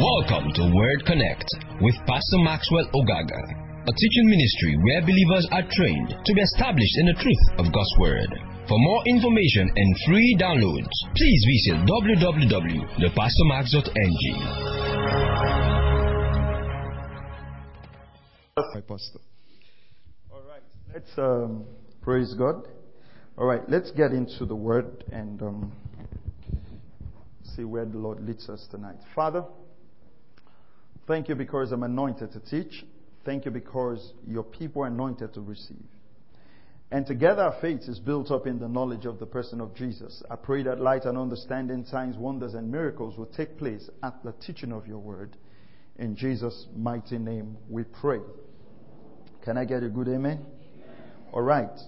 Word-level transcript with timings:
Welcome 0.00 0.48
to 0.54 0.62
Word 0.74 1.04
Connect 1.04 1.44
with 1.82 1.94
Pastor 2.06 2.38
Maxwell 2.38 2.88
Ogaga, 2.94 3.42
a 3.84 3.92
teaching 3.92 4.30
ministry 4.30 4.78
where 4.82 5.02
believers 5.02 5.46
are 5.52 5.62
trained 5.76 6.14
to 6.24 6.32
be 6.32 6.40
established 6.40 6.96
in 7.00 7.04
the 7.04 7.12
truth 7.20 7.50
of 7.58 7.70
God's 7.70 7.94
Word. 7.98 8.32
For 8.66 8.78
more 8.78 9.02
information 9.04 9.70
and 9.76 9.94
free 10.06 10.38
downloads, 10.40 10.88
please 11.14 11.44
visit 11.52 11.84
www.thepastormax.ng. 11.84 14.40
Hi, 18.56 18.80
Pastor. 18.80 19.20
All 20.32 20.44
right, 20.48 20.64
let's 20.94 21.12
um, 21.18 21.66
praise 22.00 22.32
God. 22.38 22.66
All 23.36 23.44
right, 23.44 23.68
let's 23.68 23.90
get 23.90 24.12
into 24.12 24.46
the 24.46 24.56
Word 24.56 25.04
and 25.12 25.42
um, 25.42 25.70
see 27.54 27.64
where 27.64 27.84
the 27.84 27.98
Lord 27.98 28.26
leads 28.26 28.48
us 28.48 28.66
tonight. 28.70 28.96
Father, 29.14 29.44
thank 31.06 31.28
you 31.28 31.34
because 31.34 31.72
I'm 31.72 31.82
anointed 31.82 32.32
to 32.32 32.40
teach. 32.40 32.84
Thank 33.24 33.44
you 33.44 33.50
because 33.50 34.12
your 34.26 34.42
people 34.42 34.82
are 34.82 34.86
anointed 34.86 35.34
to 35.34 35.40
receive. 35.40 35.86
And 36.92 37.06
together 37.06 37.42
our 37.42 37.60
faith 37.60 37.82
is 37.82 38.00
built 38.00 38.30
up 38.30 38.46
in 38.46 38.58
the 38.58 38.68
knowledge 38.68 39.04
of 39.04 39.20
the 39.20 39.26
person 39.26 39.60
of 39.60 39.74
Jesus. 39.76 40.22
I 40.28 40.36
pray 40.36 40.64
that 40.64 40.80
light 40.80 41.04
and 41.04 41.16
understanding, 41.16 41.84
signs, 41.84 42.16
wonders, 42.16 42.54
and 42.54 42.70
miracles 42.70 43.16
will 43.16 43.26
take 43.26 43.56
place 43.58 43.88
at 44.02 44.22
the 44.24 44.32
teaching 44.44 44.72
of 44.72 44.88
your 44.88 44.98
word. 44.98 45.36
In 45.98 46.16
Jesus' 46.16 46.66
mighty 46.76 47.18
name 47.18 47.56
we 47.68 47.84
pray. 47.84 48.18
Can 49.44 49.56
I 49.56 49.64
get 49.64 49.84
a 49.84 49.88
good 49.88 50.08
amen? 50.08 50.44
amen. 50.44 50.46
All 51.32 51.42
right. 51.42 51.78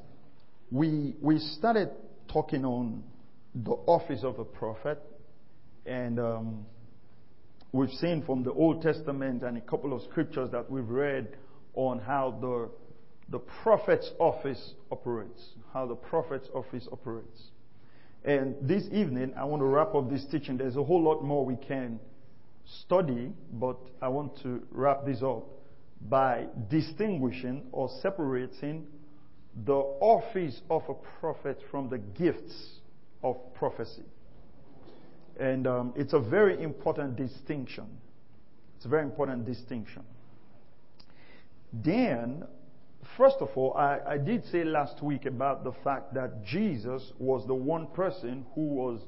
We, 0.71 1.17
we 1.21 1.39
started 1.39 1.91
talking 2.33 2.65
on 2.65 3.03
the 3.55 3.73
office 3.73 4.23
of 4.23 4.39
a 4.39 4.45
prophet, 4.45 5.03
and 5.85 6.19
um, 6.21 6.67
we've 7.73 7.91
seen 7.91 8.23
from 8.23 8.43
the 8.43 8.53
Old 8.53 8.83
Testament 8.83 9.43
and 9.43 9.57
a 9.57 9.61
couple 9.61 9.95
of 9.95 10.03
scriptures 10.03 10.51
that 10.53 10.71
we've 10.71 10.89
read 10.89 11.37
on 11.75 11.99
how 11.99 12.39
the, 12.41 12.69
the 13.31 13.39
prophet's 13.63 14.11
office 14.19 14.75
operates, 14.91 15.43
how 15.73 15.87
the 15.87 15.95
prophet's 15.95 16.49
office 16.55 16.87
operates. 16.93 17.51
And 18.25 18.55
this 18.61 18.85
evening, 18.93 19.33
I 19.37 19.45
want 19.45 19.61
to 19.63 19.67
wrap 19.67 19.95
up 19.95 20.11
this 20.11 20.25
teaching. 20.31 20.59
There's 20.59 20.77
a 20.77 20.85
whole 20.85 21.03
lot 21.03 21.25
more 21.25 21.45
we 21.45 21.57
can 21.57 21.99
study, 22.85 23.33
but 23.53 23.79
I 24.01 24.09
want 24.09 24.41
to 24.43 24.63
wrap 24.71 25.05
this 25.07 25.23
up 25.23 25.45
by 26.09 26.47
distinguishing 26.69 27.65
or 27.73 27.89
separating 28.01 28.87
the 29.65 29.73
office 29.73 30.61
of 30.71 30.83
a 30.89 30.95
prophet 31.21 31.59
from 31.71 31.89
the 31.89 31.99
gifts 31.99 32.81
of 33.23 33.37
prophecy. 33.55 34.05
And 35.39 35.67
um, 35.67 35.93
it's 35.97 36.13
a 36.13 36.21
very 36.21 36.63
important 36.63 37.17
distinction. 37.17 37.87
It's 38.77 38.87
a 38.87 38.89
very 38.89 39.03
important 39.03 39.47
distinction. 39.47 40.03
Then, 41.73 42.45
first 43.17 43.37
of 43.41 43.49
all, 43.55 43.75
I, 43.75 43.99
I 44.07 44.19
did 44.19 44.45
say 44.47 44.65
last 44.65 45.03
week 45.03 45.25
about 45.25 45.65
the 45.65 45.73
fact 45.85 46.15
that 46.15 46.45
Jesus 46.45 47.13
was 47.19 47.47
the 47.47 47.55
one 47.55 47.87
person 47.89 48.45
who 48.55 48.63
was 48.63 49.01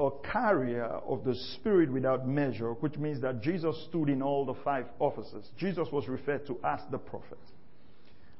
a 0.00 0.10
carrier 0.32 0.84
of 0.84 1.24
the 1.24 1.34
Spirit 1.34 1.92
without 1.92 2.26
measure, 2.26 2.72
which 2.74 2.96
means 2.96 3.20
that 3.22 3.40
Jesus 3.42 3.86
stood 3.88 4.08
in 4.08 4.22
all 4.22 4.44
the 4.44 4.54
five 4.64 4.86
offices. 4.98 5.48
Jesus 5.56 5.88
was 5.92 6.08
referred 6.08 6.46
to 6.46 6.58
as 6.64 6.80
the 6.90 6.98
prophet. 6.98 7.38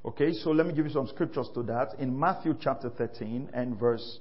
Okay, 0.04 0.32
so 0.32 0.50
let 0.50 0.66
me 0.66 0.74
give 0.74 0.86
you 0.86 0.92
some 0.92 1.06
scriptures 1.06 1.48
to 1.54 1.62
that. 1.64 1.94
In 2.00 2.18
Matthew 2.18 2.56
chapter 2.60 2.90
13 2.90 3.50
and 3.52 3.78
verse 3.78 4.18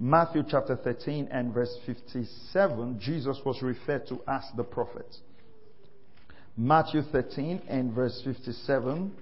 Matthew 0.00 0.44
chapter 0.48 0.76
13 0.76 1.28
and 1.32 1.52
verse 1.52 1.76
57, 1.84 3.00
Jesus 3.00 3.40
was 3.44 3.60
referred 3.62 4.06
to 4.08 4.20
as 4.28 4.44
the 4.56 4.62
prophet. 4.62 5.12
Matthew 6.56 7.02
13 7.02 7.62
and 7.68 7.92
verse 7.92 8.20
57, 8.24 9.12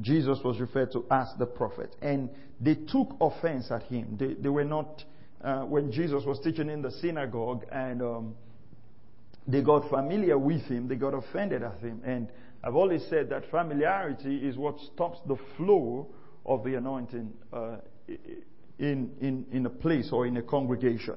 Jesus 0.00 0.38
was 0.44 0.60
referred 0.60 0.92
to 0.92 1.04
as 1.10 1.28
the 1.38 1.46
prophet. 1.46 1.94
And 2.00 2.30
they 2.60 2.74
took 2.74 3.16
offense 3.20 3.70
at 3.72 3.82
him. 3.84 4.16
They, 4.18 4.34
they 4.34 4.48
were 4.48 4.64
not, 4.64 5.02
uh, 5.42 5.62
when 5.62 5.90
Jesus 5.90 6.22
was 6.24 6.38
teaching 6.44 6.68
in 6.70 6.80
the 6.80 6.92
synagogue 6.92 7.64
and 7.72 8.00
um, 8.00 8.34
they 9.48 9.62
got 9.62 9.88
familiar 9.90 10.38
with 10.38 10.62
him, 10.62 10.86
they 10.86 10.94
got 10.96 11.14
offended 11.14 11.64
at 11.64 11.78
him. 11.80 12.02
And 12.04 12.28
I've 12.62 12.76
always 12.76 13.04
said 13.10 13.30
that 13.30 13.50
familiarity 13.50 14.36
is 14.36 14.56
what 14.56 14.78
stops 14.94 15.18
the 15.26 15.36
flow 15.56 16.06
of 16.46 16.62
the 16.62 16.74
anointing 16.74 17.32
uh, 17.52 17.76
in, 18.80 19.10
in, 19.20 19.46
in 19.52 19.66
a 19.66 19.70
place 19.70 20.08
or 20.10 20.26
in 20.26 20.36
a 20.38 20.42
congregation. 20.42 21.14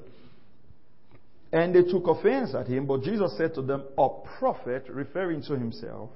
And 1.52 1.74
they 1.74 1.82
took 1.82 2.06
offense 2.06 2.54
at 2.54 2.66
him, 2.66 2.86
but 2.86 3.02
Jesus 3.02 3.36
said 3.36 3.54
to 3.54 3.62
them, 3.62 3.84
A 3.96 4.08
prophet, 4.38 4.86
referring 4.88 5.42
to 5.44 5.54
himself, 5.54 6.10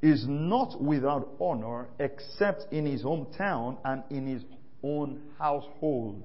is 0.00 0.24
not 0.28 0.80
without 0.80 1.28
honor 1.40 1.88
except 1.98 2.72
in 2.72 2.86
his 2.86 3.02
hometown 3.02 3.76
and 3.84 4.02
in 4.10 4.26
his 4.26 4.42
own 4.82 5.20
household. 5.38 6.22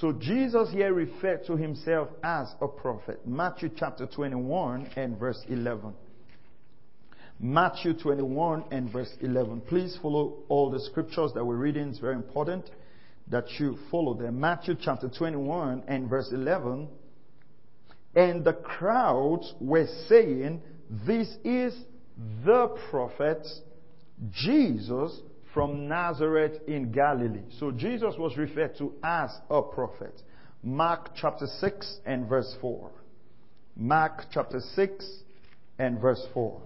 So 0.00 0.12
Jesus 0.12 0.70
here 0.70 0.92
referred 0.92 1.46
to 1.46 1.56
himself 1.56 2.08
as 2.22 2.48
a 2.60 2.68
prophet. 2.68 3.26
Matthew 3.26 3.70
chapter 3.76 4.06
21 4.06 4.90
and 4.96 5.18
verse 5.18 5.42
11. 5.48 5.94
Matthew 7.40 7.94
21 7.94 8.64
and 8.70 8.90
verse 8.90 9.12
11. 9.20 9.62
Please 9.62 9.98
follow 10.00 10.34
all 10.48 10.70
the 10.70 10.80
scriptures 10.80 11.32
that 11.34 11.44
we're 11.44 11.56
reading. 11.56 11.88
It's 11.88 11.98
very 11.98 12.14
important 12.14 12.70
that 13.28 13.44
you 13.58 13.78
follow 13.90 14.14
them. 14.14 14.40
Matthew 14.40 14.74
chapter 14.80 15.08
21 15.08 15.84
and 15.88 16.08
verse 16.08 16.30
11. 16.32 16.88
And 18.14 18.44
the 18.44 18.52
crowds 18.52 19.52
were 19.60 19.86
saying, 20.08 20.62
This 21.06 21.28
is 21.44 21.76
the 22.44 22.68
prophet 22.90 23.46
Jesus 24.32 25.20
from 25.52 25.88
Nazareth 25.88 26.60
in 26.66 26.92
Galilee. 26.92 27.42
So 27.58 27.70
Jesus 27.70 28.14
was 28.18 28.36
referred 28.36 28.76
to 28.78 28.92
as 29.02 29.30
a 29.50 29.62
prophet. 29.62 30.20
Mark 30.62 31.10
chapter 31.14 31.46
6 31.46 31.98
and 32.06 32.28
verse 32.28 32.54
4. 32.60 32.90
Mark 33.76 34.24
chapter 34.32 34.60
6 34.60 35.20
and 35.78 36.00
verse 36.00 36.24
4. 36.32 36.60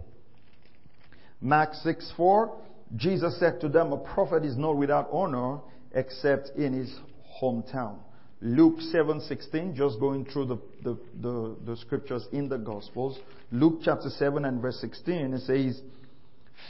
Mark 1.41 1.75
6 1.75 2.13
4. 2.17 2.57
Jesus 2.97 3.39
said 3.39 3.61
to 3.61 3.69
them, 3.69 3.93
A 3.93 3.99
prophet 3.99 4.45
is 4.45 4.57
not 4.57 4.77
without 4.77 5.09
honor 5.13 5.61
except 5.93 6.51
in 6.57 6.73
his 6.73 6.95
hometown. 7.41 7.97
Luke 8.43 8.79
7:16, 8.79 9.75
just 9.75 10.01
going 10.01 10.25
through 10.25 10.47
the, 10.47 10.59
the, 10.83 10.99
the, 11.21 11.57
the, 11.67 11.77
scriptures 11.77 12.27
in 12.33 12.49
the 12.49 12.57
Gospels. 12.57 13.19
Luke 13.53 13.81
chapter 13.85 14.09
7 14.09 14.45
and 14.47 14.63
verse 14.63 14.81
16, 14.81 15.35
it 15.35 15.41
says, 15.41 15.83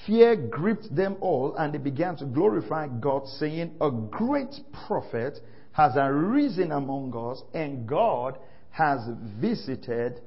Fear 0.06 0.48
gripped 0.48 0.94
them 0.94 1.16
all, 1.20 1.54
and 1.56 1.72
they 1.72 1.78
began 1.78 2.16
to 2.16 2.24
glorify 2.24 2.88
God, 2.88 3.26
saying, 3.38 3.76
A 3.80 3.90
great 3.90 4.54
prophet 4.86 5.38
has 5.72 5.92
arisen 5.96 6.72
among 6.72 7.14
us, 7.16 7.42
and 7.54 7.86
God 7.86 8.36
has 8.70 9.00
visited 9.40 10.20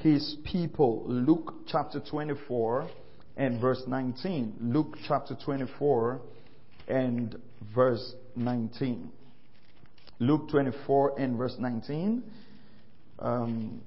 his 0.00 0.36
people. 0.44 1.04
Luke 1.06 1.54
chapter 1.66 2.00
24 2.00 2.88
and 3.36 3.60
verse 3.60 3.82
19. 3.86 4.54
Luke 4.60 4.96
chapter 5.06 5.36
24 5.44 6.20
and 6.88 7.36
verse 7.74 8.14
19. 8.36 9.10
Luke 10.18 10.48
24 10.50 11.18
and 11.18 11.36
verse 11.36 11.56
19. 11.58 12.22
Um, 13.18 13.80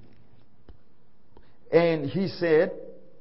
and 1.72 2.06
he 2.06 2.28
said 2.28 2.72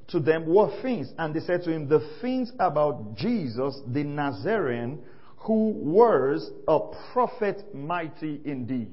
to 0.10 0.20
them, 0.20 0.46
What 0.48 0.82
things? 0.82 1.10
And 1.18 1.34
they 1.34 1.40
said 1.40 1.64
to 1.64 1.72
him, 1.72 1.88
The 1.88 2.18
things 2.22 2.52
about 2.60 3.16
Jesus 3.16 3.80
the 3.88 4.04
Nazarene, 4.04 5.00
who 5.38 5.70
was 5.70 6.52
a 6.68 6.80
prophet 7.14 7.74
mighty 7.74 8.42
indeed. 8.46 8.92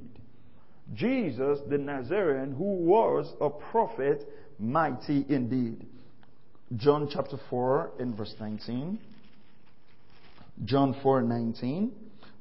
Jesus 0.94 1.58
the 1.68 1.78
Nazarene, 1.78 2.52
who 2.52 2.76
was 2.84 3.32
a 3.40 3.50
prophet 3.50 4.22
mighty 4.58 5.24
indeed. 5.28 5.86
John 6.76 7.08
chapter 7.10 7.38
4 7.48 7.92
and 7.98 8.16
verse 8.16 8.34
19. 8.38 8.98
John 10.64 10.96
4 11.02 11.22
19. 11.22 11.92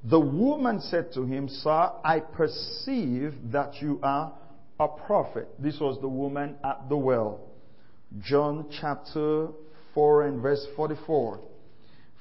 The 0.10 0.20
woman 0.20 0.82
said 0.82 1.14
to 1.14 1.26
him, 1.26 1.50
Sir, 1.50 1.92
I 2.04 2.20
perceive 2.20 3.34
that 3.52 3.82
you 3.82 4.00
are 4.04 4.34
a 4.80 4.88
prophet. 4.88 5.48
This 5.58 5.80
was 5.80 6.00
the 6.00 6.08
woman 6.08 6.56
at 6.64 6.90
the 6.90 6.98
well. 6.98 7.40
John 8.22 8.68
chapter 8.80 9.48
4 9.96 10.28
and 10.28 10.42
verse 10.42 10.66
44. 10.76 11.40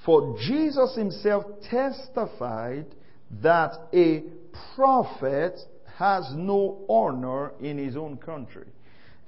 For 0.06 0.36
Jesus 0.46 0.94
himself 0.96 1.44
testified 1.70 2.86
that 3.42 3.72
a 3.92 4.24
prophet 4.74 5.58
has 5.98 6.30
no 6.34 6.84
honor 6.88 7.52
in 7.60 7.78
his 7.78 7.96
own 7.96 8.16
country. 8.16 8.66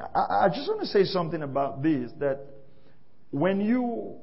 I, 0.01 0.45
I 0.45 0.49
just 0.49 0.69
want 0.69 0.81
to 0.81 0.87
say 0.87 1.05
something 1.05 1.43
about 1.43 1.83
this 1.83 2.11
that 2.21 2.41
when 3.31 3.61
you 3.61 4.17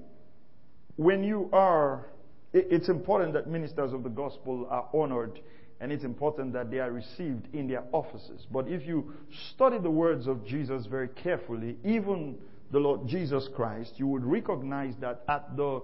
when 0.96 1.24
you 1.24 1.50
are 1.52 2.06
it's 2.54 2.90
important 2.90 3.34
that 3.34 3.48
ministers 3.48 3.94
of 3.94 4.04
the 4.04 4.10
gospel 4.10 4.68
are 4.70 4.88
honored 4.94 5.40
and 5.80 5.92
it's 5.92 6.04
important 6.04 6.54
that 6.54 6.72
they 6.72 6.80
are 6.80 6.92
received 6.92 7.54
in 7.54 7.68
their 7.68 7.84
offices. 7.92 8.46
But 8.52 8.68
if 8.68 8.86
you 8.86 9.14
study 9.54 9.80
the 9.80 9.90
words 9.90 10.28
of 10.28 10.46
Jesus 10.46 10.86
very 10.86 11.10
carefully, 11.10 11.78
even 11.84 12.38
the 12.72 12.80
Lord 12.80 13.08
Jesus 13.08 13.50
Christ, 13.56 13.94
you 13.98 14.08
would 14.08 14.24
recognize 14.24 14.94
that 15.02 15.24
at 15.28 15.58
the 15.58 15.82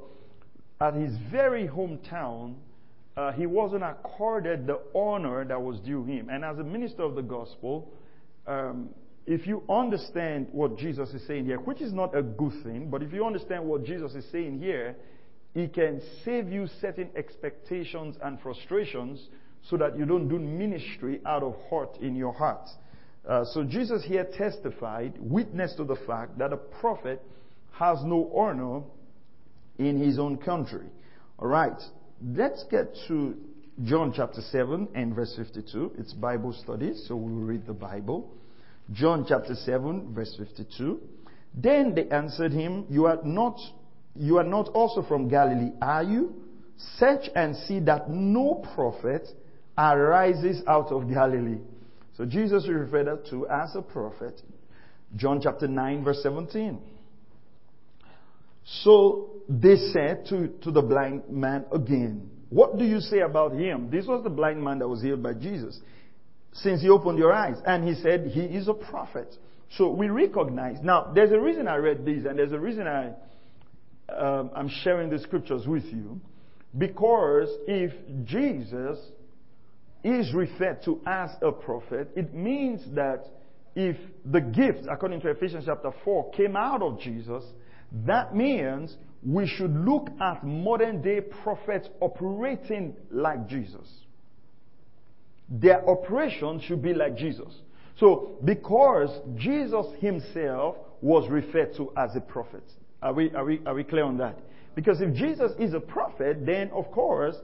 at 0.82 0.94
his 0.94 1.12
very 1.30 1.68
hometown, 1.68 2.56
uh, 3.18 3.34
he 3.34 3.46
wasn't 3.46 3.84
accorded 3.84 4.66
the 4.66 4.80
honor 4.96 5.44
that 5.44 5.62
was 5.62 5.80
due 5.82 6.06
him. 6.06 6.30
And 6.30 6.46
as 6.46 6.58
a 6.58 6.64
minister 6.64 7.04
of 7.04 7.16
the 7.16 7.22
gospel, 7.22 7.92
um, 8.48 8.90
if 9.26 9.46
you 9.46 9.64
understand 9.70 10.48
what 10.52 10.78
Jesus 10.78 11.10
is 11.10 11.28
saying 11.28 11.46
here, 11.46 11.58
which 11.58 11.82
is 11.82 11.92
not 11.92 12.16
a 12.18 12.24
good 12.24 12.54
thing, 12.64 12.90
but 12.90 13.04
if 13.04 13.12
you 13.12 13.26
understand 13.26 13.66
what 13.66 13.84
Jesus 13.84 14.16
is 14.16 14.24
saying 14.32 14.60
here, 14.60 14.96
he 15.54 15.68
can 15.68 16.02
save 16.24 16.50
you 16.50 16.68
certain 16.80 17.10
expectations 17.16 18.16
and 18.22 18.40
frustrations 18.42 19.28
so 19.64 19.78
that 19.78 19.98
you 19.98 20.06
don't 20.06 20.28
do 20.28 20.40
ministry 20.40 21.22
out 21.26 21.44
of 21.44 21.56
hurt 21.70 21.98
in 21.98 22.16
your 22.16 22.34
heart. 22.34 22.70
Uh, 23.28 23.44
so 23.46 23.64
Jesus 23.64 24.04
here 24.06 24.28
testified, 24.38 25.14
witness 25.20 25.74
to 25.76 25.84
the 25.84 25.98
fact 26.08 26.38
that 26.38 26.54
a 26.54 26.58
prophet 26.58 27.22
has 27.72 28.00
no 28.04 28.32
honor 28.36 28.82
in 29.78 30.00
his 30.00 30.20
own 30.20 30.38
country. 30.38 30.86
All 31.38 31.48
right, 31.48 31.82
let's 32.24 32.64
get 32.70 32.94
to 33.08 33.36
John 33.84 34.14
chapter 34.16 34.42
7 34.42 34.90
and 34.94 35.16
verse 35.16 35.34
52. 35.38 35.94
It's 35.98 36.14
Bible 36.14 36.54
study, 36.54 36.94
so 37.08 37.16
we 37.16 37.32
will 37.32 37.44
read 37.44 37.66
the 37.66 37.74
Bible. 37.74 38.30
John 38.92 39.26
chapter 39.28 39.56
7, 39.56 40.14
verse 40.14 40.36
52. 40.38 41.00
Then 41.54 41.96
they 41.96 42.10
answered 42.10 42.52
him, 42.52 42.86
You 42.90 43.06
are 43.06 43.20
not, 43.24 43.58
you 44.16 44.38
are 44.38 44.44
not 44.44 44.70
also 44.70 45.04
from 45.04 45.28
Galilee, 45.30 45.72
are 45.82 46.04
you? 46.04 46.34
Search 46.98 47.30
and 47.36 47.56
see 47.56 47.80
that 47.82 48.10
no 48.10 48.66
prophet 48.74 49.28
arises 49.78 50.62
out 50.68 50.92
of 50.92 51.10
Galilee. 51.10 51.60
So 52.18 52.26
Jesus 52.26 52.68
referred 52.68 53.26
to 53.30 53.48
as 53.48 53.76
a 53.76 53.82
prophet. 53.82 54.42
John 55.16 55.40
chapter 55.42 55.68
9, 55.68 56.04
verse 56.04 56.22
17. 56.22 56.80
So 58.84 59.42
they 59.48 59.76
said 59.94 60.26
to, 60.28 60.50
to 60.64 60.72
the 60.72 60.82
blind 60.82 61.30
man 61.30 61.66
again, 61.72 62.30
What 62.50 62.78
do 62.78 62.86
you 62.86 63.00
say 63.00 63.20
about 63.20 63.54
him? 63.54 63.90
This 63.90 64.06
was 64.06 64.24
the 64.24 64.30
blind 64.30 64.64
man 64.64 64.80
that 64.80 64.88
was 64.88 65.02
healed 65.02 65.24
by 65.24 65.34
Jesus. 65.34 65.80
Since 66.54 66.82
he 66.82 66.90
opened 66.90 67.18
your 67.18 67.34
eyes. 67.34 67.58
And 67.66 67.88
he 67.88 67.96
said, 68.02 68.28
He 68.28 68.42
is 68.42 68.68
a 68.68 68.74
prophet. 68.74 69.36
So 69.78 69.90
we 69.90 70.10
recognize. 70.10 70.78
Now, 70.84 71.12
there's 71.14 71.32
a 71.32 71.40
reason 71.40 71.68
I 71.68 71.76
read 71.78 72.06
this, 72.06 72.26
and 72.26 72.38
there's 72.38 72.52
a 72.52 72.60
reason 72.60 72.88
I, 72.88 73.14
um, 74.18 74.52
I'm 74.56 74.70
sharing 74.84 75.10
the 75.10 75.20
scriptures 75.20 75.68
with 75.68 75.86
you. 75.86 76.20
Because 76.78 77.50
if 77.68 77.92
Jesus 78.26 79.00
is 80.04 80.34
referred 80.34 80.84
to 80.86 81.02
as 81.06 81.32
a 81.42 81.52
prophet, 81.52 82.10
it 82.16 82.34
means 82.34 82.82
that 82.96 83.26
if 83.76 83.98
the 84.26 84.42
gift, 84.42 84.88
according 84.90 85.22
to 85.22 85.30
Ephesians 85.30 85.66
chapter 85.66 85.92
4, 86.04 86.32
came 86.32 86.56
out 86.56 86.82
of 86.82 87.00
Jesus, 87.00 87.44
that 88.06 88.36
means 88.36 88.96
we 89.24 89.48
should 89.48 89.76
look 89.76 90.10
at 90.22 90.44
modern 90.44 91.02
day 91.02 91.22
prophets 91.22 91.90
operating 92.00 92.96
like 93.12 93.48
Jesus. 93.48 93.88
Their 95.50 95.88
operation 95.90 96.62
should 96.62 96.82
be 96.82 96.94
like 96.94 97.18
Jesus. 97.18 97.54
So, 98.00 98.38
because 98.46 99.10
Jesus 99.36 99.86
himself 100.00 100.78
was 101.02 101.30
referred 101.30 101.76
to 101.76 101.92
as 101.98 102.16
a 102.16 102.22
prophet. 102.22 102.64
Are 103.02 103.14
we, 103.14 103.32
are 103.34 103.46
we, 103.46 103.62
are 103.66 103.74
we 103.74 103.84
clear 103.84 104.04
on 104.04 104.18
that? 104.18 104.40
Because 104.76 105.02
if 105.02 105.14
Jesus 105.14 105.52
is 105.60 105.74
a 105.74 105.80
prophet, 105.80 106.46
then 106.46 106.70
of 106.72 106.92
course, 106.92 107.36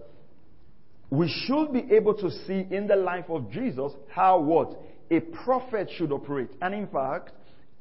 we 1.09 1.29
should 1.45 1.71
be 1.71 1.93
able 1.95 2.13
to 2.15 2.31
see 2.31 2.65
in 2.71 2.87
the 2.87 2.95
life 2.95 3.25
of 3.29 3.51
Jesus 3.51 3.91
how 4.09 4.39
what? 4.39 4.79
A 5.11 5.19
prophet 5.19 5.89
should 5.97 6.11
operate. 6.11 6.49
And 6.61 6.73
in 6.73 6.87
fact, 6.87 7.31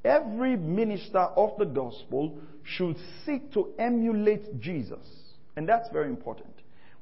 every 0.05 0.56
minister 0.56 1.19
of 1.19 1.59
the 1.59 1.65
gospel 1.65 2.38
should 2.62 2.97
seek 3.25 3.53
to 3.53 3.73
emulate 3.79 4.61
Jesus. 4.61 5.06
And 5.56 5.69
that's 5.69 5.88
very 5.93 6.09
important. 6.09 6.55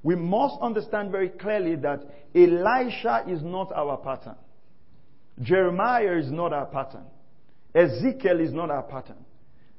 We 0.02 0.14
must 0.16 0.56
understand 0.60 1.10
very 1.10 1.28
clearly 1.28 1.76
that 1.76 2.02
Elisha 2.34 3.24
is 3.28 3.42
not 3.42 3.72
our 3.72 3.96
pattern. 3.96 4.36
Jeremiah 5.40 6.18
is 6.18 6.30
not 6.30 6.52
our 6.52 6.66
pattern. 6.66 7.04
Ezekiel 7.74 8.40
is 8.40 8.52
not 8.52 8.70
our 8.70 8.82
pattern. 8.82 9.24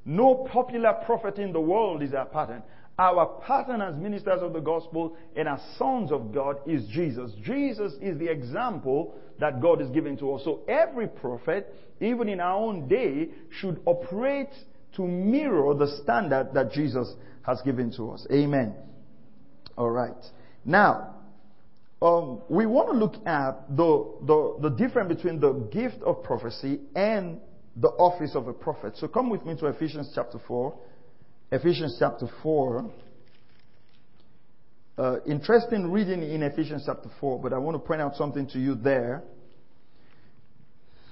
No 0.04 0.46
popular 0.50 0.92
prophet 1.06 1.38
in 1.38 1.52
the 1.52 1.60
world 1.60 2.02
is 2.02 2.12
our 2.12 2.26
pattern. 2.26 2.62
Our 2.98 3.40
pattern 3.44 3.82
as 3.82 3.96
ministers 3.96 4.40
of 4.40 4.52
the 4.52 4.60
gospel 4.60 5.16
and 5.34 5.48
as 5.48 5.60
sons 5.78 6.12
of 6.12 6.32
God 6.32 6.58
is 6.66 6.86
Jesus. 6.88 7.32
Jesus 7.42 7.94
is 8.00 8.18
the 8.18 8.30
example 8.30 9.14
that 9.40 9.60
God 9.60 9.80
is 9.80 9.90
giving 9.90 10.16
to 10.18 10.34
us. 10.34 10.44
So 10.44 10.60
every 10.68 11.08
prophet, 11.08 11.74
even 12.00 12.28
in 12.28 12.38
our 12.40 12.56
own 12.56 12.86
day, 12.86 13.30
should 13.60 13.80
operate 13.84 14.50
to 14.96 15.02
mirror 15.02 15.74
the 15.74 15.88
standard 16.02 16.50
that 16.54 16.70
Jesus 16.70 17.12
has 17.42 17.60
given 17.62 17.90
to 17.96 18.10
us. 18.10 18.26
Amen. 18.30 18.74
All 19.76 19.90
right. 19.90 20.12
Now, 20.64 21.16
um, 22.00 22.42
we 22.48 22.66
want 22.66 22.90
to 22.90 22.96
look 22.96 23.14
at 23.26 23.76
the, 23.76 24.12
the, 24.22 24.68
the 24.68 24.76
difference 24.76 25.14
between 25.16 25.40
the 25.40 25.52
gift 25.72 26.00
of 26.02 26.22
prophecy 26.22 26.80
and 26.94 27.40
the 27.76 27.88
office 27.88 28.34
of 28.34 28.48
a 28.48 28.52
prophet. 28.52 28.96
So 28.96 29.08
come 29.08 29.30
with 29.30 29.44
me 29.44 29.56
to 29.56 29.66
Ephesians 29.66 30.12
chapter 30.14 30.38
4. 30.46 30.78
Ephesians 31.52 31.96
chapter 31.98 32.26
4. 32.42 32.90
Uh, 34.96 35.16
interesting 35.26 35.90
reading 35.90 36.22
in 36.22 36.42
Ephesians 36.42 36.84
chapter 36.86 37.10
4, 37.20 37.40
but 37.40 37.52
I 37.52 37.58
want 37.58 37.74
to 37.74 37.80
point 37.80 38.00
out 38.00 38.14
something 38.14 38.46
to 38.48 38.60
you 38.60 38.76
there. 38.76 39.24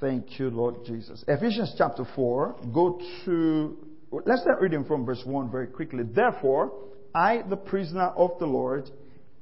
Thank 0.01 0.39
you, 0.39 0.51
Lord 0.51 0.85
Jesus. 0.85 1.25
Ephesians 1.27 1.75
chapter 1.77 2.05
4, 2.15 2.57
go 2.73 3.01
to, 3.25 3.77
let's 4.25 4.43
start 4.43 4.61
reading 4.61 4.85
from 4.85 5.05
verse 5.05 5.23
1 5.25 5.51
very 5.51 5.67
quickly. 5.67 6.05
Therefore, 6.05 6.73
I, 7.15 7.43
the 7.49 7.57
prisoner 7.57 8.09
of 8.17 8.39
the 8.39 8.47
Lord, 8.47 8.89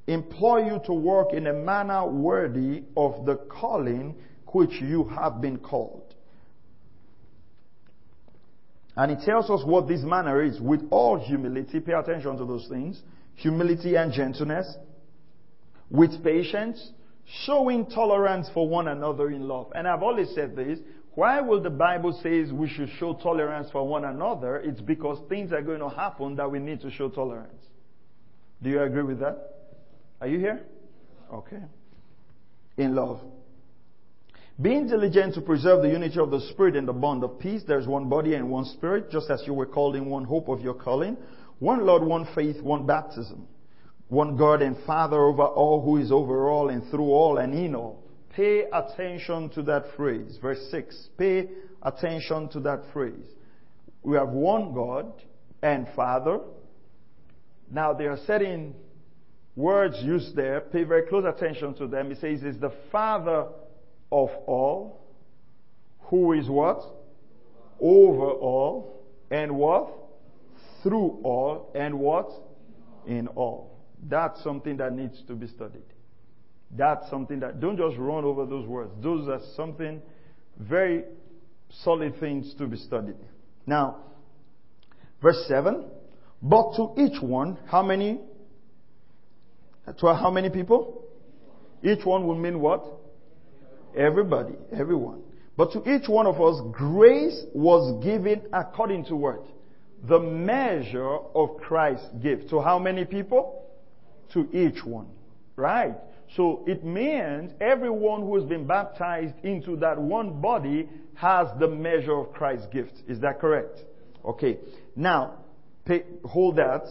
implore 0.07 0.59
you 0.59 0.79
to 0.85 0.93
work 0.93 1.33
in 1.33 1.47
a 1.47 1.53
manner 1.53 2.07
worthy 2.07 2.83
of 2.97 3.25
the 3.25 3.35
calling 3.47 4.15
which 4.47 4.73
you 4.81 5.05
have 5.05 5.39
been 5.39 5.57
called. 5.57 6.10
And 8.95 9.11
it 9.11 9.19
tells 9.25 9.49
us 9.49 9.61
what 9.65 9.87
this 9.87 10.01
manner 10.01 10.43
is 10.43 10.59
with 10.59 10.81
all 10.91 11.17
humility. 11.17 11.79
Pay 11.79 11.93
attention 11.93 12.37
to 12.37 12.45
those 12.45 12.67
things. 12.67 13.01
Humility 13.35 13.95
and 13.95 14.11
gentleness. 14.11 14.75
With 15.89 16.23
patience 16.23 16.91
showing 17.45 17.85
tolerance 17.85 18.49
for 18.53 18.67
one 18.67 18.87
another 18.87 19.29
in 19.29 19.47
love. 19.47 19.71
And 19.73 19.87
I've 19.87 20.03
always 20.03 20.33
said 20.35 20.55
this. 20.55 20.79
Why 21.13 21.41
will 21.41 21.61
the 21.61 21.69
Bible 21.69 22.17
says 22.23 22.53
we 22.53 22.69
should 22.69 22.89
show 22.97 23.13
tolerance 23.13 23.69
for 23.71 23.85
one 23.87 24.05
another? 24.05 24.57
It's 24.57 24.79
because 24.79 25.19
things 25.27 25.51
are 25.51 25.61
going 25.61 25.79
to 25.79 25.89
happen 25.89 26.35
that 26.35 26.49
we 26.49 26.59
need 26.59 26.81
to 26.81 26.91
show 26.91 27.09
tolerance. 27.09 27.65
Do 28.63 28.69
you 28.69 28.81
agree 28.81 29.03
with 29.03 29.19
that? 29.19 29.37
Are 30.21 30.27
you 30.27 30.39
here? 30.39 30.61
Okay. 31.33 31.61
In 32.77 32.95
love. 32.95 33.21
Being 34.61 34.87
diligent 34.87 35.33
to 35.35 35.41
preserve 35.41 35.81
the 35.81 35.89
unity 35.89 36.19
of 36.19 36.29
the 36.29 36.41
Spirit 36.51 36.75
in 36.75 36.85
the 36.85 36.93
bond 36.93 37.23
of 37.23 37.39
peace, 37.39 37.63
there's 37.67 37.87
one 37.87 38.09
body 38.09 38.35
and 38.35 38.49
one 38.49 38.65
Spirit, 38.65 39.09
just 39.09 39.29
as 39.29 39.41
you 39.45 39.53
were 39.53 39.65
called 39.65 39.95
in 39.95 40.05
one 40.05 40.23
hope 40.23 40.49
of 40.49 40.61
your 40.61 40.73
calling, 40.73 41.17
one 41.59 41.85
Lord, 41.85 42.03
one 42.03 42.27
faith, 42.35 42.61
one 42.61 42.85
baptism 42.85 43.47
one 44.11 44.35
God 44.35 44.61
and 44.61 44.75
Father 44.85 45.23
over 45.23 45.43
all, 45.43 45.81
who 45.81 45.95
is 45.95 46.11
over 46.11 46.49
all 46.49 46.67
and 46.67 46.83
through 46.91 47.11
all 47.11 47.37
and 47.37 47.53
in 47.53 47.73
all. 47.73 48.03
Pay 48.35 48.63
attention 48.73 49.49
to 49.51 49.61
that 49.63 49.85
phrase. 49.95 50.37
Verse 50.41 50.59
6. 50.69 51.09
Pay 51.17 51.47
attention 51.81 52.49
to 52.49 52.59
that 52.59 52.81
phrase. 52.91 53.25
We 54.03 54.17
have 54.17 54.27
one 54.27 54.73
God 54.73 55.13
and 55.61 55.87
Father. 55.95 56.41
Now 57.71 57.93
there 57.93 58.11
are 58.11 58.19
certain 58.27 58.75
words 59.55 59.95
used 60.01 60.35
there. 60.35 60.59
Pay 60.59 60.83
very 60.83 61.07
close 61.07 61.23
attention 61.25 61.73
to 61.75 61.87
them. 61.87 62.11
It 62.11 62.19
says, 62.19 62.43
is 62.43 62.59
the 62.59 62.73
Father 62.91 63.47
of 64.11 64.29
all, 64.45 65.01
who 66.01 66.33
is 66.33 66.49
what? 66.49 66.81
Over 67.79 68.31
all, 68.31 69.03
and 69.29 69.55
what? 69.55 69.89
Through 70.83 71.19
all, 71.23 71.71
and 71.73 71.99
what? 71.99 72.29
In 73.07 73.27
all. 73.29 73.79
That's 74.09 74.43
something 74.43 74.77
that 74.77 74.93
needs 74.93 75.21
to 75.27 75.33
be 75.33 75.47
studied. 75.47 75.83
That's 76.71 77.09
something 77.09 77.39
that, 77.39 77.59
don't 77.59 77.77
just 77.77 77.97
run 77.97 78.23
over 78.23 78.45
those 78.45 78.67
words. 78.67 78.91
Those 79.01 79.27
are 79.27 79.39
something 79.55 80.01
very 80.59 81.03
solid 81.83 82.19
things 82.19 82.53
to 82.57 82.67
be 82.67 82.77
studied. 82.77 83.17
Now, 83.65 83.97
verse 85.21 85.43
7. 85.47 85.85
But 86.41 86.73
to 86.75 86.93
each 86.97 87.21
one, 87.21 87.57
how 87.67 87.83
many? 87.83 88.19
To 89.99 90.13
how 90.13 90.31
many 90.31 90.49
people? 90.49 91.05
Each 91.83 92.03
one 92.05 92.25
will 92.25 92.37
mean 92.37 92.59
what? 92.59 92.85
Everybody, 93.95 94.55
everyone. 94.71 95.21
But 95.57 95.73
to 95.73 95.79
each 95.89 96.07
one 96.07 96.27
of 96.27 96.41
us, 96.41 96.61
grace 96.71 97.43
was 97.53 98.03
given 98.03 98.43
according 98.53 99.05
to 99.05 99.15
what? 99.15 99.45
The 100.07 100.19
measure 100.19 101.17
of 101.35 101.57
Christ's 101.57 102.07
gift. 102.21 102.49
To 102.49 102.61
how 102.61 102.79
many 102.79 103.05
people? 103.05 103.61
to 104.33 104.47
each 104.51 104.83
one. 104.83 105.07
Right? 105.55 105.95
So 106.35 106.63
it 106.65 106.83
means 106.83 107.51
everyone 107.59 108.21
who 108.21 108.35
has 108.35 108.45
been 108.45 108.65
baptized 108.65 109.35
into 109.43 109.75
that 109.77 109.99
one 109.99 110.41
body 110.41 110.87
has 111.15 111.47
the 111.59 111.67
measure 111.67 112.17
of 112.17 112.33
Christ's 112.33 112.67
gift. 112.67 112.93
Is 113.07 113.19
that 113.19 113.39
correct? 113.39 113.79
Okay. 114.23 114.59
Now, 114.95 115.39
pay, 115.85 116.03
hold 116.23 116.55
that 116.55 116.83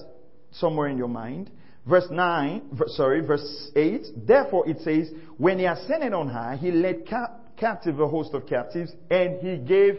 somewhere 0.52 0.88
in 0.88 0.98
your 0.98 1.08
mind. 1.08 1.50
Verse 1.86 2.06
9, 2.10 2.62
sorry, 2.88 3.20
verse 3.20 3.70
8. 3.74 4.26
Therefore 4.26 4.68
it 4.68 4.80
says, 4.80 5.10
when 5.38 5.58
he 5.58 5.64
ascended 5.64 6.12
on 6.12 6.28
high, 6.28 6.56
he 6.56 6.70
led 6.70 7.06
cap- 7.06 7.56
captive 7.56 8.00
a 8.00 8.06
host 8.06 8.34
of 8.34 8.46
captives 8.46 8.92
and 9.10 9.40
he 9.40 9.56
gave 9.56 9.98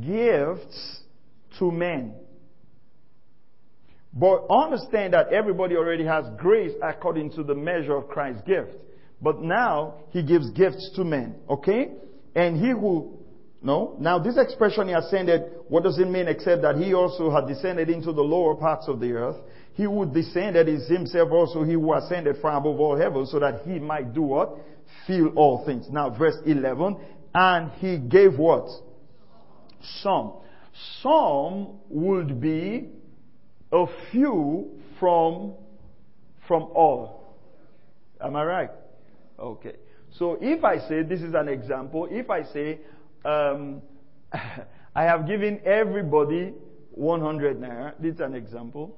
gifts 0.00 1.00
to 1.58 1.70
men. 1.70 2.14
But 4.12 4.46
understand 4.48 5.12
that 5.12 5.32
everybody 5.32 5.76
already 5.76 6.04
has 6.04 6.24
grace 6.38 6.72
according 6.82 7.32
to 7.32 7.42
the 7.42 7.54
measure 7.54 7.96
of 7.96 8.08
Christ's 8.08 8.42
gift. 8.46 8.72
But 9.20 9.42
now 9.42 9.94
he 10.10 10.22
gives 10.22 10.50
gifts 10.50 10.92
to 10.96 11.04
men. 11.04 11.36
Okay? 11.50 11.92
And 12.34 12.56
he 12.56 12.70
who 12.70 13.18
no. 13.64 13.96
Now 13.98 14.18
this 14.18 14.36
expression 14.36 14.88
he 14.88 14.94
ascended, 14.94 15.42
what 15.68 15.84
does 15.84 15.98
it 15.98 16.06
mean 16.06 16.28
except 16.28 16.60
that 16.62 16.76
he 16.76 16.92
also 16.92 17.30
had 17.30 17.46
descended 17.48 17.88
into 17.88 18.12
the 18.12 18.20
lower 18.22 18.54
parts 18.54 18.86
of 18.88 19.00
the 19.00 19.12
earth? 19.12 19.36
He 19.72 19.84
who 19.84 20.04
descended 20.04 20.68
is 20.68 20.86
himself 20.86 21.30
also 21.32 21.64
he 21.64 21.72
who 21.72 21.94
ascended 21.94 22.36
far 22.42 22.58
above 22.58 22.78
all 22.78 22.96
heavens 22.96 23.30
so 23.30 23.40
that 23.40 23.62
he 23.62 23.78
might 23.78 24.12
do 24.12 24.20
what? 24.20 24.58
Fill 25.06 25.28
all 25.30 25.64
things. 25.64 25.86
Now 25.90 26.10
verse 26.10 26.36
11. 26.44 26.98
And 27.34 27.70
he 27.78 27.96
gave 27.96 28.38
what? 28.38 28.68
Some. 30.02 30.34
Some 31.02 31.78
would 31.88 32.40
be 32.42 32.90
a 33.72 33.86
few 34.12 34.78
from, 35.00 35.54
from 36.46 36.64
all. 36.74 37.34
Am 38.20 38.36
I 38.36 38.44
right? 38.44 38.70
Okay. 39.38 39.76
So 40.18 40.38
if 40.40 40.62
I 40.62 40.78
say, 40.86 41.02
this 41.02 41.22
is 41.22 41.34
an 41.34 41.48
example, 41.48 42.08
if 42.10 42.30
I 42.30 42.44
say, 42.44 42.80
um, 43.24 43.82
I 44.94 45.02
have 45.02 45.26
given 45.26 45.60
everybody 45.64 46.54
100 46.92 47.60
naira, 47.60 47.94
this 48.00 48.14
is 48.14 48.20
an 48.20 48.34
example. 48.34 48.96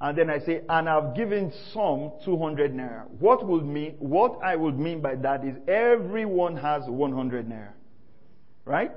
And 0.00 0.18
then 0.18 0.28
I 0.28 0.40
say, 0.40 0.60
and 0.68 0.88
I've 0.88 1.16
given 1.16 1.52
some 1.72 2.12
200 2.24 2.74
naira. 2.74 3.08
What 3.18 3.46
would 3.46 3.64
mean, 3.64 3.94
what 3.98 4.38
I 4.44 4.54
would 4.54 4.78
mean 4.78 5.00
by 5.00 5.14
that 5.16 5.42
is 5.44 5.56
everyone 5.66 6.56
has 6.58 6.82
100 6.86 7.48
naira. 7.48 7.72
Right? 8.66 8.92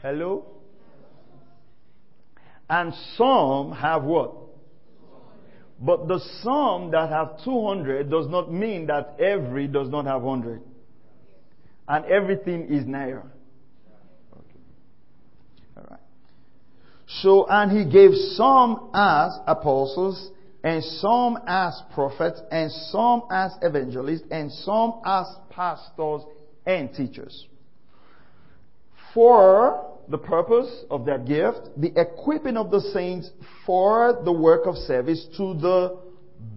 Hello? 0.00 0.46
And 2.68 2.94
some 3.16 3.72
have 3.72 4.04
what? 4.04 4.32
But 5.80 6.06
the 6.06 6.20
some 6.42 6.90
that 6.92 7.08
have 7.08 7.42
200 7.42 8.10
does 8.10 8.28
not 8.28 8.52
mean 8.52 8.86
that 8.86 9.16
every 9.18 9.66
does 9.66 9.88
not 9.88 10.04
have 10.04 10.22
100. 10.22 10.62
And 11.90 12.04
everything 12.04 12.72
is 12.72 12.84
naira. 12.84 13.26
Okay. 14.32 14.60
All 15.76 15.86
right. 15.90 15.98
So, 17.08 17.46
and 17.50 17.76
he 17.76 17.84
gave 17.84 18.14
some 18.14 18.90
as 18.94 19.36
apostles, 19.44 20.30
and 20.62 20.84
some 20.84 21.36
as 21.48 21.82
prophets, 21.92 22.40
and 22.52 22.70
some 22.70 23.24
as 23.32 23.50
evangelists, 23.60 24.22
and 24.30 24.52
some 24.52 25.00
as 25.04 25.26
pastors 25.50 26.22
and 26.64 26.94
teachers. 26.94 27.48
For 29.12 29.98
the 30.08 30.18
purpose 30.18 30.84
of 30.92 31.06
that 31.06 31.24
gift, 31.24 31.70
the 31.76 31.92
equipping 32.00 32.56
of 32.56 32.70
the 32.70 32.82
saints 32.92 33.30
for 33.66 34.22
the 34.24 34.32
work 34.32 34.66
of 34.66 34.76
service 34.76 35.26
to 35.38 35.54
the 35.54 35.98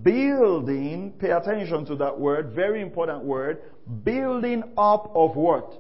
building, 0.04 1.14
pay 1.20 1.32
attention 1.32 1.86
to 1.86 1.96
that 1.98 2.20
word, 2.20 2.52
very 2.54 2.82
important 2.82 3.24
word, 3.24 3.62
building 4.04 4.64
up 4.78 5.12
of 5.16 5.36
what? 5.36 5.72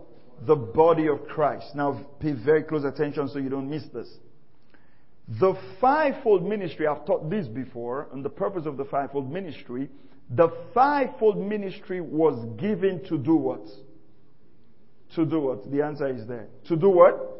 The 0.45 0.55
body 0.55 1.07
of 1.07 1.25
Christ. 1.27 1.75
Now 1.75 2.05
pay 2.19 2.33
very 2.33 2.63
close 2.63 2.83
attention 2.83 3.29
so 3.29 3.39
you 3.39 3.50
don't 3.50 3.69
miss 3.69 3.83
this. 3.93 4.10
The 5.39 5.55
fivefold 5.79 6.45
ministry, 6.45 6.86
I've 6.86 7.05
taught 7.05 7.29
this 7.29 7.48
before, 7.48 8.10
and 8.12 8.25
the 8.25 8.29
purpose 8.29 8.65
of 8.65 8.75
the 8.75 8.86
fivefold 8.86 9.31
ministry, 9.31 9.89
the 10.29 10.50
fivefold 10.74 11.38
ministry 11.38 12.01
was 12.01 12.45
given 12.60 13.03
to 13.07 13.17
do 13.17 13.36
what? 13.36 13.65
To 15.15 15.25
do 15.25 15.39
what? 15.39 15.72
The 15.72 15.81
answer 15.81 16.07
is 16.07 16.27
there. 16.27 16.48
To 16.67 16.75
do 16.75 16.89
what? 16.89 17.33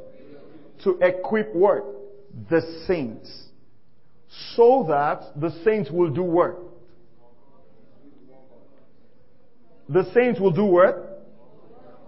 to 0.84 1.00
equip 1.01 1.53
what? 1.53 1.84
The 2.50 2.62
saints. 2.88 3.48
So 4.56 4.86
that 4.90 5.40
the 5.40 5.52
saints 5.63 5.92
will 5.92 6.10
do 6.10 6.24
what? 6.24 6.58
The 9.90 10.12
saints 10.13 10.40
will 10.40 10.52
do 10.52 10.66
what? 10.66 11.28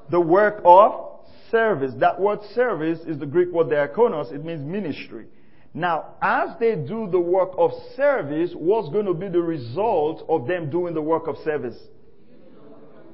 The 0.09 0.19
work 0.19 0.61
of 0.63 1.19
service. 1.51 1.93
That 1.99 2.19
word 2.19 2.39
service 2.53 2.99
is 3.05 3.19
the 3.19 3.25
Greek 3.25 3.51
word 3.51 3.67
diakonos. 3.67 4.31
It 4.31 4.43
means 4.43 4.61
ministry. 4.61 5.27
Now, 5.73 6.15
as 6.21 6.51
they 6.59 6.75
do 6.75 7.09
the 7.11 7.19
work 7.19 7.51
of 7.57 7.71
service, 7.95 8.51
what's 8.55 8.89
going 8.89 9.05
to 9.07 9.13
be 9.13 9.27
the 9.27 9.41
result 9.41 10.23
of 10.29 10.47
them 10.47 10.69
doing 10.69 10.93
the 10.93 11.01
work 11.01 11.27
of 11.27 11.35
service? 11.43 11.77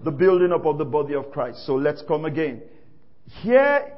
The 0.03 0.11
building 0.11 0.51
up 0.51 0.65
of 0.65 0.77
the 0.77 0.85
body 0.85 1.15
of 1.15 1.31
Christ. 1.31 1.65
So 1.65 1.75
let's 1.75 2.03
come 2.07 2.25
again. 2.25 2.61
Here 3.41 3.97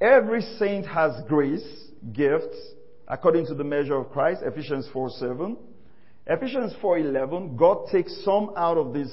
Every 0.00 0.42
saint 0.58 0.86
has 0.86 1.12
grace, 1.28 1.66
gifts, 2.12 2.56
according 3.08 3.46
to 3.46 3.54
the 3.54 3.64
measure 3.64 3.96
of 3.96 4.10
Christ, 4.10 4.42
Ephesians 4.44 4.88
4 4.92 5.10
7. 5.10 5.56
Ephesians 6.26 6.72
4 6.80 6.98
11, 6.98 7.56
God 7.56 7.88
takes 7.92 8.24
some 8.24 8.52
out 8.56 8.78
of 8.78 8.94
this 8.94 9.10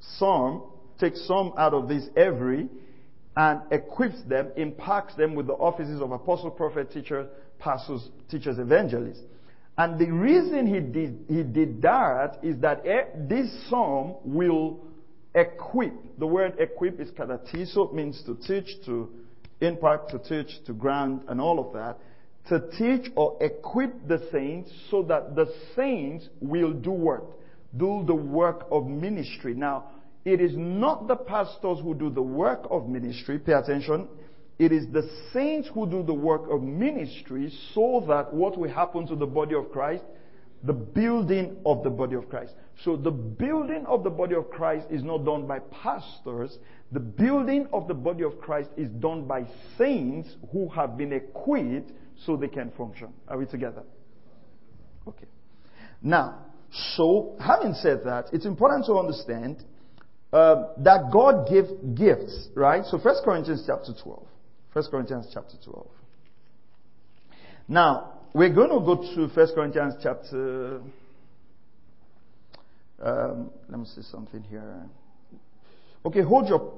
psalm, 0.00 0.62
takes 0.98 1.26
some 1.26 1.52
out 1.56 1.74
of 1.74 1.88
this 1.88 2.08
every, 2.16 2.68
and 3.36 3.60
equips 3.70 4.20
them, 4.28 4.50
impacts 4.56 5.14
them 5.14 5.34
with 5.34 5.46
the 5.46 5.52
offices 5.52 6.00
of 6.02 6.10
apostle, 6.10 6.50
prophet, 6.50 6.90
teacher, 6.90 7.28
pastors, 7.58 8.08
teachers, 8.28 8.58
evangelists. 8.58 9.22
And 9.78 9.98
the 9.98 10.10
reason 10.10 10.66
he 10.66 10.80
did, 10.80 11.24
he 11.28 11.42
did 11.42 11.80
that 11.82 12.40
is 12.42 12.60
that 12.60 12.82
this 13.28 13.48
psalm 13.68 14.16
will 14.24 14.80
equip. 15.34 16.18
The 16.18 16.26
word 16.26 16.54
equip 16.58 17.00
is 17.00 17.10
katartizo, 17.12 17.94
means 17.94 18.22
to 18.26 18.34
teach, 18.34 18.84
to 18.86 19.08
impact, 19.60 20.10
to 20.10 20.18
teach, 20.18 20.64
to 20.66 20.72
grant, 20.72 21.22
and 21.28 21.40
all 21.40 21.64
of 21.64 21.72
that, 21.74 21.98
to 22.50 22.60
teach 22.76 23.10
or 23.14 23.38
equip 23.40 24.08
the 24.08 24.28
saints 24.32 24.70
so 24.90 25.02
that 25.04 25.36
the 25.36 25.46
saints 25.76 26.28
will 26.40 26.72
do 26.72 26.90
what? 26.90 27.22
Do 27.76 28.02
the 28.04 28.14
work 28.14 28.66
of 28.72 28.86
ministry. 28.86 29.54
Now, 29.54 29.84
it 30.24 30.40
is 30.40 30.52
not 30.56 31.06
the 31.06 31.14
pastors 31.14 31.78
who 31.80 31.94
do 31.94 32.10
the 32.10 32.22
work 32.22 32.66
of 32.68 32.88
ministry, 32.88 33.38
pay 33.38 33.52
attention. 33.52 34.08
It 34.58 34.72
is 34.72 34.86
the 34.92 35.08
saints 35.32 35.68
who 35.72 35.88
do 35.88 36.02
the 36.02 36.12
work 36.12 36.42
of 36.50 36.60
ministry 36.62 37.52
so 37.72 38.04
that 38.08 38.34
what 38.34 38.58
will 38.58 38.68
happen 38.68 39.06
to 39.06 39.14
the 39.14 39.26
body 39.26 39.54
of 39.54 39.70
Christ? 39.70 40.02
The 40.64 40.72
building 40.72 41.56
of 41.64 41.84
the 41.84 41.88
body 41.88 42.16
of 42.16 42.28
Christ. 42.28 42.52
So 42.84 42.96
the 42.96 43.12
building 43.12 43.86
of 43.86 44.02
the 44.02 44.10
body 44.10 44.34
of 44.34 44.50
Christ 44.50 44.88
is 44.90 45.04
not 45.04 45.24
done 45.24 45.46
by 45.46 45.60
pastors. 45.60 46.58
The 46.90 47.00
building 47.00 47.68
of 47.72 47.86
the 47.86 47.94
body 47.94 48.24
of 48.24 48.40
Christ 48.40 48.70
is 48.76 48.90
done 48.90 49.26
by 49.26 49.46
saints 49.78 50.28
who 50.50 50.68
have 50.70 50.98
been 50.98 51.12
equipped 51.12 51.92
so 52.24 52.36
they 52.36 52.48
can 52.48 52.70
function. 52.72 53.08
Are 53.28 53.38
we 53.38 53.46
together? 53.46 53.82
Okay. 55.06 55.26
Now, 56.02 56.46
so 56.96 57.36
having 57.40 57.74
said 57.74 58.00
that, 58.04 58.26
it's 58.32 58.46
important 58.46 58.86
to 58.86 58.94
understand 58.94 59.62
uh, 60.32 60.68
that 60.78 61.10
God 61.12 61.48
gives 61.48 61.70
gifts, 61.94 62.48
right? 62.54 62.84
So 62.84 62.98
1 62.98 63.14
Corinthians 63.24 63.64
chapter 63.66 63.92
12. 64.02 64.26
1 64.72 64.84
Corinthians 64.90 65.26
chapter 65.32 65.56
12. 65.64 65.86
Now, 67.68 68.14
we're 68.32 68.54
going 68.54 68.70
to 68.70 68.80
go 68.80 68.96
to 68.96 69.34
1 69.34 69.54
Corinthians 69.54 69.94
chapter 70.02 70.80
um, 73.02 73.50
let 73.68 73.80
me 73.80 73.86
see 73.86 74.02
something 74.02 74.42
here. 74.42 74.82
Okay, 76.04 76.22
hold 76.22 76.48
your. 76.48 76.74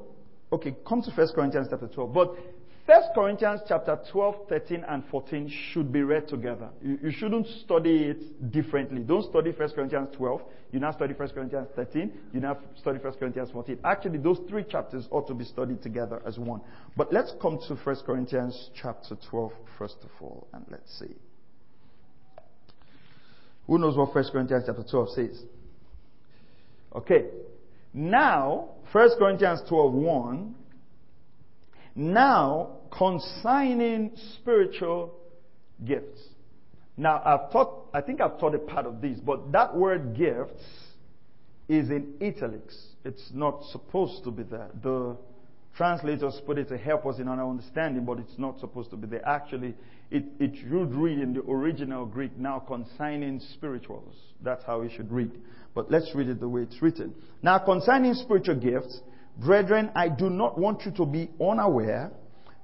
Okay, 0.52 0.76
come 0.86 1.02
to 1.02 1.10
1 1.10 1.28
Corinthians 1.34 1.68
chapter 1.70 1.88
12. 1.88 2.12
But 2.12 2.36
1 2.84 3.02
Corinthians 3.14 3.60
chapter 3.68 3.96
12, 4.10 4.48
13, 4.48 4.84
and 4.88 5.04
14 5.08 5.52
should 5.70 5.92
be 5.92 6.02
read 6.02 6.26
together. 6.26 6.68
You, 6.82 6.98
you, 7.00 7.10
shouldn't 7.12 7.46
study 7.64 8.06
it 8.06 8.50
differently. 8.50 9.02
Don't 9.02 9.22
study 9.30 9.52
1 9.52 9.70
Corinthians 9.70 10.08
12. 10.16 10.40
You 10.72 10.80
now 10.80 10.90
study 10.90 11.14
1 11.14 11.28
Corinthians 11.28 11.68
13. 11.76 12.12
You 12.32 12.40
now 12.40 12.58
study 12.80 12.98
1 12.98 13.12
Corinthians 13.14 13.50
14. 13.52 13.78
Actually, 13.84 14.18
those 14.18 14.40
three 14.48 14.64
chapters 14.64 15.06
ought 15.12 15.28
to 15.28 15.34
be 15.34 15.44
studied 15.44 15.80
together 15.80 16.20
as 16.26 16.38
one. 16.38 16.60
But 16.96 17.12
let's 17.12 17.32
come 17.40 17.60
to 17.68 17.76
1 17.76 17.96
Corinthians 18.04 18.70
chapter 18.74 19.16
12 19.30 19.52
first 19.78 19.98
of 20.02 20.10
all, 20.20 20.48
and 20.52 20.64
let's 20.68 20.98
see. 20.98 21.14
Who 23.68 23.78
knows 23.78 23.96
what 23.96 24.12
1 24.12 24.24
Corinthians 24.32 24.64
chapter 24.66 24.84
12 24.90 25.10
says? 25.10 25.42
Okay. 26.96 27.26
Now, 27.94 28.70
1 28.90 29.10
Corinthians 29.18 29.60
12 29.68 29.92
1. 29.92 30.54
Now, 31.94 32.78
consigning 32.96 34.12
spiritual 34.34 35.14
gifts. 35.84 36.20
Now, 36.96 37.22
I've 37.24 37.50
taught, 37.52 37.88
I 37.92 38.00
think 38.00 38.20
I've 38.20 38.38
taught 38.38 38.54
a 38.54 38.58
part 38.58 38.86
of 38.86 39.00
this, 39.00 39.18
but 39.18 39.52
that 39.52 39.74
word 39.74 40.14
gifts 40.16 40.62
is 41.68 41.90
in 41.90 42.14
italics. 42.20 42.76
It's 43.04 43.30
not 43.32 43.64
supposed 43.70 44.24
to 44.24 44.30
be 44.30 44.42
there. 44.42 44.68
The 44.82 45.16
translators 45.76 46.40
put 46.44 46.58
it 46.58 46.68
to 46.68 46.76
help 46.76 47.06
us 47.06 47.18
in 47.18 47.28
our 47.28 47.48
understanding, 47.48 48.04
but 48.04 48.18
it's 48.18 48.38
not 48.38 48.60
supposed 48.60 48.90
to 48.90 48.96
be 48.96 49.06
there. 49.06 49.26
Actually, 49.26 49.74
it, 50.10 50.24
it 50.38 50.54
should 50.56 50.94
read 50.94 51.18
in 51.18 51.32
the 51.32 51.40
original 51.40 52.04
Greek 52.04 52.36
now 52.38 52.58
consigning 52.58 53.40
spirituals. 53.54 54.14
That's 54.42 54.62
how 54.64 54.82
it 54.82 54.92
should 54.94 55.10
read. 55.10 55.30
But 55.74 55.90
let's 55.90 56.14
read 56.14 56.28
it 56.28 56.40
the 56.40 56.48
way 56.48 56.62
it's 56.62 56.82
written. 56.82 57.14
Now, 57.42 57.58
concerning 57.58 58.14
spiritual 58.14 58.56
gifts, 58.56 59.00
brethren, 59.38 59.90
I 59.94 60.08
do 60.08 60.30
not 60.30 60.58
want 60.58 60.84
you 60.84 60.92
to 60.92 61.06
be 61.06 61.30
unaware. 61.40 62.10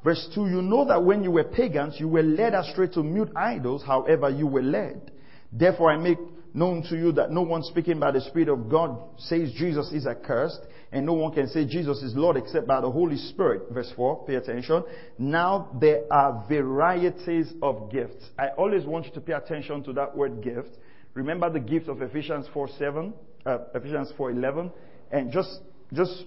Verse 0.04 0.28
2, 0.34 0.48
you 0.48 0.62
know 0.62 0.86
that 0.86 1.04
when 1.04 1.22
you 1.22 1.30
were 1.30 1.44
pagans, 1.44 1.96
you 1.98 2.08
were 2.08 2.22
led 2.22 2.54
astray 2.54 2.88
to 2.88 3.02
mute 3.02 3.30
idols, 3.34 3.82
however 3.84 4.30
you 4.30 4.46
were 4.46 4.62
led. 4.62 5.10
Therefore 5.52 5.90
I 5.90 5.96
make 5.96 6.18
known 6.54 6.82
to 6.84 6.96
you 6.96 7.12
that 7.12 7.30
no 7.30 7.42
one 7.42 7.62
speaking 7.62 7.98
by 7.98 8.10
the 8.10 8.20
Spirit 8.20 8.48
of 8.48 8.68
God 8.70 8.98
says 9.18 9.52
Jesus 9.52 9.92
is 9.92 10.06
accursed, 10.06 10.60
and 10.92 11.04
no 11.04 11.12
one 11.12 11.32
can 11.32 11.48
say 11.48 11.66
Jesus 11.66 12.02
is 12.02 12.14
Lord 12.14 12.36
except 12.36 12.66
by 12.66 12.80
the 12.80 12.90
Holy 12.90 13.16
Spirit. 13.16 13.70
Verse 13.70 13.92
4, 13.94 14.24
pay 14.26 14.36
attention. 14.36 14.82
Now 15.18 15.70
there 15.80 16.02
are 16.10 16.44
varieties 16.48 17.52
of 17.62 17.90
gifts. 17.90 18.30
I 18.38 18.48
always 18.56 18.84
want 18.84 19.06
you 19.06 19.12
to 19.12 19.20
pay 19.20 19.34
attention 19.34 19.82
to 19.84 19.92
that 19.94 20.16
word 20.16 20.42
gift. 20.42 20.70
Remember 21.14 21.50
the 21.50 21.60
gift 21.60 21.88
of 21.88 22.00
Ephesians 22.02 22.46
4 22.54 22.68
7, 22.78 23.14
uh, 23.44 23.58
Ephesians 23.74 24.12
4 24.16 24.30
11, 24.30 24.70
and 25.10 25.32
just, 25.32 25.60
just 25.92 26.24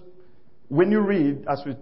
when 0.72 0.90
you 0.90 1.00
read, 1.00 1.44
as 1.50 1.60
we 1.66 1.76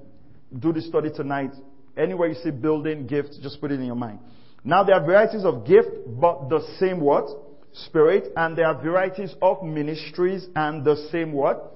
do 0.58 0.72
the 0.72 0.80
study 0.80 1.10
tonight, 1.14 1.52
anywhere 1.96 2.26
you 2.28 2.34
see 2.42 2.50
building, 2.50 3.06
gift, 3.06 3.36
just 3.40 3.60
put 3.60 3.70
it 3.70 3.78
in 3.78 3.86
your 3.86 3.94
mind. 3.94 4.18
Now 4.64 4.82
there 4.82 4.96
are 4.96 5.06
varieties 5.06 5.44
of 5.44 5.64
gift, 5.64 5.90
but 6.06 6.48
the 6.48 6.60
same 6.80 6.98
what? 6.98 7.28
Spirit. 7.72 8.32
And 8.34 8.58
there 8.58 8.66
are 8.66 8.82
varieties 8.82 9.32
of 9.40 9.62
ministries 9.62 10.44
and 10.56 10.84
the 10.84 10.96
same 11.12 11.30
what? 11.30 11.72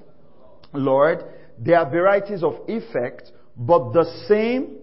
Lord. 0.72 1.20
There 1.56 1.78
are 1.78 1.88
varieties 1.88 2.42
of 2.42 2.56
effect, 2.66 3.30
but 3.56 3.92
the 3.92 4.06
same 4.26 4.78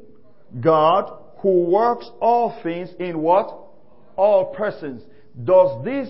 God 0.62 1.12
who 1.40 1.66
works 1.66 2.10
all 2.22 2.58
things 2.64 2.92
in 2.98 3.20
what? 3.20 3.54
All 4.16 4.56
persons. 4.56 5.04
Does 5.44 5.84
this 5.84 6.08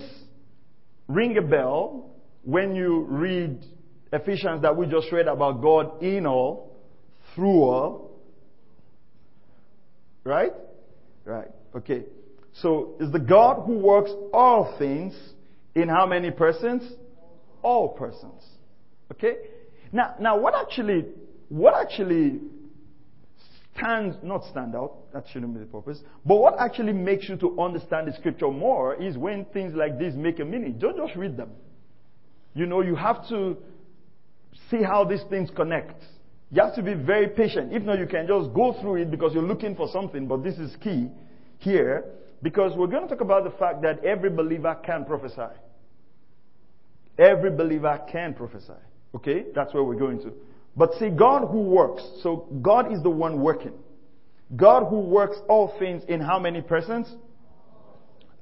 ring 1.08 1.36
a 1.36 1.42
bell 1.42 2.14
when 2.44 2.76
you 2.76 3.06
read 3.08 3.64
Ephesians 4.12 4.62
that 4.62 4.76
we 4.76 4.86
just 4.86 5.10
read 5.10 5.26
about 5.26 5.62
God 5.62 6.02
in 6.02 6.26
all, 6.26 6.76
through 7.34 7.62
all? 7.62 8.10
Right? 10.24 10.52
Right. 11.24 11.48
Okay. 11.74 12.04
So 12.60 12.94
is 13.00 13.10
the 13.10 13.18
God 13.18 13.64
who 13.66 13.78
works 13.78 14.10
all 14.32 14.76
things 14.78 15.14
in 15.74 15.88
how 15.88 16.06
many 16.06 16.30
persons? 16.30 16.82
All 17.62 17.88
persons. 17.90 18.42
Okay? 19.12 19.36
Now, 19.92 20.14
now 20.20 20.38
what 20.38 20.54
actually, 20.54 21.06
what 21.48 21.74
actually 21.74 22.40
stands, 23.74 24.16
not 24.22 24.44
stand 24.50 24.74
out, 24.74 25.12
that 25.12 25.24
shouldn't 25.32 25.54
be 25.54 25.60
the 25.60 25.66
purpose, 25.66 26.00
but 26.26 26.36
what 26.36 26.54
actually 26.58 26.92
makes 26.92 27.28
you 27.28 27.36
to 27.36 27.60
understand 27.60 28.08
the 28.08 28.12
scripture 28.12 28.50
more 28.50 28.94
is 28.94 29.16
when 29.16 29.46
things 29.46 29.74
like 29.74 29.98
this 29.98 30.14
make 30.14 30.38
a 30.40 30.44
meaning. 30.44 30.78
Don't 30.78 30.96
just 30.96 31.16
read 31.16 31.36
them. 31.36 31.50
You 32.54 32.66
know, 32.66 32.82
you 32.82 32.94
have 32.94 33.26
to 33.30 33.56
see 34.70 34.82
how 34.82 35.04
these 35.04 35.22
things 35.30 35.50
connect. 35.54 36.02
You 36.50 36.62
have 36.62 36.74
to 36.74 36.82
be 36.82 36.94
very 36.94 37.28
patient. 37.28 37.72
If 37.72 37.82
not, 37.82 37.98
you 37.98 38.06
can 38.06 38.26
just 38.26 38.52
go 38.52 38.76
through 38.80 38.96
it 38.96 39.10
because 39.10 39.32
you're 39.32 39.42
looking 39.42 39.74
for 39.74 39.88
something, 39.88 40.26
but 40.26 40.42
this 40.42 40.58
is 40.58 40.76
key 40.82 41.08
here 41.58 42.04
because 42.42 42.76
we're 42.76 42.88
going 42.88 43.02
to 43.04 43.08
talk 43.08 43.20
about 43.20 43.44
the 43.44 43.50
fact 43.52 43.82
that 43.82 44.04
every 44.04 44.28
believer 44.28 44.76
can 44.84 45.04
prophesy. 45.04 45.54
Every 47.18 47.50
believer 47.50 48.00
can 48.10 48.34
prophesy. 48.34 48.72
Okay? 49.14 49.46
That's 49.54 49.72
where 49.72 49.84
we're 49.84 49.98
going 49.98 50.18
to. 50.22 50.32
But 50.76 50.94
see, 50.98 51.10
God 51.10 51.48
who 51.48 51.62
works. 51.62 52.02
So 52.22 52.48
God 52.60 52.92
is 52.92 53.02
the 53.02 53.10
one 53.10 53.40
working. 53.40 53.74
God 54.56 54.88
who 54.88 55.00
works 55.00 55.36
all 55.48 55.74
things 55.78 56.02
in 56.08 56.20
how 56.20 56.38
many 56.38 56.60
persons? 56.60 57.10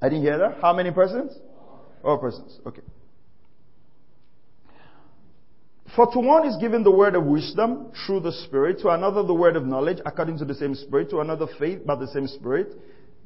I 0.01 0.09
didn't 0.09 0.23
hear 0.23 0.37
that. 0.37 0.57
How 0.61 0.73
many 0.73 0.91
persons? 0.91 1.33
All 2.03 2.17
persons. 2.17 2.59
Okay. 2.65 2.81
For 5.95 6.09
to 6.11 6.19
one 6.19 6.47
is 6.47 6.55
given 6.57 6.83
the 6.83 6.91
word 6.91 7.15
of 7.15 7.25
wisdom 7.25 7.91
through 8.05 8.21
the 8.21 8.31
Spirit, 8.31 8.79
to 8.79 8.89
another 8.89 9.23
the 9.23 9.33
word 9.33 9.57
of 9.57 9.65
knowledge 9.65 9.97
according 10.05 10.37
to 10.37 10.45
the 10.45 10.55
same 10.55 10.73
Spirit, 10.73 11.09
to 11.09 11.19
another 11.19 11.47
faith 11.59 11.85
by 11.85 11.95
the 11.95 12.07
same 12.07 12.27
Spirit, 12.27 12.73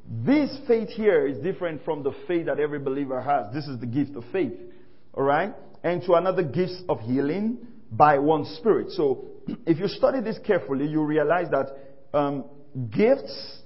this 0.08 0.56
faith 0.66 0.88
here 0.88 1.26
is 1.26 1.38
different 1.38 1.84
from 1.84 2.02
the 2.02 2.12
faith 2.26 2.46
that 2.46 2.58
every 2.58 2.78
believer 2.78 3.20
has. 3.20 3.52
This 3.52 3.66
is 3.66 3.78
the 3.80 3.86
gift 3.86 4.16
of 4.16 4.24
faith. 4.32 4.52
Alright? 5.16 5.54
And 5.84 6.02
to 6.02 6.14
another 6.14 6.42
gifts 6.42 6.82
of 6.88 7.00
healing 7.00 7.58
by 7.92 8.18
one 8.18 8.44
spirit. 8.56 8.90
So, 8.90 9.26
if 9.66 9.78
you 9.78 9.88
study 9.88 10.20
this 10.20 10.38
carefully, 10.44 10.86
you 10.86 11.02
realize 11.02 11.46
that 11.50 12.18
um, 12.18 12.44
gifts 12.90 13.58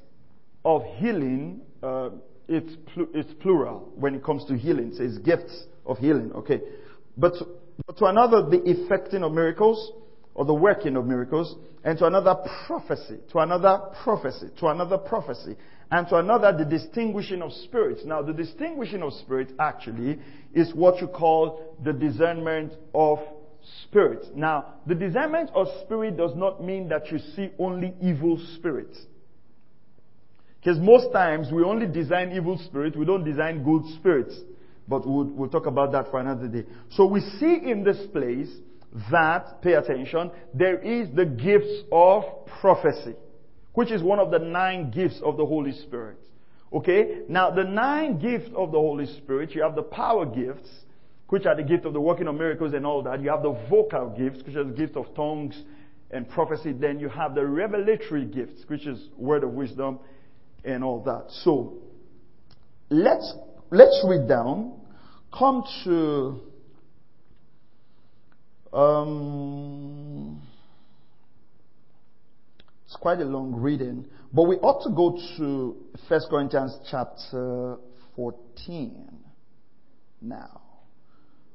of 0.65 0.83
healing, 0.97 1.63
uh, 1.83 2.11
it's, 2.49 2.75
pl- 2.93 3.09
it's 3.15 3.33
plural 3.41 3.93
when 3.95 4.15
it 4.15 4.25
comes 4.25 4.45
to 4.47 4.57
healing. 4.57 4.89
It 4.89 4.97
says 4.97 5.19
gifts 5.19 5.65
of 5.87 5.99
healing. 5.99 6.33
Okay. 6.33 6.61
But 7.17 7.35
but 7.87 7.97
to 7.99 8.07
another, 8.07 8.43
the 8.49 8.63
effecting 8.65 9.23
of 9.23 9.33
miracles 9.33 9.93
or 10.35 10.45
the 10.45 10.55
working 10.55 10.97
of 10.97 11.07
miracles, 11.07 11.57
and 11.85 11.99
to 11.99 12.07
another 12.07 12.35
prophecy, 12.67 13.19
to 13.33 13.39
another 13.39 13.81
prophecy, 14.03 14.49
to 14.59 14.69
another 14.69 14.99
prophecy, 14.99 15.57
and 15.91 16.07
to 16.09 16.17
another 16.17 16.57
the 16.57 16.65
distinguishing 16.65 17.43
of 17.43 17.53
spirits. 17.53 18.03
Now, 18.05 18.23
the 18.23 18.33
distinguishing 18.33 19.03
of 19.03 19.13
spirits 19.15 19.53
actually 19.59 20.19
is 20.55 20.73
what 20.73 21.01
you 21.01 21.09
call 21.09 21.77
the 21.85 21.93
discernment 21.93 22.75
of 22.95 23.19
spirits. 23.83 24.29
Now, 24.35 24.75
the 24.87 24.95
discernment 24.95 25.51
of 25.55 25.67
spirit 25.85 26.17
does 26.17 26.33
not 26.37 26.63
mean 26.63 26.89
that 26.89 27.11
you 27.11 27.19
see 27.35 27.51
only 27.59 27.95
evil 28.01 28.39
spirits. 28.57 28.99
Because 30.61 30.79
most 30.79 31.13
times 31.13 31.49
we 31.51 31.65
only 31.65 31.87
design 31.87 32.33
evil 32.33 32.59
spirits, 32.67 32.97
we 32.97 33.07
don't 33.07 33.25
design 33.25 33.63
good 33.63 33.83
spirits. 33.97 34.35
But 34.91 35.07
we'll, 35.07 35.25
we'll 35.25 35.49
talk 35.49 35.67
about 35.67 35.93
that 35.93 36.11
for 36.11 36.21
another 36.21 36.49
day. 36.49 36.67
So 36.91 37.07
we 37.07 37.21
see 37.21 37.61
in 37.65 37.83
this 37.83 38.05
place 38.13 38.51
that, 39.11 39.63
pay 39.63 39.75
attention, 39.75 40.31
there 40.53 40.79
is 40.79 41.09
the 41.15 41.25
gifts 41.25 41.85
of 41.91 42.25
prophecy 42.61 43.15
which 43.75 43.91
is 43.91 44.03
one 44.03 44.19
of 44.19 44.31
the 44.31 44.39
nine 44.39 44.91
gifts 44.91 45.21
of 45.25 45.37
the 45.37 45.47
Holy 45.47 45.73
Spirit. 45.73 46.19
Okay? 46.73 47.21
Now, 47.29 47.51
the 47.51 47.65
nine 47.65 48.19
gifts 48.19 48.51
of 48.57 48.73
the 48.73 48.79
Holy 48.79 49.07
Spirit, 49.19 49.55
you 49.55 49.63
have 49.63 49.75
the 49.75 49.83
power 49.83 50.27
gifts, 50.27 50.69
which 51.29 51.47
are 51.47 51.57
the 51.57 51.63
gift 51.63 51.85
of 51.85 51.93
the 51.93 52.01
working 52.01 52.27
of 52.27 52.35
miracles 52.35 52.75
and 52.75 52.85
all 52.85 53.03
that. 53.05 53.23
You 53.23 53.31
have 53.31 53.43
the 53.43 53.57
vocal 53.69 54.15
gifts, 54.17 54.45
which 54.45 54.57
are 54.57 54.65
the 54.65 54.73
gift 54.73 54.97
of 54.97 55.15
tongues 55.15 55.61
and 56.11 56.29
prophecy. 56.29 56.73
Then 56.73 56.99
you 56.99 57.09
have 57.09 57.35
the 57.35 57.47
revelatory 57.47 58.25
gifts, 58.25 58.65
which 58.67 58.87
is 58.87 59.09
word 59.17 59.45
of 59.45 59.53
wisdom 59.53 60.01
and 60.65 60.83
all 60.83 61.03
that. 61.05 61.27
So, 61.45 61.79
let's, 62.91 63.33
let's 63.71 64.05
read 64.07 64.29
down. 64.29 64.80
Come 65.37 65.65
to, 65.85 66.41
um, 68.77 70.43
it's 72.85 72.97
quite 72.97 73.21
a 73.21 73.25
long 73.25 73.55
reading, 73.55 74.07
but 74.33 74.43
we 74.43 74.57
ought 74.57 74.83
to 74.85 74.91
go 74.91 75.19
to 75.37 75.77
1 76.09 76.21
Corinthians 76.29 76.77
chapter 76.91 77.77
14 78.17 79.09
now. 80.21 80.61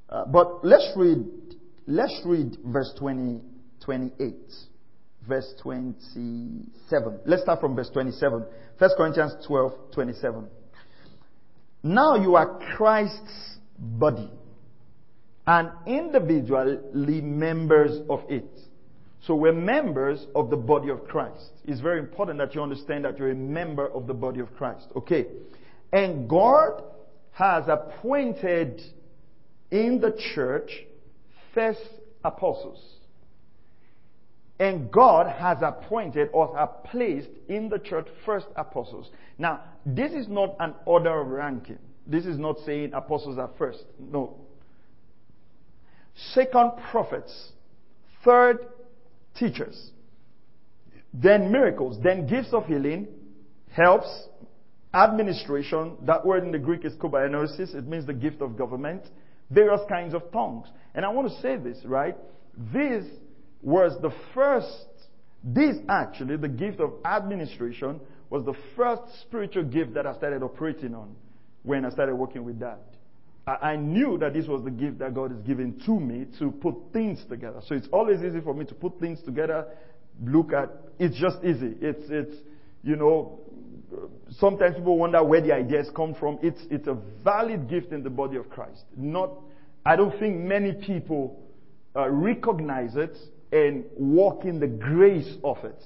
Uh, 0.09 0.25
but 0.25 0.63
let's 0.65 0.91
read, 0.95 1.25
let's 1.85 2.21
read 2.25 2.57
verse 2.65 2.93
20, 2.97 3.41
28, 3.83 4.35
verse 5.27 5.53
27. 5.61 7.19
Let's 7.25 7.43
start 7.43 7.59
from 7.59 7.75
verse 7.75 7.89
27. 7.91 8.45
1 8.77 8.89
Corinthians 8.97 9.33
12, 9.45 9.73
27. 9.93 10.47
Now 11.83 12.15
you 12.15 12.35
are 12.35 12.59
Christ's 12.75 13.57
body 13.77 14.29
and 15.47 15.69
individually 15.85 17.21
members 17.21 18.01
of 18.09 18.23
it. 18.29 18.49
So 19.21 19.35
we're 19.35 19.53
members 19.53 20.25
of 20.35 20.49
the 20.49 20.57
body 20.57 20.89
of 20.89 21.05
Christ. 21.07 21.51
It's 21.65 21.81
very 21.81 21.99
important 21.99 22.37
that 22.39 22.53
you 22.53 22.61
understand 22.61 23.05
that 23.05 23.17
you're 23.17 23.31
a 23.31 23.35
member 23.35 23.87
of 23.87 24.05
the 24.07 24.13
body 24.13 24.39
of 24.39 24.55
Christ. 24.55 24.87
Okay. 24.95 25.25
And 25.91 26.29
God 26.29 26.83
has 27.31 27.65
appointed 27.67 28.81
in 29.71 29.99
the 29.99 30.15
church 30.35 30.85
first 31.53 31.81
apostles. 32.23 32.79
And 34.59 34.91
God 34.91 35.27
has 35.27 35.57
appointed 35.61 36.29
or 36.31 36.55
has 36.55 36.69
placed 36.85 37.29
in 37.49 37.67
the 37.67 37.79
church 37.79 38.07
first 38.25 38.47
apostles. 38.55 39.09
Now, 39.37 39.61
this 39.85 40.13
is 40.13 40.27
not 40.27 40.55
an 40.59 40.75
order 40.85 41.19
of 41.19 41.27
ranking. 41.27 41.79
This 42.07 42.25
is 42.25 42.37
not 42.37 42.57
saying 42.65 42.93
apostles 42.93 43.37
are 43.37 43.49
first. 43.57 43.83
No. 43.99 44.35
Second 46.33 46.73
prophets. 46.91 47.51
Third 48.23 48.65
teachers, 49.37 49.91
then 51.13 51.51
miracles, 51.51 51.97
then 52.01 52.25
gifts 52.25 52.53
of 52.53 52.65
healing, 52.65 53.07
helps, 53.71 54.07
administration. 54.93 55.97
That 56.07 56.25
word 56.25 56.43
in 56.43 56.51
the 56.51 56.57
Greek 56.57 56.85
is 56.85 56.93
kubernesis. 56.93 57.75
It 57.75 57.85
means 57.85 58.07
the 58.07 58.13
gift 58.13 58.41
of 58.41 58.57
government. 58.57 59.03
various 59.49 59.81
kinds 59.87 60.13
of 60.13 60.31
tongues. 60.31 60.67
And 60.93 61.05
I 61.05 61.09
want 61.09 61.29
to 61.29 61.41
say 61.41 61.57
this, 61.57 61.77
right? 61.85 62.15
This 62.73 63.05
was 63.61 63.99
the 64.01 64.11
first, 64.33 64.67
this 65.43 65.77
actually, 65.89 66.37
the 66.37 66.47
gift 66.47 66.79
of 66.79 66.93
administration, 67.05 67.99
was 68.29 68.43
the 68.45 68.55
first 68.75 69.03
spiritual 69.21 69.63
gift 69.63 69.93
that 69.93 70.07
I 70.07 70.15
started 70.17 70.41
operating 70.41 70.95
on 70.95 71.15
when 71.65 71.83
I 71.83 71.89
started 71.89 72.15
working 72.15 72.45
with 72.45 72.59
that. 72.59 72.79
I, 73.45 73.71
I 73.71 73.75
knew 73.75 74.17
that 74.19 74.33
this 74.33 74.47
was 74.47 74.63
the 74.63 74.71
gift 74.71 74.99
that 74.99 75.13
God 75.13 75.31
has 75.31 75.41
given 75.41 75.79
to 75.85 75.99
me 75.99 76.27
to 76.39 76.51
put 76.51 76.75
things 76.93 77.19
together. 77.27 77.61
So 77.67 77.75
it's 77.75 77.87
always 77.91 78.21
easy 78.21 78.39
for 78.39 78.53
me 78.53 78.65
to 78.65 78.73
put 78.73 78.99
things 78.99 79.21
together, 79.23 79.65
look 80.23 80.53
at, 80.53 80.69
it's 80.99 81.17
just 81.19 81.37
easy. 81.43 81.75
It's, 81.81 82.03
it's, 82.09 82.35
you 82.83 82.95
know, 82.95 83.39
sometimes 84.37 84.75
people 84.75 84.97
wonder 84.97 85.23
where 85.23 85.41
the 85.41 85.53
ideas 85.53 85.89
come 85.95 86.13
from. 86.15 86.39
It's, 86.41 86.61
it's 86.69 86.87
a 86.87 86.97
valid 87.23 87.69
gift 87.69 87.91
in 87.91 88.03
the 88.03 88.09
body 88.09 88.37
of 88.37 88.49
Christ. 88.49 88.83
Not, 88.95 89.31
I 89.85 89.95
don't 89.95 90.17
think 90.19 90.39
many 90.39 90.73
people 90.73 91.41
uh, 91.95 92.09
recognize 92.09 92.95
it 92.95 93.17
and 93.51 93.85
walk 93.97 94.45
in 94.45 94.59
the 94.59 94.67
grace 94.67 95.35
of 95.43 95.57
it. 95.63 95.81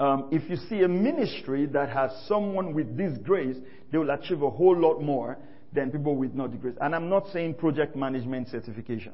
Um, 0.00 0.28
if 0.32 0.48
you 0.48 0.56
see 0.56 0.80
a 0.80 0.88
ministry 0.88 1.66
that 1.66 1.90
has 1.90 2.10
someone 2.26 2.72
with 2.72 2.96
this 2.96 3.18
grace, 3.18 3.56
they 3.92 3.98
will 3.98 4.10
achieve 4.10 4.42
a 4.42 4.48
whole 4.48 4.74
lot 4.74 5.02
more 5.02 5.36
than 5.74 5.90
people 5.90 6.16
with 6.16 6.32
no 6.32 6.48
grace. 6.48 6.74
And 6.80 6.94
I'm 6.94 7.10
not 7.10 7.28
saying 7.34 7.54
project 7.54 7.94
management 7.94 8.48
certification. 8.48 9.12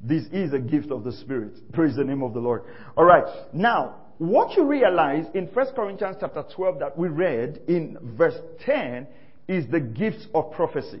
This 0.00 0.24
is 0.32 0.52
a 0.52 0.58
gift 0.58 0.90
of 0.90 1.04
the 1.04 1.12
Spirit. 1.12 1.52
Praise 1.72 1.94
the 1.94 2.02
name 2.02 2.24
of 2.24 2.34
the 2.34 2.40
Lord. 2.40 2.64
All 2.96 3.04
right. 3.04 3.24
Now, 3.52 3.94
what 4.18 4.56
you 4.56 4.66
realize 4.66 5.24
in 5.34 5.46
1 5.46 5.66
Corinthians 5.76 6.16
chapter 6.18 6.44
12 6.54 6.80
that 6.80 6.98
we 6.98 7.08
read 7.08 7.60
in 7.68 7.96
verse 8.02 8.34
10 8.66 9.06
is 9.46 9.70
the 9.70 9.78
gifts 9.78 10.26
of 10.34 10.50
prophecy. 10.50 11.00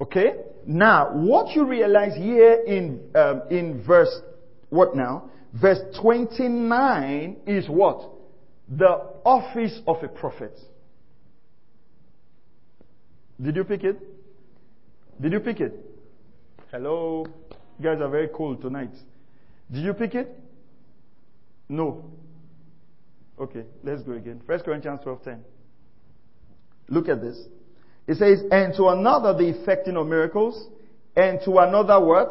Okay? 0.00 0.36
Now, 0.66 1.12
what 1.12 1.54
you 1.54 1.66
realize 1.66 2.16
here 2.16 2.62
in, 2.66 3.10
um, 3.14 3.42
in 3.50 3.84
verse, 3.86 4.14
what 4.70 4.96
now? 4.96 5.30
Verse 5.60 5.78
29 6.00 7.36
is 7.46 7.68
what? 7.68 8.10
The 8.68 8.86
office 9.24 9.80
of 9.86 10.02
a 10.02 10.08
prophet. 10.08 10.58
Did 13.40 13.56
you 13.56 13.64
pick 13.64 13.84
it? 13.84 13.96
Did 15.20 15.32
you 15.32 15.40
pick 15.40 15.60
it? 15.60 15.74
Hello? 16.72 17.24
You 17.78 17.84
guys 17.84 18.00
are 18.00 18.08
very 18.08 18.28
cold 18.28 18.62
tonight. 18.62 18.94
Did 19.70 19.84
you 19.84 19.94
pick 19.94 20.14
it? 20.14 20.28
No. 21.68 22.04
Okay, 23.38 23.64
let's 23.82 24.02
go 24.02 24.12
again. 24.12 24.40
First 24.46 24.64
Corinthians 24.64 25.00
12:10. 25.04 25.40
Look 26.88 27.08
at 27.08 27.20
this. 27.20 27.38
It 28.06 28.16
says, 28.16 28.42
and 28.50 28.74
to 28.74 28.88
another 28.88 29.32
the 29.32 29.48
effecting 29.48 29.96
of 29.96 30.06
miracles, 30.06 30.68
and 31.16 31.40
to 31.44 31.58
another 31.58 31.98
what? 32.04 32.28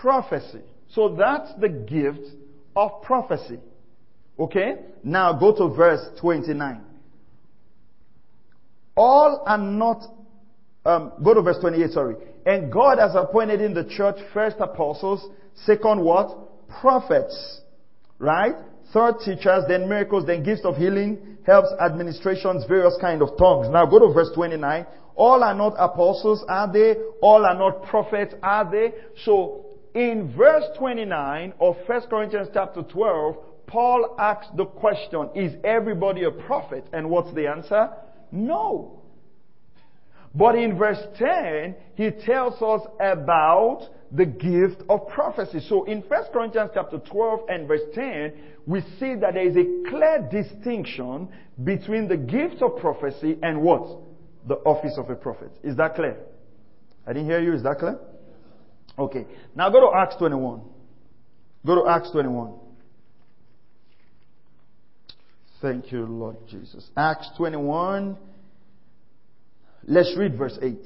Prophecy. 0.00 0.62
So 0.94 1.14
that's 1.16 1.52
the 1.60 1.68
gift 1.68 2.26
of 2.74 3.02
prophecy. 3.02 3.58
Okay? 4.38 4.76
Now 5.02 5.32
go 5.32 5.54
to 5.56 5.74
verse 5.74 6.06
29. 6.20 6.82
All 8.96 9.44
are 9.46 9.58
not, 9.58 10.02
um, 10.84 11.12
go 11.22 11.34
to 11.34 11.42
verse 11.42 11.58
28, 11.60 11.90
sorry. 11.90 12.16
And 12.46 12.72
God 12.72 12.98
has 12.98 13.14
appointed 13.14 13.60
in 13.60 13.74
the 13.74 13.84
church 13.84 14.16
first 14.32 14.56
apostles, 14.58 15.24
second 15.66 16.02
what? 16.02 16.68
Prophets. 16.80 17.60
Right? 18.18 18.54
Third 18.92 19.16
teachers, 19.24 19.64
then 19.68 19.88
miracles, 19.88 20.26
then 20.26 20.42
gifts 20.42 20.64
of 20.64 20.76
healing, 20.76 21.38
helps, 21.46 21.68
administrations, 21.80 22.64
various 22.66 22.96
kind 23.00 23.22
of 23.22 23.36
tongues. 23.38 23.68
Now 23.70 23.86
go 23.86 23.98
to 23.98 24.12
verse 24.12 24.30
29. 24.34 24.86
All 25.14 25.42
are 25.42 25.54
not 25.54 25.74
apostles, 25.78 26.44
are 26.48 26.72
they? 26.72 26.94
All 27.20 27.44
are 27.44 27.54
not 27.54 27.82
prophets, 27.84 28.34
are 28.42 28.70
they? 28.70 28.94
So 29.24 29.66
in 29.94 30.34
verse 30.36 30.64
29 30.76 31.54
of 31.60 31.76
1 31.86 32.00
Corinthians 32.08 32.48
chapter 32.52 32.82
12, 32.82 33.36
Paul 33.66 34.16
asks 34.18 34.48
the 34.56 34.64
question, 34.64 35.30
is 35.34 35.54
everybody 35.64 36.24
a 36.24 36.30
prophet? 36.30 36.86
And 36.92 37.10
what's 37.10 37.32
the 37.34 37.46
answer? 37.46 37.90
No. 38.32 39.02
But 40.34 40.56
in 40.56 40.78
verse 40.78 41.00
10, 41.18 41.74
he 41.94 42.10
tells 42.10 42.60
us 42.62 42.86
about 43.00 43.88
the 44.12 44.26
gift 44.26 44.82
of 44.88 45.08
prophecy. 45.08 45.60
So 45.68 45.84
in 45.84 46.00
1 46.00 46.24
Corinthians 46.32 46.70
chapter 46.74 46.98
12 46.98 47.40
and 47.48 47.68
verse 47.68 47.82
10, 47.94 48.32
we 48.66 48.80
see 48.98 49.14
that 49.16 49.34
there 49.34 49.46
is 49.46 49.56
a 49.56 49.88
clear 49.88 50.28
distinction 50.30 51.28
between 51.64 52.08
the 52.08 52.16
gift 52.16 52.62
of 52.62 52.76
prophecy 52.78 53.38
and 53.42 53.60
what? 53.62 53.98
The 54.46 54.56
office 54.56 54.96
of 54.96 55.10
a 55.10 55.14
prophet. 55.14 55.50
Is 55.62 55.76
that 55.76 55.94
clear? 55.94 56.16
I 57.06 57.12
didn't 57.12 57.28
hear 57.28 57.40
you. 57.40 57.54
Is 57.54 57.62
that 57.64 57.78
clear? 57.78 57.98
Okay. 58.98 59.26
Now 59.54 59.70
go 59.70 59.80
to 59.80 59.96
Acts 59.96 60.16
21. 60.16 60.60
Go 61.64 61.82
to 61.82 61.88
Acts 61.88 62.10
21. 62.10 62.54
Thank 65.60 65.90
you, 65.92 66.06
Lord 66.06 66.36
Jesus. 66.48 66.88
Acts 66.96 67.30
21. 67.36 68.16
Let's 69.84 70.14
read 70.16 70.36
verse 70.36 70.58
8. 70.60 70.76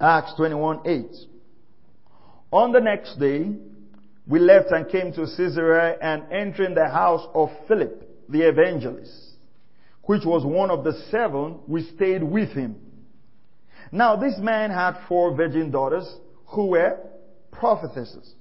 Acts 0.00 0.34
21 0.36 0.80
8. 0.86 1.06
On 2.52 2.72
the 2.72 2.80
next 2.80 3.18
day, 3.18 3.54
we 4.26 4.38
left 4.38 4.70
and 4.70 4.88
came 4.88 5.12
to 5.12 5.26
Caesarea 5.26 5.96
and 6.00 6.32
entering 6.32 6.74
the 6.74 6.88
house 6.88 7.26
of 7.34 7.50
Philip, 7.68 8.28
the 8.28 8.48
evangelist, 8.48 9.12
which 10.04 10.24
was 10.24 10.44
one 10.44 10.70
of 10.70 10.84
the 10.84 10.92
seven, 11.10 11.58
we 11.66 11.82
stayed 11.94 12.22
with 12.22 12.50
him. 12.50 12.76
Now 13.92 14.16
this 14.16 14.34
man 14.38 14.70
had 14.70 14.98
four 15.08 15.34
virgin 15.34 15.70
daughters 15.70 16.08
who 16.50 16.66
were 16.66 16.98
prophetesses, 17.52 18.34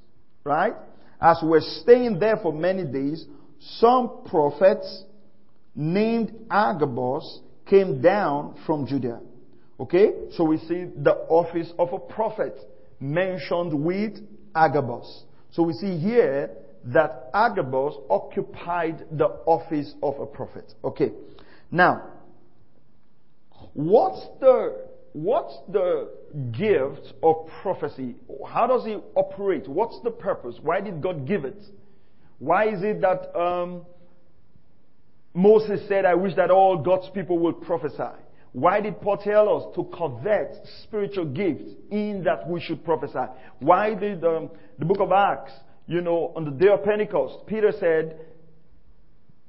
right? 0.43 0.74
As 1.22 1.39
we 1.41 1.50
were 1.50 1.62
staying 1.62 2.19
there 2.19 2.38
for 2.38 2.54
many 2.54 2.86
days, 2.86 3.26
some 3.60 4.24
prophets 4.26 5.04
named 5.76 6.34
Agabus 6.50 7.41
came 7.65 8.02
down 8.02 8.56
from 8.65 8.88
Judea. 8.88 9.19
Okay? 9.80 10.13
So 10.32 10.43
we 10.43 10.58
see 10.58 10.86
the 10.95 11.26
office 11.30 11.72
of 11.78 11.93
a 11.93 12.00
prophet 12.00 12.58
mentioned 13.00 13.74
with 13.84 14.17
Agabus. 14.56 15.24
So 15.52 15.63
we 15.63 15.74
see 15.74 15.98
here 15.98 16.52
that 16.86 17.30
Agabus 17.34 17.95
occupied 18.10 19.06
the 19.12 19.28
office 19.45 19.93
of 20.02 20.19
a 20.19 20.26
prophet. 20.26 20.74
Okay. 20.84 21.12
Now, 21.72 22.13
what's 23.74 24.26
the 24.39 24.88
what's 25.13 25.56
the 25.69 26.10
gift 26.52 27.13
of 27.24 27.48
prophecy? 27.62 28.15
How 28.48 28.67
does 28.67 28.86
it 28.86 29.02
operate? 29.15 29.67
What's 29.67 30.00
the 30.04 30.12
purpose? 30.12 30.56
Why 30.62 30.82
did 30.82 31.02
God 31.02 31.28
give 31.28 31.45
it? 31.45 31.62
Why 32.39 32.69
is 32.69 32.82
it 32.84 33.02
that 33.02 33.38
um, 33.38 33.86
Moses 35.34 35.82
said, 35.88 36.06
I 36.06 36.15
wish 36.15 36.36
that 36.36 36.52
all 36.52 36.78
God's 36.78 37.10
people 37.13 37.39
would 37.39 37.62
prophesy? 37.62 38.17
Why 38.52 38.82
did 38.82 39.00
Paul 39.02 39.17
tell 39.17 39.58
us 39.58 39.76
to 39.76 39.84
covet 39.95 40.56
spiritual 40.84 41.26
gifts 41.26 41.72
in 41.91 42.24
that 42.24 42.48
we 42.50 42.60
should 42.60 42.84
prophesy? 42.84 43.32
Why 43.60 43.93
did 43.93 44.24
um, 44.24 44.50
the 44.80 44.86
book 44.86 45.00
of 45.00 45.12
Acts, 45.12 45.52
you 45.88 46.02
know, 46.02 46.34
on 46.36 46.45
the 46.45 46.52
day 46.52 46.72
of 46.72 46.84
Pentecost, 46.84 47.45
Peter 47.45 47.72
said 47.80 48.19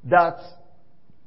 that 0.05 0.39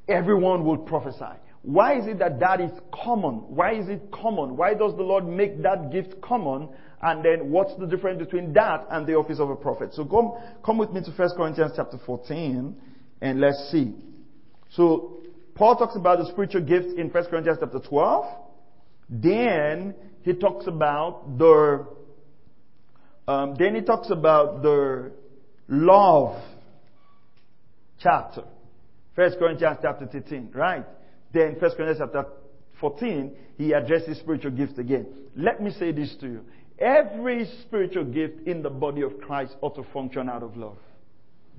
everyone 0.08 0.65
would 0.65 0.86
prophesy? 0.86 1.39
Why 1.63 1.97
is 1.97 2.08
it 2.08 2.19
that 2.19 2.39
that 2.41 2.60
is 2.60 2.71
common? 2.93 3.36
Why 3.56 3.73
is 3.73 3.88
it 3.88 4.12
common? 4.12 4.58
Why 4.58 4.73
does 4.73 4.95
the 4.95 5.02
Lord 5.02 5.26
make 5.26 5.63
that 5.63 5.91
gift 5.91 6.21
common? 6.21 6.69
And 7.02 7.23
then 7.23 7.52
what's 7.52 7.76
the 7.80 7.88
difference 7.88 8.19
between 8.19 8.54
that 8.54 8.86
and 8.91 9.08
the 9.08 9.15
office 9.15 9.39
of 9.39 9.49
a 9.49 9.56
prophet? 9.56 9.93
So 9.93 10.06
come, 10.06 10.34
come 10.63 10.78
with 10.78 10.91
me 10.91 11.02
to 11.02 11.12
1 11.12 11.30
Corinthians 11.38 11.71
chapter 11.76 11.97
14 12.06 12.76
and 13.21 13.39
let's 13.39 13.69
see. 13.71 13.95
So 14.71 15.19
Paul 15.56 15.78
talks 15.78 15.95
about 15.95 16.19
the 16.19 16.26
spiritual 16.32 16.62
gifts 16.62 16.93
in 16.97 17.10
1 17.10 17.26
Corinthians 17.26 17.60
chapter 17.62 17.80
12. 17.80 18.26
Then 19.10 19.95
he 20.23 20.34
talks 20.34 20.67
about 20.67 21.38
the, 21.38 21.88
um, 23.26 23.56
then 23.58 23.76
he 23.76 23.82
talks 23.82 24.10
about 24.10 24.62
the 24.63 25.13
love 25.69 26.43
chapter. 27.99 28.43
1 29.15 29.32
Corinthians 29.39 29.78
chapter 29.82 30.08
13, 30.08 30.52
right? 30.54 30.86
Then 31.34 31.54
1 31.54 31.60
Corinthians 31.60 31.98
chapter 32.00 32.26
14, 32.80 33.36
he 33.58 33.74
addresses 33.74 34.19
spiritual 34.19 34.52
gifts 34.52 34.78
again. 34.78 35.08
Let 35.36 35.62
me 35.62 35.72
say 35.72 35.91
this 35.91 36.15
to 36.22 36.28
you. 36.28 36.41
Every 36.80 37.50
spiritual 37.63 38.06
gift 38.06 38.48
in 38.48 38.62
the 38.62 38.69
body 38.69 39.02
of 39.02 39.19
Christ 39.19 39.56
ought 39.62 39.76
to 39.76 39.84
function 39.91 40.30
out 40.30 40.43
of 40.43 40.58
love. 40.58 40.78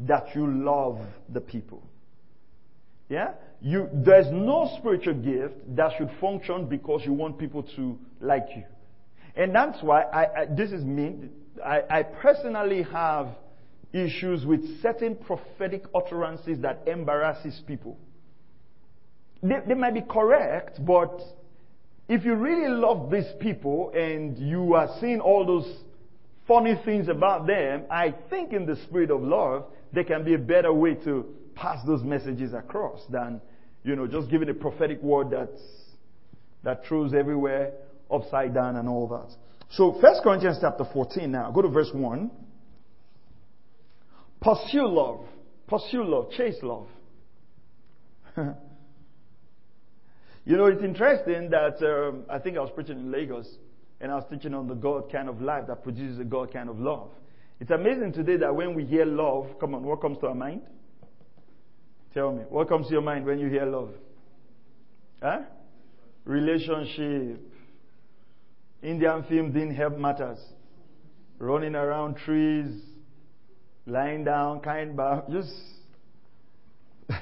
That 0.00 0.34
you 0.34 0.46
love 0.46 0.98
the 1.28 1.40
people. 1.40 1.82
Yeah? 3.08 3.32
You, 3.60 3.88
there's 3.92 4.26
no 4.30 4.70
spiritual 4.78 5.14
gift 5.14 5.54
that 5.76 5.92
should 5.98 6.10
function 6.20 6.66
because 6.66 7.02
you 7.04 7.12
want 7.12 7.38
people 7.38 7.62
to 7.76 7.98
like 8.20 8.46
you. 8.54 8.64
And 9.36 9.54
that's 9.54 9.82
why 9.82 10.02
I, 10.02 10.42
I 10.42 10.46
this 10.46 10.70
is 10.70 10.84
me. 10.84 11.16
I, 11.64 11.80
I 11.90 12.02
personally 12.02 12.82
have 12.82 13.28
issues 13.92 14.44
with 14.44 14.82
certain 14.82 15.16
prophetic 15.16 15.84
utterances 15.94 16.58
that 16.60 16.82
embarrasses 16.86 17.60
people. 17.66 17.96
They, 19.44 19.56
they 19.68 19.74
might 19.74 19.92
be 19.92 20.00
correct, 20.00 20.84
but 20.84 21.20
if 22.08 22.24
you 22.24 22.34
really 22.34 22.68
love 22.68 23.10
these 23.10 23.30
people 23.40 23.92
and 23.94 24.38
you 24.38 24.72
are 24.72 24.88
seeing 25.00 25.20
all 25.20 25.44
those 25.46 25.70
funny 26.48 26.80
things 26.82 27.08
about 27.08 27.46
them, 27.46 27.84
I 27.90 28.14
think 28.30 28.54
in 28.54 28.64
the 28.64 28.76
spirit 28.84 29.10
of 29.10 29.22
love, 29.22 29.66
there 29.92 30.04
can 30.04 30.24
be 30.24 30.32
a 30.32 30.38
better 30.38 30.72
way 30.72 30.94
to 31.04 31.26
pass 31.54 31.84
those 31.86 32.02
messages 32.02 32.54
across 32.54 33.00
than, 33.10 33.42
you 33.84 33.94
know, 33.96 34.06
just 34.06 34.30
giving 34.30 34.48
a 34.48 34.54
prophetic 34.54 35.02
word 35.02 35.28
that's, 35.30 35.60
that 36.62 36.86
throws 36.86 37.12
everywhere 37.12 37.72
upside 38.10 38.54
down 38.54 38.76
and 38.76 38.88
all 38.88 39.06
that. 39.08 39.30
So, 39.72 39.90
1 39.90 40.22
Corinthians 40.22 40.56
chapter 40.62 40.84
14 40.90 41.30
now. 41.30 41.50
Go 41.50 41.60
to 41.60 41.68
verse 41.68 41.90
1. 41.92 42.30
Pursue 44.40 44.88
love. 44.88 45.26
Pursue 45.66 46.04
love. 46.04 46.30
Chase 46.30 46.56
love. 46.62 46.86
you 50.44 50.56
know, 50.56 50.66
it's 50.66 50.82
interesting 50.82 51.50
that 51.50 51.82
um, 51.82 52.24
I 52.28 52.38
think 52.38 52.56
I 52.56 52.60
was 52.60 52.70
preaching 52.74 52.98
in 52.98 53.10
Lagos 53.10 53.48
and 54.00 54.12
I 54.12 54.16
was 54.16 54.24
teaching 54.30 54.52
on 54.52 54.68
the 54.68 54.74
God 54.74 55.10
kind 55.10 55.28
of 55.28 55.40
life 55.40 55.66
that 55.68 55.82
produces 55.82 56.18
a 56.18 56.24
God 56.24 56.52
kind 56.52 56.68
of 56.68 56.78
love. 56.78 57.10
It's 57.60 57.70
amazing 57.70 58.12
today 58.12 58.36
that 58.38 58.54
when 58.54 58.74
we 58.74 58.84
hear 58.84 59.06
love, 59.06 59.58
come 59.58 59.74
on, 59.74 59.84
what 59.84 60.02
comes 60.02 60.18
to 60.18 60.26
our 60.26 60.34
mind? 60.34 60.62
Tell 62.12 62.32
me, 62.32 62.42
what 62.48 62.68
comes 62.68 62.88
to 62.88 62.92
your 62.92 63.02
mind 63.02 63.24
when 63.24 63.38
you 63.38 63.48
hear 63.48 63.64
love? 63.64 63.90
Huh? 65.22 65.40
Relationship. 66.24 67.40
Indian 68.82 69.24
film 69.24 69.52
didn't 69.52 69.74
help 69.74 69.96
matters. 69.96 70.38
Running 71.38 71.74
around 71.74 72.16
trees, 72.18 72.82
lying 73.86 74.24
down, 74.24 74.60
kind 74.60 74.94
bow, 74.96 75.24
just. 75.30 75.52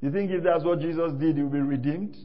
you 0.00 0.12
think 0.12 0.30
if 0.30 0.44
that's 0.44 0.64
what 0.64 0.80
Jesus 0.80 1.12
did, 1.18 1.36
you'll 1.36 1.48
be 1.48 1.60
redeemed? 1.60 2.16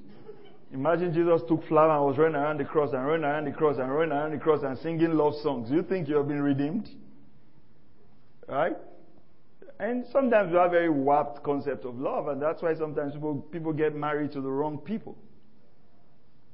Imagine 0.72 1.14
Jesus 1.14 1.42
took 1.48 1.68
flower 1.68 1.92
and 1.92 2.06
was 2.06 2.18
running 2.18 2.36
around 2.36 2.60
the 2.60 2.66
cross 2.66 2.94
and 2.94 3.06
running 3.06 3.26
around 3.26 3.46
the 3.46 3.52
cross 3.52 3.78
and 3.78 3.94
running 3.94 4.12
around 4.12 4.32
the 4.32 4.38
cross 4.38 4.62
and 4.64 4.78
singing 4.80 5.14
love 5.14 5.34
songs. 5.44 5.70
You 5.70 5.84
think 5.84 6.08
you 6.08 6.16
have 6.16 6.28
been 6.28 6.42
redeemed? 6.42 6.90
Right? 8.48 8.76
And 9.80 10.06
sometimes 10.12 10.52
we 10.52 10.58
have 10.58 10.68
a 10.68 10.72
very 10.72 10.90
warped 10.90 11.44
concept 11.44 11.86
of 11.86 12.00
love, 12.00 12.28
and 12.28 12.42
that's 12.42 12.62
why 12.62 12.76
sometimes 12.76 13.14
people, 13.14 13.36
people 13.52 13.74
get 13.74 13.96
married 13.96 14.32
to 14.34 14.42
the 14.42 14.50
wrong 14.50 14.78
people. 14.78 15.16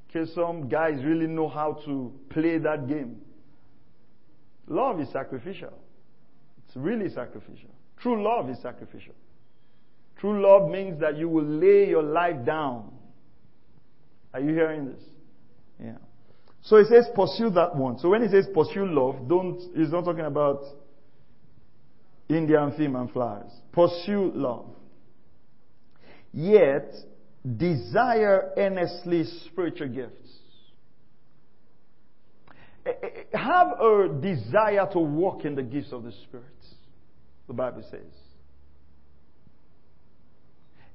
Because 0.07 0.33
some 0.33 0.67
guys 0.67 1.03
really 1.03 1.27
know 1.27 1.47
how 1.47 1.73
to 1.85 2.11
play 2.29 2.57
that 2.57 2.87
game. 2.87 3.21
Love 4.67 4.99
is 4.99 5.09
sacrificial. 5.11 5.73
It's 6.65 6.75
really 6.75 7.09
sacrificial. 7.09 7.69
True 7.97 8.23
love 8.23 8.49
is 8.49 8.57
sacrificial. 8.61 9.15
True 10.19 10.41
love 10.41 10.69
means 10.69 10.99
that 10.99 11.17
you 11.17 11.29
will 11.29 11.45
lay 11.45 11.87
your 11.89 12.03
life 12.03 12.45
down 12.45 12.99
are 14.33 14.39
you 14.39 14.53
hearing 14.53 14.85
this? 14.85 15.01
Yeah. 15.81 15.97
So 16.61 16.77
it 16.77 16.87
says 16.87 17.07
pursue 17.15 17.49
that 17.51 17.75
one. 17.75 17.99
So 17.99 18.09
when 18.09 18.21
it 18.21 18.31
says 18.31 18.47
pursue 18.53 18.85
love, 18.85 19.27
don't, 19.27 19.59
it's 19.75 19.91
not 19.91 20.05
talking 20.05 20.25
about 20.25 20.63
Indian 22.27 22.71
theme 22.73 22.95
and 22.95 23.09
flowers. 23.11 23.51
Pursue 23.71 24.31
love. 24.35 24.67
Yet, 26.31 26.93
desire 27.57 28.51
earnestly 28.55 29.23
spiritual 29.47 29.87
gifts. 29.87 30.29
Eh, 32.85 32.91
eh, 32.91 33.07
eh, 33.33 33.37
have 33.37 33.79
a 33.79 34.19
desire 34.21 34.87
to 34.93 34.99
walk 34.99 35.45
in 35.45 35.55
the 35.55 35.63
gifts 35.63 35.91
of 35.91 36.03
the 36.03 36.11
Spirit, 36.11 36.45
the 37.47 37.53
Bible 37.53 37.83
says. 37.89 38.28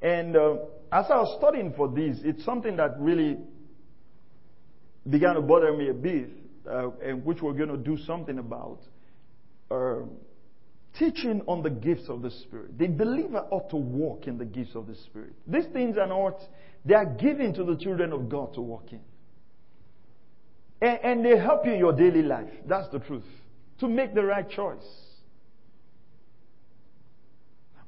And 0.04 0.36
uh, 0.36 0.56
as 0.92 1.06
I 1.08 1.16
was 1.16 1.34
studying 1.38 1.72
for 1.72 1.88
this, 1.88 2.18
it's 2.22 2.44
something 2.44 2.76
that 2.76 3.00
really 3.00 3.38
began 5.08 5.34
to 5.34 5.40
bother 5.40 5.74
me 5.74 5.88
a 5.88 5.94
bit, 5.94 6.28
uh, 6.70 6.90
and 7.02 7.24
which 7.24 7.40
we're 7.40 7.54
going 7.54 7.70
to 7.70 7.78
do 7.78 7.96
something 8.04 8.38
about. 8.38 8.80
Uh, 9.70 10.00
teaching 10.98 11.40
on 11.48 11.62
the 11.62 11.70
gifts 11.70 12.08
of 12.10 12.20
the 12.20 12.30
Spirit. 12.30 12.78
The 12.78 12.86
believer 12.86 13.46
ought 13.50 13.70
to 13.70 13.76
walk 13.76 14.26
in 14.26 14.36
the 14.36 14.44
gifts 14.44 14.74
of 14.74 14.86
the 14.86 14.94
Spirit. 14.94 15.32
These 15.46 15.66
things 15.72 15.96
are 15.96 16.06
not, 16.06 16.38
they 16.84 16.94
are 16.94 17.06
given 17.06 17.54
to 17.54 17.64
the 17.64 17.76
children 17.76 18.12
of 18.12 18.28
God 18.28 18.52
to 18.54 18.60
walk 18.60 18.92
in. 18.92 19.00
And, 20.82 20.98
and 21.02 21.24
they 21.24 21.38
help 21.38 21.64
you 21.64 21.72
in 21.72 21.78
your 21.78 21.94
daily 21.94 22.22
life. 22.22 22.50
That's 22.68 22.90
the 22.90 22.98
truth. 22.98 23.24
To 23.80 23.88
make 23.88 24.14
the 24.14 24.22
right 24.22 24.48
choice. 24.48 24.84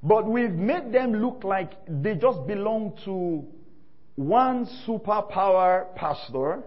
But 0.02 0.26
we've 0.26 0.52
made 0.52 0.92
them 0.92 1.14
look 1.14 1.42
like 1.44 1.72
they 1.88 2.14
just 2.14 2.46
belong 2.46 2.98
to 3.04 3.44
one 4.16 4.66
superpower 4.86 5.94
pastor. 5.94 6.62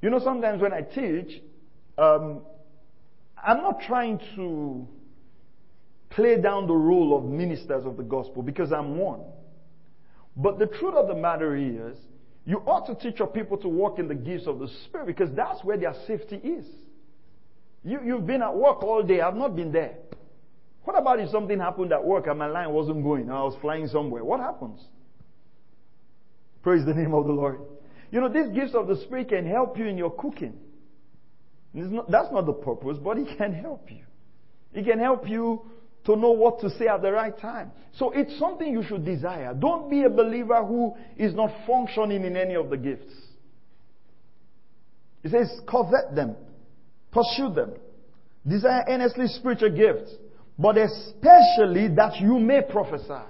You 0.00 0.10
know, 0.10 0.20
sometimes 0.20 0.62
when 0.62 0.72
I 0.72 0.82
teach, 0.82 1.42
um, 1.96 2.42
I'm 3.42 3.58
not 3.58 3.80
trying 3.86 4.20
to 4.36 4.86
play 6.10 6.40
down 6.40 6.66
the 6.66 6.74
role 6.74 7.16
of 7.16 7.24
ministers 7.24 7.84
of 7.84 7.96
the 7.96 8.02
gospel 8.02 8.42
because 8.42 8.72
I'm 8.72 8.96
one. 8.96 9.20
But 10.36 10.58
the 10.58 10.66
truth 10.66 10.94
of 10.94 11.08
the 11.08 11.14
matter 11.14 11.56
is, 11.56 11.96
you 12.46 12.58
ought 12.66 12.86
to 12.86 12.94
teach 12.94 13.18
your 13.18 13.28
people 13.28 13.58
to 13.58 13.68
walk 13.68 13.98
in 13.98 14.08
the 14.08 14.14
gifts 14.14 14.46
of 14.46 14.58
the 14.58 14.68
Spirit 14.84 15.06
because 15.06 15.30
that's 15.34 15.62
where 15.64 15.76
their 15.76 15.94
safety 16.06 16.36
is. 16.36 16.64
You, 17.84 18.00
you've 18.04 18.26
been 18.26 18.42
at 18.42 18.54
work 18.54 18.82
all 18.82 19.02
day. 19.02 19.20
I've 19.20 19.36
not 19.36 19.54
been 19.54 19.70
there. 19.70 19.96
What 20.88 20.98
about 20.98 21.20
if 21.20 21.28
something 21.28 21.60
happened 21.60 21.92
at 21.92 22.02
work 22.02 22.28
and 22.28 22.38
my 22.38 22.46
line 22.46 22.72
wasn't 22.72 23.02
going? 23.02 23.30
I 23.30 23.42
was 23.42 23.54
flying 23.60 23.88
somewhere. 23.88 24.24
What 24.24 24.40
happens? 24.40 24.80
Praise 26.62 26.86
the 26.86 26.94
name 26.94 27.12
of 27.12 27.26
the 27.26 27.32
Lord. 27.34 27.58
You 28.10 28.22
know, 28.22 28.30
these 28.30 28.48
gifts 28.54 28.74
of 28.74 28.88
the 28.88 28.96
Spirit 29.02 29.28
can 29.28 29.46
help 29.46 29.76
you 29.76 29.84
in 29.84 29.98
your 29.98 30.10
cooking. 30.10 30.54
Not, 31.74 32.10
that's 32.10 32.32
not 32.32 32.46
the 32.46 32.54
purpose, 32.54 32.96
but 33.04 33.18
it 33.18 33.36
can 33.36 33.52
help 33.52 33.90
you. 33.90 34.02
It 34.72 34.86
can 34.86 34.98
help 34.98 35.28
you 35.28 35.60
to 36.06 36.16
know 36.16 36.30
what 36.30 36.60
to 36.60 36.70
say 36.70 36.86
at 36.86 37.02
the 37.02 37.12
right 37.12 37.38
time. 37.38 37.70
So 37.98 38.12
it's 38.12 38.38
something 38.38 38.72
you 38.72 38.82
should 38.82 39.04
desire. 39.04 39.52
Don't 39.52 39.90
be 39.90 40.04
a 40.04 40.08
believer 40.08 40.64
who 40.64 40.94
is 41.18 41.34
not 41.34 41.50
functioning 41.66 42.24
in 42.24 42.34
any 42.34 42.54
of 42.54 42.70
the 42.70 42.78
gifts. 42.78 43.12
It 45.22 45.32
says, 45.32 45.50
covet 45.70 46.14
them, 46.14 46.34
pursue 47.12 47.52
them, 47.52 47.74
desire 48.46 48.86
earnestly 48.88 49.26
spiritual 49.26 49.76
gifts 49.76 50.14
but 50.58 50.76
especially 50.76 51.88
that 51.94 52.18
you 52.20 52.38
may 52.38 52.62
prophesy. 52.62 53.24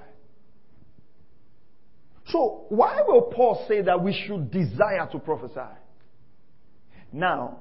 So, 2.29 2.67
why 2.69 3.03
will 3.07 3.23
Paul 3.23 3.65
say 3.69 3.83
that 3.83 4.03
we 4.03 4.13
should 4.27 4.51
desire 4.51 5.09
to 5.13 5.19
prophesy? 5.19 5.61
Now, 7.13 7.61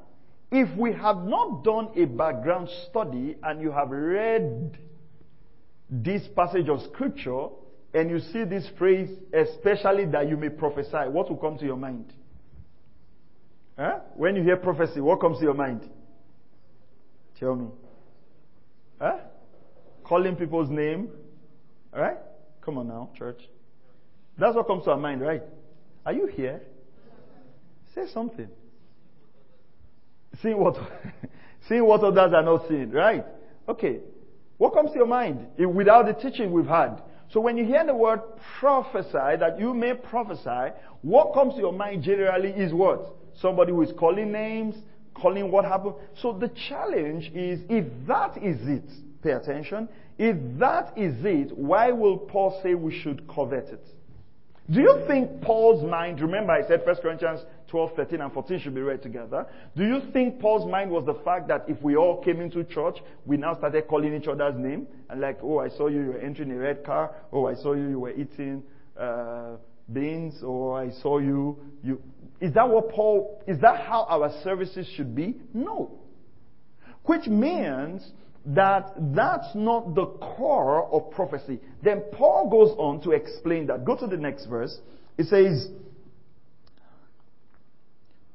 if 0.52 0.78
we 0.78 0.94
have 0.94 1.24
not 1.24 1.64
done 1.64 1.90
a 1.96 2.06
background 2.06 2.70
study 2.90 3.36
and 3.44 3.62
you 3.62 3.72
have 3.72 3.90
read 3.90 4.78
this 5.90 6.22
passage 6.36 6.70
of 6.70 6.82
scripture 6.94 7.48
and 7.94 8.10
you 8.10 8.20
see 8.20 8.44
this 8.44 8.68
phrase, 8.78 9.10
especially 9.34 10.06
that 10.06 10.30
you 10.30 10.38
may 10.38 10.50
prophesy, 10.50 11.10
what 11.10 11.30
will 11.30 11.38
come 11.38 11.58
to 11.58 11.66
your 11.66 11.78
mind? 11.78 12.14
Huh? 13.78 14.00
When 14.16 14.36
you 14.36 14.44
hear 14.44 14.58
prophecy, 14.58 15.00
what 15.02 15.22
comes 15.22 15.38
to 15.38 15.44
your 15.44 15.54
mind? 15.54 15.90
Tell 17.40 17.56
me. 17.56 17.68
Huh? 19.00 19.18
Calling 20.08 20.36
people's 20.36 20.70
name. 20.70 21.10
All 21.94 22.02
right? 22.02 22.18
Come 22.62 22.78
on 22.78 22.88
now, 22.88 23.10
church. 23.18 23.42
That's 24.38 24.56
what 24.56 24.68
comes 24.68 24.84
to 24.86 24.92
our 24.92 24.98
mind, 24.98 25.22
right? 25.22 25.44
Are 26.06 26.14
you 26.14 26.28
here? 26.28 26.62
Say 27.94 28.06
something. 28.14 28.48
See 30.42 30.54
what, 30.54 30.78
seeing 31.68 31.86
what 31.86 32.02
others 32.04 32.32
are 32.34 32.44
not 32.44 32.68
seeing, 32.68 32.92
right? 32.92 33.26
Okay. 33.68 34.00
What 34.58 34.74
comes 34.74 34.92
to 34.92 34.98
your 34.98 35.08
mind 35.08 35.48
without 35.58 36.06
the 36.06 36.14
teaching 36.14 36.52
we've 36.52 36.66
had? 36.66 37.02
So 37.32 37.42
when 37.42 37.58
you 37.58 37.66
hear 37.66 37.86
the 37.86 37.94
word 37.94 38.22
prophesy, 38.60 39.38
that 39.40 39.58
you 39.60 39.74
may 39.74 39.94
prophesy, 39.94 40.74
what 41.02 41.34
comes 41.34 41.56
to 41.56 41.60
your 41.60 41.74
mind 41.74 42.04
generally 42.04 42.50
is 42.50 42.74
what? 42.74 43.16
Somebody 43.42 43.72
who 43.72 43.82
is 43.82 43.92
calling 43.98 44.32
names, 44.32 44.76
calling 45.14 45.52
what 45.52 45.66
happened. 45.66 45.96
So 46.22 46.34
the 46.34 46.50
challenge 46.70 47.32
is 47.34 47.60
if 47.70 47.86
that 48.08 48.38
is 48.38 48.58
it, 48.68 48.90
Pay 49.22 49.32
attention. 49.32 49.90
If 50.18 50.36
that 50.60 50.98
is 50.98 51.16
it, 51.24 51.58
why 51.58 51.92
will 51.92 52.18
Paul 52.18 52.60
say 52.64 52.74
we 52.74 52.98
should 53.00 53.28
covet 53.28 53.70
it? 53.70 53.86
Do 54.70 54.82
you 54.82 55.04
think 55.08 55.42
Paul's 55.42 55.84
mind, 55.84 56.20
remember 56.20 56.52
I 56.52 56.68
said 56.68 56.82
1 56.86 56.96
Corinthians 56.98 57.42
12, 57.70 57.96
13, 57.96 58.22
and 58.22 58.32
14 58.32 58.60
should 58.60 58.76
be 58.76 58.82
read 58.82 59.02
together. 59.02 59.46
Do 59.76 59.84
you 59.84 60.02
think 60.14 60.40
Paul's 60.40 60.70
mind 60.70 60.90
was 60.90 61.06
the 61.06 61.16
fact 61.26 61.48
that 61.50 61.66
if 61.68 61.82
we 61.82 61.96
all 61.96 62.22
came 62.24 62.40
into 62.40 62.64
church, 62.64 62.98
we 63.26 63.38
now 63.38 63.56
started 63.58 63.88
calling 63.88 64.16
each 64.16 64.28
other's 64.28 64.56
name? 64.58 64.88
And 65.10 65.22
like, 65.22 65.40
oh, 65.44 65.60
I 65.60 65.70
saw 65.70 65.88
you, 65.88 66.02
you 66.02 66.08
were 66.08 66.20
entering 66.20 66.52
a 66.52 66.58
red 66.58 66.84
car. 66.86 67.14
Oh, 67.32 67.46
I 67.48 67.56
saw 67.56 67.74
you, 67.74 67.90
you 67.90 68.00
were 68.00 68.14
eating 68.14 68.64
uh, 69.00 69.58
beans. 69.92 70.42
Or 70.44 70.80
oh, 70.80 70.88
I 70.88 70.92
saw 71.02 71.20
you, 71.20 71.58
you. 71.84 72.02
Is 72.40 72.54
that 72.54 72.68
what 72.70 72.90
Paul, 72.90 73.44
is 73.48 73.60
that 73.62 73.86
how 73.86 74.06
our 74.10 74.32
services 74.44 74.88
should 74.96 75.14
be? 75.16 75.36
No. 75.54 76.00
Which 77.04 77.28
means 77.28 78.12
that 78.48 78.94
that's 79.14 79.54
not 79.56 79.94
the 79.94 80.06
core 80.06 80.88
of 80.92 81.12
prophecy. 81.12 81.60
Then 81.84 82.04
Paul 82.14 82.50
goes 82.50 82.76
on 82.78 83.02
to 83.02 83.12
explain 83.12 83.68
that. 83.68 83.86
Go 83.86 83.96
to 83.98 84.08
the 84.08 84.18
next 84.18 84.46
verse. 84.46 84.78
It 85.18 85.26
says, 85.28 85.70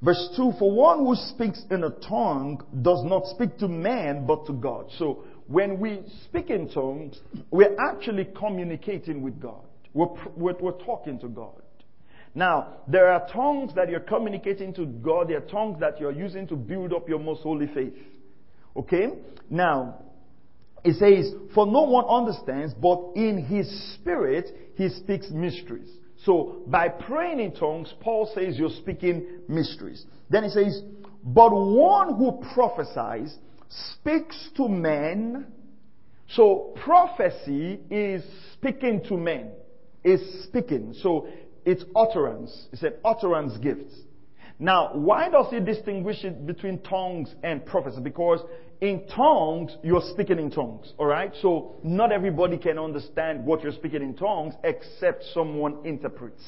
Verse 0.03 0.29
2 0.37 0.55
For 0.59 0.71
one 0.71 0.99
who 0.99 1.15
speaks 1.15 1.63
in 1.71 1.85
a 1.85 1.91
tongue 1.91 2.63
does 2.83 3.05
not 3.05 3.27
speak 3.27 3.57
to 3.59 3.69
man 3.69 4.27
but 4.27 4.47
to 4.47 4.53
God. 4.53 4.87
So 4.99 5.25
when 5.47 5.79
we 5.79 6.01
speak 6.25 6.51
in 6.51 6.69
tongues, 6.69 7.21
we're 7.51 7.77
actually 7.79 8.29
communicating 8.37 9.23
with 9.23 9.41
God. 9.41 9.63
We're, 9.95 10.09
we're, 10.37 10.57
we're, 10.59 10.85
talking 10.85 11.21
to 11.21 11.29
God. 11.29 11.63
Now, 12.35 12.79
there 12.89 13.13
are 13.13 13.29
tongues 13.29 13.75
that 13.75 13.91
you're 13.91 14.01
communicating 14.01 14.73
to 14.75 14.87
God. 14.87 15.29
There 15.29 15.37
are 15.37 15.49
tongues 15.49 15.79
that 15.81 16.01
you're 16.01 16.13
using 16.13 16.49
to 16.49 16.57
build 16.57 16.93
up 16.93 17.09
your 17.09 17.19
most 17.19 17.43
holy 17.43 17.67
faith. 17.69 17.93
Okay? 18.77 19.09
Now, 19.51 20.03
it 20.85 20.97
says, 20.97 21.35
For 21.55 21.67
no 21.67 21.83
one 21.83 22.05
understands, 22.07 22.75
but 22.75 23.13
in 23.15 23.45
his 23.45 23.95
spirit 23.95 24.51
he 24.77 24.89
speaks 24.89 25.31
mysteries. 25.31 25.89
So, 26.25 26.63
by 26.67 26.89
praying 26.89 27.41
in 27.41 27.53
tongues, 27.53 27.93
Paul 28.01 28.31
says 28.35 28.57
you're 28.57 28.71
speaking 28.71 29.41
mysteries. 29.49 30.05
Then 30.31 30.45
he 30.45 30.51
says, 30.51 30.83
But 31.25 31.51
one 31.51 32.15
who 32.17 32.43
prophesies 32.55 33.37
speaks 33.95 34.51
to 34.57 34.69
men. 34.69 35.47
So, 36.31 36.75
prophecy 36.85 37.81
is 37.91 38.23
speaking 38.55 39.05
to 39.09 39.17
men, 39.17 39.51
is 40.05 40.45
speaking. 40.45 40.95
So, 41.03 41.29
it's 41.65 41.85
utterance. 41.95 42.69
It's 42.73 42.83
an 42.83 42.95
utterance 43.05 43.57
gift. 43.59 43.93
Now, 44.63 44.91
why 44.95 45.29
does 45.29 45.47
he 45.51 45.59
distinguish 45.59 46.23
it 46.23 46.47
between 46.47 46.79
tongues 46.83 47.35
and 47.43 47.67
prophecy? 47.67 48.01
Because 48.01 48.39
in 48.81 49.09
tongues, 49.09 49.77
you're 49.83 50.05
speaking 50.13 50.39
in 50.39 50.53
tongues, 50.53 50.93
alright? 51.01 51.33
So, 51.43 51.75
not 51.83 52.13
everybody 52.13 52.59
can 52.59 52.79
understand 52.79 53.45
what 53.45 53.65
you're 53.65 53.73
speaking 53.73 54.03
in 54.03 54.15
tongues 54.15 54.55
except 54.63 55.25
someone 55.35 55.85
interprets. 55.85 56.45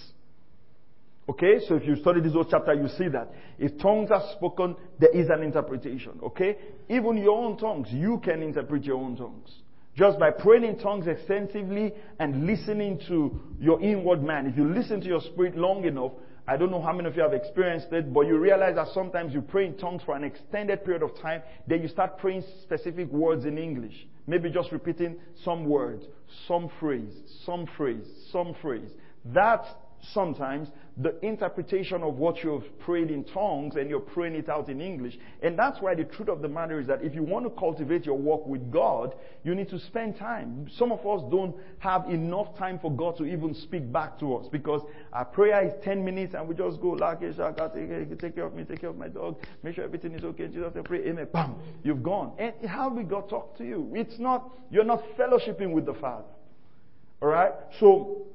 Okay, 1.28 1.58
so 1.66 1.74
if 1.74 1.84
you 1.84 1.96
study 1.96 2.20
this 2.20 2.34
whole 2.34 2.44
chapter, 2.48 2.72
you 2.72 2.86
see 2.86 3.08
that. 3.08 3.32
If 3.58 3.80
tongues 3.80 4.12
are 4.12 4.22
spoken, 4.36 4.76
there 5.00 5.10
is 5.10 5.28
an 5.28 5.42
interpretation. 5.42 6.20
Okay? 6.22 6.56
Even 6.88 7.16
your 7.16 7.36
own 7.36 7.58
tongues, 7.58 7.88
you 7.90 8.20
can 8.24 8.44
interpret 8.44 8.84
your 8.84 8.98
own 8.98 9.16
tongues. 9.16 9.50
Just 9.96 10.20
by 10.20 10.30
praying 10.30 10.62
in 10.62 10.78
tongues 10.78 11.08
extensively 11.08 11.92
and 12.20 12.46
listening 12.46 13.00
to 13.08 13.40
your 13.58 13.80
inward 13.80 14.22
man. 14.22 14.46
If 14.46 14.56
you 14.56 14.72
listen 14.72 15.00
to 15.00 15.06
your 15.08 15.20
spirit 15.20 15.56
long 15.56 15.84
enough, 15.84 16.12
I 16.46 16.58
don't 16.58 16.70
know 16.70 16.82
how 16.82 16.92
many 16.92 17.08
of 17.08 17.16
you 17.16 17.22
have 17.22 17.32
experienced 17.32 17.90
it, 17.92 18.12
but 18.12 18.22
you 18.22 18.36
realize 18.36 18.74
that 18.74 18.88
sometimes 18.88 19.32
you 19.32 19.40
pray 19.40 19.66
in 19.66 19.78
tongues 19.78 20.02
for 20.04 20.14
an 20.14 20.24
extended 20.24 20.84
period 20.84 21.02
of 21.02 21.18
time, 21.20 21.42
then 21.66 21.80
you 21.80 21.88
start 21.88 22.18
praying 22.18 22.44
specific 22.62 23.10
words 23.10 23.46
in 23.46 23.56
English. 23.56 24.06
Maybe 24.26 24.50
just 24.50 24.70
repeating 24.70 25.16
some 25.42 25.64
words, 25.64 26.04
some 26.46 26.70
phrase, 26.80 27.12
some 27.46 27.66
phrase, 27.76 28.06
some 28.30 28.54
phrase. 28.60 28.90
That 29.26 29.64
sometimes 30.12 30.68
the 30.96 31.18
interpretation 31.26 32.02
of 32.02 32.14
what 32.14 32.44
you've 32.44 32.78
prayed 32.80 33.10
in 33.10 33.24
tongues 33.24 33.74
and 33.74 33.90
you're 33.90 33.98
praying 33.98 34.34
it 34.34 34.48
out 34.48 34.68
in 34.68 34.80
English. 34.80 35.18
And 35.42 35.58
that's 35.58 35.80
why 35.80 35.94
the 35.94 36.04
truth 36.04 36.28
of 36.28 36.40
the 36.40 36.48
matter 36.48 36.78
is 36.78 36.86
that 36.86 37.02
if 37.02 37.14
you 37.14 37.22
want 37.22 37.44
to 37.46 37.50
cultivate 37.50 38.06
your 38.06 38.16
walk 38.16 38.46
with 38.46 38.70
God, 38.70 39.14
you 39.42 39.54
need 39.54 39.68
to 39.70 39.78
spend 39.78 40.16
time. 40.16 40.68
Some 40.76 40.92
of 40.92 41.00
us 41.00 41.22
don't 41.30 41.56
have 41.78 42.08
enough 42.08 42.56
time 42.56 42.78
for 42.78 42.92
God 42.92 43.16
to 43.18 43.24
even 43.24 43.54
speak 43.54 43.90
back 43.92 44.18
to 44.20 44.36
us 44.36 44.46
because 44.52 44.82
our 45.12 45.24
prayer 45.24 45.66
is 45.66 45.72
10 45.82 46.04
minutes 46.04 46.34
and 46.34 46.46
we 46.46 46.54
just 46.54 46.80
go, 46.80 46.96
take 46.96 48.34
care 48.34 48.46
of 48.46 48.54
me, 48.54 48.64
take 48.64 48.80
care 48.80 48.90
of 48.90 48.96
my 48.96 49.08
dog, 49.08 49.36
make 49.64 49.74
sure 49.74 49.84
everything 49.84 50.12
is 50.12 50.22
okay. 50.22 50.46
Jesus, 50.46 50.72
I 50.76 50.80
pray, 50.82 51.06
amen. 51.08 51.26
Bam, 51.32 51.56
you've 51.82 52.02
gone. 52.02 52.32
And 52.38 52.52
how 52.66 52.88
will 52.88 53.04
God 53.04 53.28
talk 53.28 53.56
to 53.58 53.64
you? 53.64 53.90
It's 53.94 54.18
not, 54.20 54.50
you're 54.70 54.84
not 54.84 55.02
fellowshipping 55.18 55.72
with 55.72 55.86
the 55.86 55.94
Father. 55.94 56.24
Alright? 57.20 57.52
So, 57.80 58.26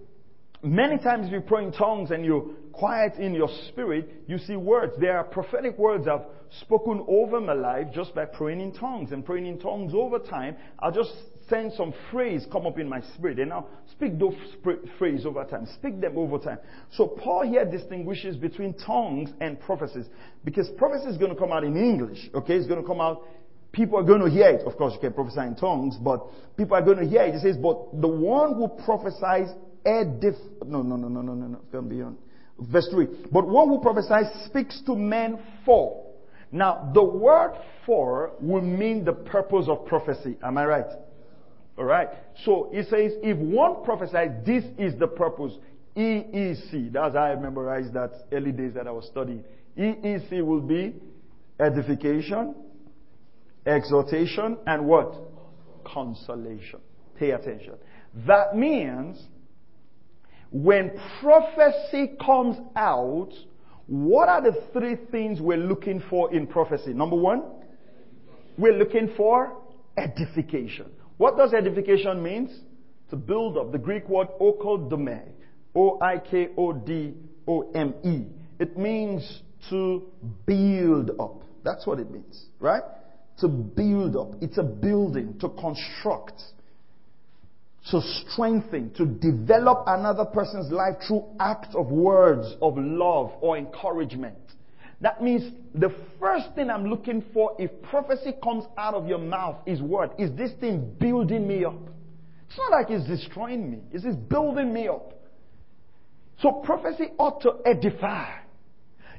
Many 0.61 0.97
times 0.97 1.27
if 1.27 1.31
you 1.31 1.41
pray 1.41 1.63
in 1.63 1.71
tongues 1.71 2.11
and 2.11 2.25
you 2.25 2.55
quiet 2.73 3.15
in 3.15 3.33
your 3.33 3.49
spirit, 3.69 4.23
you 4.27 4.37
see 4.37 4.57
words. 4.57 4.93
There 4.99 5.17
are 5.17 5.23
prophetic 5.23 5.77
words 5.77 6.07
I've 6.07 6.25
spoken 6.61 7.05
over 7.07 7.39
my 7.39 7.53
life 7.53 7.87
just 7.93 8.13
by 8.13 8.25
praying 8.25 8.59
in 8.59 8.73
tongues 8.73 9.11
and 9.11 9.25
praying 9.25 9.45
in 9.45 9.59
tongues 9.59 9.93
over 9.95 10.19
time. 10.19 10.57
I'll 10.79 10.91
just 10.91 11.11
send 11.49 11.73
some 11.73 11.93
phrase 12.11 12.45
come 12.51 12.67
up 12.67 12.77
in 12.77 12.89
my 12.89 13.01
spirit 13.15 13.39
and 13.39 13.53
I'll 13.53 13.69
speak 13.91 14.19
those 14.19 14.35
phrase 14.97 15.25
over 15.25 15.45
time. 15.45 15.65
Speak 15.75 16.01
them 16.01 16.17
over 16.17 16.37
time. 16.37 16.59
So 16.91 17.07
Paul 17.07 17.47
here 17.47 17.63
distinguishes 17.63 18.35
between 18.35 18.73
tongues 18.73 19.29
and 19.39 19.59
prophecies 19.61 20.05
because 20.43 20.69
prophecy 20.77 21.09
is 21.09 21.17
going 21.17 21.33
to 21.33 21.39
come 21.39 21.53
out 21.53 21.63
in 21.63 21.77
English. 21.77 22.29
Okay, 22.35 22.55
it's 22.55 22.67
going 22.67 22.81
to 22.81 22.87
come 22.87 23.01
out 23.01 23.23
People 23.71 23.99
are 23.99 24.03
going 24.03 24.21
to 24.21 24.29
hear 24.29 24.49
it. 24.49 24.65
Of 24.65 24.77
course, 24.77 24.93
you 24.93 24.99
can 24.99 25.13
prophesy 25.13 25.41
in 25.41 25.55
tongues, 25.55 25.95
but 26.01 26.25
people 26.57 26.75
are 26.75 26.81
going 26.81 26.97
to 26.97 27.05
hear 27.05 27.21
it. 27.21 27.35
He 27.35 27.39
says, 27.39 27.55
but 27.55 28.01
the 28.01 28.07
one 28.07 28.55
who 28.55 28.67
prophesies 28.83 29.49
edif. 29.85 30.35
No, 30.65 30.81
no, 30.81 30.95
no, 30.95 31.07
no, 31.07 31.21
no, 31.21 31.33
no, 31.33 31.47
no. 31.47 31.59
Come 31.71 31.89
beyond. 31.89 32.17
Verse 32.59 32.87
3. 32.91 33.07
But 33.31 33.47
one 33.47 33.69
who 33.69 33.79
prophesies 33.79 34.25
speaks 34.45 34.81
to 34.85 34.95
men 34.95 35.39
for. 35.65 36.05
Now, 36.51 36.91
the 36.93 37.03
word 37.03 37.53
for 37.85 38.31
will 38.41 38.61
mean 38.61 39.05
the 39.05 39.13
purpose 39.13 39.67
of 39.67 39.85
prophecy. 39.85 40.37
Am 40.43 40.57
I 40.57 40.65
right? 40.65 40.85
Alright. 41.77 42.09
So 42.43 42.69
it 42.73 42.87
says, 42.89 43.13
if 43.23 43.37
one 43.37 43.83
prophesies, 43.83 44.31
this 44.45 44.63
is 44.77 44.99
the 44.99 45.07
purpose. 45.07 45.53
EEC. 45.95 46.91
That's 46.91 47.15
how 47.15 47.21
I 47.21 47.35
memorized 47.35 47.93
that 47.93 48.11
early 48.31 48.51
days 48.51 48.73
that 48.73 48.87
I 48.87 48.91
was 48.91 49.05
studying. 49.07 49.43
EEC 49.77 50.43
will 50.45 50.61
be 50.61 50.95
edification, 51.59 52.55
exhortation, 53.65 54.57
and 54.65 54.85
what? 54.85 55.13
Consolation. 55.85 56.79
Pay 57.17 57.31
attention. 57.31 57.73
That 58.27 58.55
means 58.55 59.21
when 60.51 60.91
prophecy 61.21 62.11
comes 62.23 62.57
out, 62.75 63.29
what 63.87 64.29
are 64.29 64.41
the 64.41 64.53
three 64.73 64.95
things 65.11 65.39
we're 65.41 65.57
looking 65.57 66.01
for 66.09 66.33
in 66.33 66.47
prophecy? 66.47 66.93
Number 66.93 67.15
one, 67.15 67.43
we're 68.57 68.77
looking 68.77 69.13
for 69.15 69.57
edification. 69.97 70.91
What 71.17 71.37
does 71.37 71.53
edification 71.53 72.21
mean? 72.23 72.49
To 73.09 73.15
build 73.15 73.57
up. 73.57 73.71
The 73.71 73.77
Greek 73.77 74.07
word 74.09 74.27
oikodome. 74.39 75.21
O-I-K-O-D-O-M-E. 75.75 76.65
It 78.59 78.77
means 78.77 79.41
to 79.69 80.03
build 80.45 81.11
up. 81.19 81.43
That's 81.63 81.85
what 81.85 81.99
it 81.99 82.09
means, 82.11 82.45
right? 82.59 82.83
To 83.39 83.47
build 83.47 84.15
up. 84.15 84.35
It's 84.41 84.57
a 84.57 84.63
building, 84.63 85.37
to 85.39 85.49
construct 85.49 86.41
to 87.91 88.01
strengthen, 88.01 88.91
to 88.95 89.05
develop 89.05 89.83
another 89.87 90.25
person's 90.25 90.71
life 90.71 90.95
through 91.07 91.23
acts 91.39 91.73
of 91.75 91.87
words 91.87 92.55
of 92.61 92.77
love 92.77 93.31
or 93.41 93.57
encouragement. 93.57 94.35
That 95.01 95.23
means 95.23 95.53
the 95.73 95.93
first 96.19 96.47
thing 96.55 96.69
I'm 96.69 96.85
looking 96.87 97.23
for 97.33 97.55
if 97.57 97.71
prophecy 97.83 98.33
comes 98.43 98.65
out 98.77 98.93
of 98.93 99.07
your 99.07 99.17
mouth 99.17 99.55
is 99.65 99.81
what? 99.81 100.19
Is 100.19 100.35
this 100.35 100.51
thing 100.59 100.93
building 100.99 101.47
me 101.47 101.63
up? 101.63 101.79
It's 102.47 102.57
not 102.57 102.71
like 102.71 102.89
it's 102.89 103.07
destroying 103.07 103.71
me. 103.71 103.79
It's 103.91 104.03
just 104.03 104.27
building 104.27 104.73
me 104.73 104.87
up. 104.89 105.13
So 106.41 106.61
prophecy 106.63 107.11
ought 107.17 107.41
to 107.41 107.59
edify. 107.65 108.39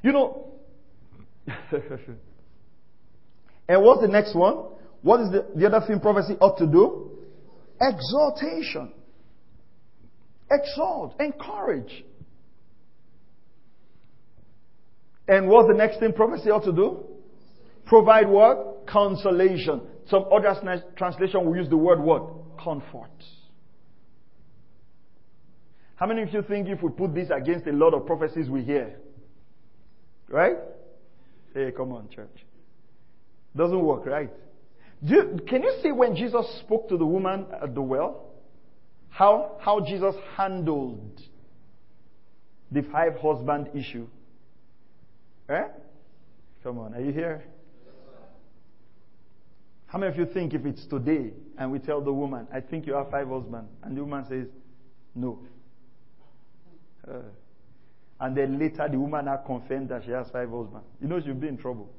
You 0.02 0.12
know, 0.12 0.52
and 3.68 3.82
what's 3.82 4.02
the 4.02 4.08
next 4.08 4.34
one? 4.34 4.64
What 5.02 5.20
is 5.20 5.30
the, 5.30 5.46
the 5.54 5.66
other 5.66 5.86
thing 5.86 6.00
prophecy 6.00 6.34
ought 6.40 6.58
to 6.58 6.66
do? 6.66 7.10
Exaltation. 7.80 8.92
exhort, 10.50 11.14
Encourage. 11.20 12.04
And 15.26 15.48
what's 15.48 15.68
the 15.68 15.74
next 15.74 16.00
thing 16.00 16.12
prophecy 16.12 16.50
ought 16.50 16.64
to 16.64 16.72
do? 16.72 17.04
Provide 17.86 18.28
what? 18.28 18.86
Consolation. 18.86 19.80
Some 20.08 20.24
other 20.32 20.82
translation 20.96 21.44
will 21.44 21.56
use 21.56 21.68
the 21.68 21.76
word 21.76 22.00
what? 22.00 22.58
Comfort. 22.62 23.10
How 25.94 26.06
many 26.06 26.22
of 26.22 26.32
you 26.32 26.42
think 26.42 26.68
if 26.68 26.82
we 26.82 26.90
put 26.90 27.14
this 27.14 27.28
against 27.30 27.66
a 27.66 27.72
lot 27.72 27.94
of 27.94 28.06
prophecies 28.06 28.48
we 28.48 28.62
hear? 28.62 28.98
Right? 30.28 30.56
Hey, 31.54 31.72
come 31.76 31.92
on, 31.92 32.08
church. 32.08 32.44
Doesn't 33.54 33.80
work, 33.84 34.06
right? 34.06 34.30
You, 35.02 35.38
can 35.48 35.62
you 35.62 35.72
see 35.82 35.92
when 35.92 36.14
Jesus 36.14 36.46
spoke 36.60 36.88
to 36.90 36.96
the 36.96 37.06
woman 37.06 37.46
at 37.62 37.74
the 37.74 37.80
well? 37.80 38.26
How, 39.08 39.56
how 39.60 39.80
Jesus 39.80 40.14
handled 40.36 41.20
the 42.70 42.82
five 42.92 43.16
husband 43.20 43.70
issue. 43.74 44.06
Eh? 45.48 45.64
Come 46.62 46.78
on, 46.78 46.94
are 46.94 47.00
you 47.00 47.12
here? 47.12 47.42
How 49.86 49.98
many 49.98 50.12
of 50.12 50.18
you 50.18 50.26
think 50.32 50.54
if 50.54 50.64
it's 50.64 50.86
today 50.86 51.32
and 51.58 51.72
we 51.72 51.80
tell 51.80 52.00
the 52.00 52.12
woman, 52.12 52.46
I 52.52 52.60
think 52.60 52.86
you 52.86 52.94
have 52.94 53.10
five 53.10 53.28
husbands, 53.28 53.70
and 53.82 53.96
the 53.96 54.02
woman 54.02 54.24
says, 54.28 54.46
no. 55.16 55.40
Uh, 57.08 57.22
and 58.20 58.36
then 58.36 58.58
later 58.58 58.86
the 58.88 58.98
woman 58.98 59.24
now 59.24 59.38
confirmed 59.38 59.88
that 59.88 60.04
she 60.04 60.12
has 60.12 60.28
five 60.30 60.50
husbands. 60.50 60.86
You 61.00 61.08
know 61.08 61.20
she'll 61.20 61.34
be 61.34 61.48
in 61.48 61.56
trouble. 61.56 61.90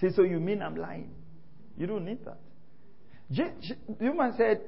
Say, 0.00 0.10
so 0.14 0.22
you 0.22 0.40
mean 0.40 0.62
I'm 0.62 0.76
lying? 0.76 1.10
You 1.76 1.86
don't 1.86 2.04
need 2.04 2.18
that. 2.24 2.38
the 3.30 4.10
woman 4.10 4.34
said, 4.36 4.62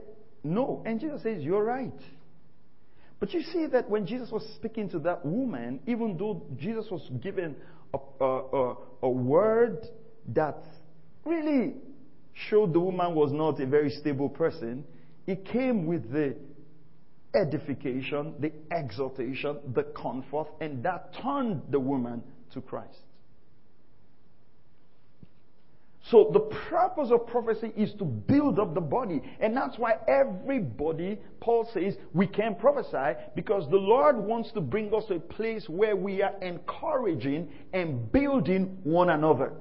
no. 0.44 0.82
And 0.84 1.00
Jesus 1.00 1.22
says, 1.22 1.42
you're 1.42 1.64
right. 1.64 1.92
But 3.20 3.32
you 3.32 3.42
see 3.52 3.66
that 3.66 3.88
when 3.88 4.06
Jesus 4.06 4.30
was 4.30 4.44
speaking 4.56 4.90
to 4.90 4.98
that 5.00 5.24
woman, 5.24 5.80
even 5.86 6.16
though 6.16 6.42
Jesus 6.58 6.86
was 6.90 7.08
given 7.22 7.54
a, 7.94 7.98
a, 8.20 8.26
a, 8.26 8.76
a 9.02 9.08
word 9.08 9.86
that 10.28 10.58
really 11.24 11.74
showed 12.48 12.72
the 12.72 12.80
woman 12.80 13.14
was 13.14 13.32
not 13.32 13.60
a 13.60 13.66
very 13.66 13.90
stable 13.90 14.28
person, 14.28 14.84
it 15.26 15.44
came 15.46 15.86
with 15.86 16.10
the 16.12 16.34
edification, 17.34 18.34
the 18.40 18.52
exhortation, 18.70 19.58
the 19.72 19.84
comfort, 19.84 20.48
and 20.60 20.82
that 20.82 21.14
turned 21.22 21.62
the 21.70 21.78
woman 21.80 22.22
to 22.52 22.60
Christ. 22.60 22.98
So 26.10 26.30
the 26.32 26.40
purpose 26.40 27.10
of 27.12 27.26
prophecy 27.28 27.72
is 27.76 27.92
to 27.98 28.04
build 28.04 28.58
up 28.58 28.74
the 28.74 28.80
body. 28.80 29.22
And 29.40 29.56
that's 29.56 29.78
why 29.78 29.94
everybody, 30.08 31.18
Paul 31.40 31.68
says, 31.72 31.94
we 32.12 32.26
can 32.26 32.56
prophesy 32.56 33.18
because 33.36 33.70
the 33.70 33.76
Lord 33.76 34.16
wants 34.16 34.50
to 34.52 34.60
bring 34.60 34.92
us 34.92 35.04
to 35.06 35.14
a 35.14 35.20
place 35.20 35.68
where 35.68 35.94
we 35.94 36.20
are 36.20 36.34
encouraging 36.42 37.50
and 37.72 38.10
building 38.10 38.78
one 38.82 39.10
another. 39.10 39.52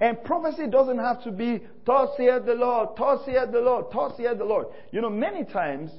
And 0.00 0.22
prophecy 0.24 0.66
doesn't 0.68 0.98
have 0.98 1.22
to 1.24 1.32
be, 1.32 1.60
thus 1.84 2.10
saith 2.16 2.44
the 2.44 2.54
Lord, 2.54 2.90
thus 2.96 3.24
saith 3.24 3.50
the 3.52 3.60
Lord, 3.60 3.86
thus 3.92 4.16
saith 4.16 4.38
the 4.38 4.44
Lord. 4.44 4.66
You 4.92 5.00
know, 5.00 5.10
many 5.10 5.44
times, 5.44 5.90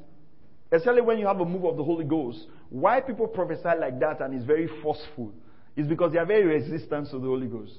especially 0.72 1.02
when 1.02 1.20
you 1.20 1.28
have 1.28 1.40
a 1.40 1.46
move 1.46 1.66
of 1.66 1.78
the 1.78 1.84
Holy 1.84 2.06
Ghost, 2.06 2.48
why 2.70 3.00
people 3.02 3.28
prophesy 3.28 3.78
like 3.80 4.00
that 4.00 4.22
and 4.22 4.34
is 4.34 4.46
very 4.46 4.70
forceful 4.82 5.34
is 5.76 5.88
because 5.88 6.12
they 6.12 6.20
are 6.20 6.26
very 6.26 6.46
resistant 6.46 7.10
to 7.12 7.20
the 7.20 7.28
Holy 7.28 7.48
Ghost. 7.48 7.74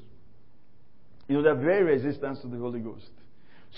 You 1.30 1.36
know, 1.36 1.42
they're 1.42 1.54
very 1.54 1.84
resistant 1.84 2.42
to 2.42 2.48
the 2.48 2.56
Holy 2.56 2.80
Ghost. 2.80 3.08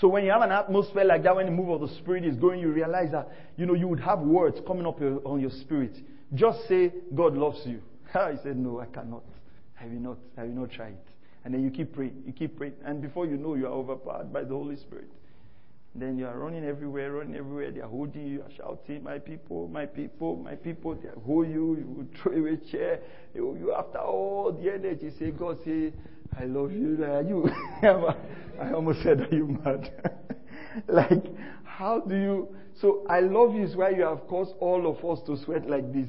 So 0.01 0.07
when 0.07 0.25
you 0.25 0.31
have 0.31 0.41
an 0.41 0.51
atmosphere 0.51 1.03
like 1.03 1.21
that, 1.21 1.35
when 1.35 1.45
the 1.45 1.51
move 1.51 1.69
of 1.69 1.87
the 1.87 1.95
Spirit 1.99 2.25
is 2.25 2.35
going, 2.35 2.59
you 2.59 2.71
realize 2.71 3.11
that, 3.11 3.29
you 3.57 3.67
know, 3.67 3.75
you 3.75 3.87
would 3.87 3.99
have 3.99 4.21
words 4.21 4.59
coming 4.65 4.87
up 4.87 4.99
on 4.99 5.39
your 5.39 5.51
spirit. 5.51 5.95
Just 6.33 6.67
say, 6.67 6.91
God 7.13 7.35
loves 7.35 7.59
you. 7.63 7.79
he 8.07 8.37
said, 8.41 8.57
no, 8.57 8.79
I 8.79 8.87
cannot. 8.87 9.21
I 9.79 9.85
will 9.85 9.99
not. 9.99 10.17
I 10.35 10.45
will 10.45 10.61
not 10.61 10.71
try 10.71 10.87
it. 10.87 11.05
And 11.45 11.53
then 11.53 11.63
you 11.63 11.69
keep 11.69 11.93
praying, 11.93 12.23
you 12.25 12.33
keep 12.33 12.57
praying, 12.57 12.73
and 12.85 13.03
before 13.03 13.27
you 13.27 13.37
know, 13.37 13.53
you 13.53 13.67
are 13.67 13.73
overpowered 13.73 14.33
by 14.33 14.45
the 14.45 14.55
Holy 14.55 14.77
Spirit. 14.77 15.11
Then 15.93 16.17
you 16.17 16.25
are 16.25 16.35
running 16.35 16.65
everywhere, 16.65 17.11
running 17.11 17.35
everywhere. 17.35 17.69
They 17.69 17.81
are 17.81 17.87
holding 17.87 18.25
you, 18.25 18.33
you 18.33 18.41
are 18.41 18.51
shouting, 18.57 19.03
My 19.03 19.19
people, 19.19 19.67
my 19.67 19.85
people, 19.85 20.37
my 20.37 20.55
people. 20.55 20.95
They 20.95 21.09
hold 21.23 21.49
you, 21.49 21.75
you 21.75 22.07
throw 22.19 22.33
away 22.33 22.57
chair. 22.71 22.99
You, 23.35 23.55
you 23.59 23.73
after 23.75 23.99
all 23.99 24.51
the 24.53 24.73
energy, 24.73 25.11
say, 25.19 25.29
God, 25.29 25.59
say, 25.63 25.93
I 26.39 26.45
love 26.45 26.71
you. 26.71 27.03
Are 27.03 27.21
you? 27.21 27.49
I 28.61 28.71
almost 28.71 29.03
said, 29.03 29.21
Are 29.21 29.35
you 29.35 29.59
mad? 29.63 29.91
like, 30.87 31.23
how 31.63 31.99
do 31.99 32.15
you? 32.15 32.55
So, 32.79 33.05
I 33.09 33.19
love 33.19 33.53
you 33.53 33.63
is 33.63 33.75
why 33.75 33.89
you 33.89 34.03
have 34.03 34.27
caused 34.27 34.53
all 34.59 34.87
of 34.87 35.03
us 35.05 35.23
to 35.27 35.37
sweat 35.43 35.69
like 35.69 35.93
this. 35.93 36.07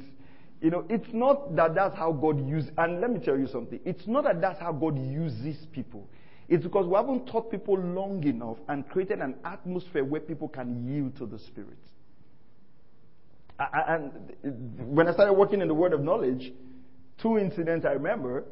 You 0.61 0.71
know, 0.71 0.85
it's 0.89 1.09
not 1.13 1.55
that 1.57 1.75
that's 1.75 1.97
how 1.97 2.13
God 2.13 2.49
uses, 2.49 2.71
and 2.79 3.01
let 3.01 3.11
me 3.11 3.21
tell 3.21 3.39
you 3.39 3.47
something. 3.47 3.81
It's 3.85 4.07
not 4.07 4.25
that 4.25 4.41
that's 4.41 4.59
how 4.61 4.73
God 4.73 4.99
uses 4.99 5.67
people. 5.73 6.09
It's 6.49 6.63
because 6.63 6.87
we 6.87 6.95
haven't 6.95 7.27
taught 7.27 7.51
people 7.51 7.79
long 7.79 8.23
enough 8.25 8.57
and 8.69 8.89
created 8.89 9.21
an 9.21 9.35
atmosphere 9.45 10.05
where 10.05 10.21
people 10.21 10.49
can 10.49 10.87
yield 10.87 11.17
to 11.19 11.27
the 11.27 11.39
Spirit. 11.39 11.79
And 13.59 14.11
when 14.95 15.09
I 15.09 15.13
started 15.13 15.35
working 15.35 15.61
in 15.61 15.69
the 15.69 15.75
Word 15.75 15.93
of 15.93 16.01
Knowledge, 16.01 16.53
two 17.21 17.39
incidents 17.39 17.87
I 17.87 17.93
remember, 17.93 18.45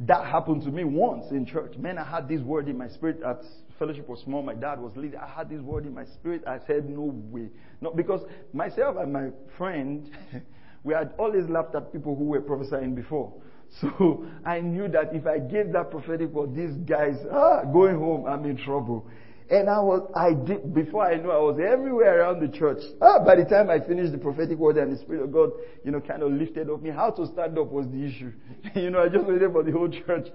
that 0.00 0.26
happened 0.26 0.62
to 0.62 0.70
me 0.70 0.84
once 0.84 1.30
in 1.30 1.46
church. 1.46 1.76
Man, 1.76 1.98
I 1.98 2.04
had 2.04 2.28
this 2.28 2.40
word 2.40 2.68
in 2.68 2.76
my 2.76 2.88
spirit 2.88 3.22
at 3.22 3.42
fellowship 3.78 4.08
was 4.08 4.20
small. 4.20 4.42
My 4.42 4.54
dad 4.54 4.80
was 4.80 4.92
leading. 4.96 5.18
I 5.18 5.28
had 5.28 5.48
this 5.48 5.60
word 5.60 5.86
in 5.86 5.94
my 5.94 6.04
spirit. 6.04 6.44
I 6.46 6.58
said, 6.66 6.88
no 6.88 7.12
way. 7.30 7.48
No, 7.80 7.90
because 7.90 8.22
myself 8.52 8.96
and 8.98 9.12
my 9.12 9.28
friend, 9.56 10.10
We 10.86 10.94
had 10.94 11.14
always 11.18 11.48
laughed 11.48 11.74
at 11.74 11.92
people 11.92 12.14
who 12.14 12.26
were 12.26 12.40
prophesying 12.40 12.94
before. 12.94 13.34
So 13.80 14.24
I 14.44 14.60
knew 14.60 14.86
that 14.88 15.12
if 15.12 15.26
I 15.26 15.40
gave 15.40 15.72
that 15.72 15.90
prophetic 15.90 16.30
word, 16.30 16.54
these 16.54 16.70
guys, 16.86 17.16
ah, 17.32 17.64
going 17.64 17.96
home, 17.96 18.24
I'm 18.24 18.44
in 18.44 18.56
trouble. 18.56 19.08
And 19.48 19.70
I 19.70 19.78
was, 19.78 20.10
I 20.14 20.32
did, 20.32 20.74
before 20.74 21.04
I 21.04 21.16
knew, 21.16 21.30
I 21.30 21.38
was 21.38 21.60
everywhere 21.60 22.20
around 22.20 22.40
the 22.40 22.48
church. 22.56 22.82
Ah, 23.00 23.22
by 23.24 23.36
the 23.36 23.44
time 23.44 23.70
I 23.70 23.78
finished 23.78 24.10
the 24.10 24.18
prophetic 24.18 24.58
word 24.58 24.76
and 24.76 24.92
the 24.92 24.98
Spirit 24.98 25.22
of 25.22 25.32
God, 25.32 25.50
you 25.84 25.92
know, 25.92 26.00
kind 26.00 26.22
of 26.22 26.32
lifted 26.32 26.68
up 26.68 26.82
me, 26.82 26.90
how 26.90 27.10
to 27.10 27.26
stand 27.26 27.56
up 27.56 27.70
was 27.70 27.86
the 27.86 28.04
issue. 28.04 28.32
you 28.74 28.90
know, 28.90 29.02
I 29.02 29.08
just 29.08 29.24
waited 29.24 29.52
for 29.52 29.62
the 29.62 29.70
whole 29.70 29.88
church 29.88 30.28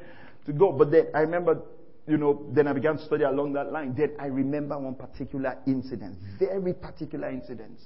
to 0.45 0.53
go. 0.53 0.71
But 0.71 0.91
then 0.91 1.07
I 1.13 1.19
remember, 1.21 1.59
you 2.07 2.17
know, 2.17 2.45
then 2.53 2.67
I 2.67 2.73
began 2.73 2.97
to 2.97 3.05
study 3.05 3.23
along 3.23 3.51
that 3.53 3.73
line. 3.73 3.93
Then 3.97 4.13
I 4.17 4.27
remember 4.27 4.79
one 4.79 4.95
particular 4.95 5.57
incident, 5.67 6.17
very 6.39 6.73
particular 6.73 7.29
incident. 7.29 7.79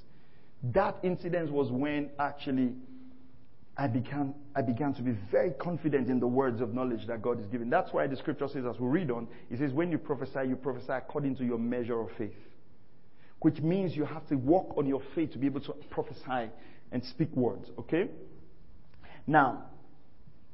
That 0.73 0.97
incident 1.01 1.51
was 1.51 1.71
when 1.71 2.11
actually 2.19 2.73
I 3.77 3.87
began, 3.87 4.33
I 4.55 4.61
began 4.61 4.93
to 4.93 5.01
be 5.01 5.11
very 5.31 5.51
confident 5.51 6.09
in 6.09 6.19
the 6.19 6.27
words 6.27 6.61
of 6.61 6.73
knowledge 6.73 7.07
that 7.07 7.21
God 7.21 7.41
is 7.41 7.45
giving. 7.47 7.69
That's 7.69 7.91
why 7.91 8.07
the 8.07 8.15
scripture 8.15 8.47
says, 8.47 8.63
as 8.65 8.79
we 8.79 8.87
read 8.87 9.11
on, 9.11 9.27
it 9.49 9.59
says, 9.59 9.73
when 9.73 9.91
you 9.91 9.97
prophesy, 9.97 10.47
you 10.47 10.55
prophesy 10.55 10.93
according 10.93 11.35
to 11.37 11.45
your 11.45 11.57
measure 11.57 11.99
of 11.99 12.09
faith. 12.17 12.37
Which 13.41 13.59
means 13.59 13.95
you 13.95 14.05
have 14.05 14.25
to 14.27 14.35
walk 14.35 14.77
on 14.77 14.87
your 14.87 15.01
faith 15.13 15.31
to 15.33 15.37
be 15.37 15.47
able 15.47 15.59
to 15.61 15.73
prophesy 15.89 16.49
and 16.91 17.03
speak 17.03 17.35
words, 17.35 17.69
okay? 17.79 18.07
Now, 19.27 19.65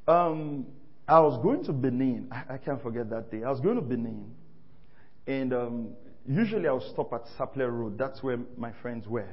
um, 0.08 0.66
I 1.08 1.20
was 1.20 1.42
going 1.44 1.64
to 1.66 1.74
Benin. 1.74 2.28
I, 2.32 2.56
I, 2.56 2.58
can't 2.58 2.82
forget 2.82 3.10
that 3.12 3.30
day. 3.30 3.44
I 3.44 3.52
was 3.52 3.60
going 3.60 3.76
to 3.76 3.82
Benin. 3.82 4.34
And 5.28 5.54
um, 5.54 5.90
usually 6.28 6.68
I 6.68 6.72
would 6.72 6.90
stop 6.92 7.14
at 7.14 7.26
Sapele 7.38 7.72
Road. 7.72 7.98
That's 8.00 8.24
where 8.24 8.40
my 8.58 8.72
friends 8.82 9.08
were. 9.08 9.30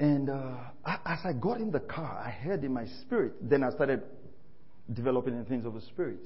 And 0.00 0.30
uh, 0.30 0.56
as 1.04 1.18
I 1.24 1.32
got 1.32 1.60
in 1.60 1.70
the 1.70 1.80
car, 1.80 2.22
I 2.24 2.30
heard 2.30 2.62
in 2.62 2.72
my 2.72 2.86
spirit. 3.02 3.32
Then 3.40 3.64
I 3.64 3.70
started 3.70 4.02
developing 4.92 5.36
the 5.38 5.44
things 5.44 5.66
of 5.66 5.74
the 5.74 5.80
spirit. 5.80 6.20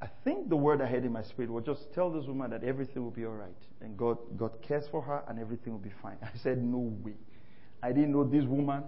I 0.00 0.08
think 0.24 0.48
the 0.48 0.56
word 0.56 0.82
I 0.82 0.86
heard 0.86 1.04
in 1.04 1.12
my 1.12 1.22
spirit 1.22 1.50
was 1.50 1.64
just 1.64 1.80
tell 1.94 2.10
this 2.10 2.26
woman 2.26 2.50
that 2.50 2.64
everything 2.64 3.02
will 3.02 3.10
be 3.10 3.24
all 3.24 3.32
right. 3.32 3.50
And 3.80 3.96
God, 3.96 4.18
God 4.36 4.52
cares 4.66 4.84
for 4.90 5.02
her 5.02 5.22
and 5.28 5.38
everything 5.38 5.72
will 5.72 5.80
be 5.80 5.92
fine. 6.02 6.16
I 6.22 6.30
said, 6.42 6.62
no 6.62 6.94
way. 7.02 7.14
I 7.82 7.92
didn't 7.92 8.12
know 8.12 8.24
this 8.24 8.44
woman. 8.44 8.82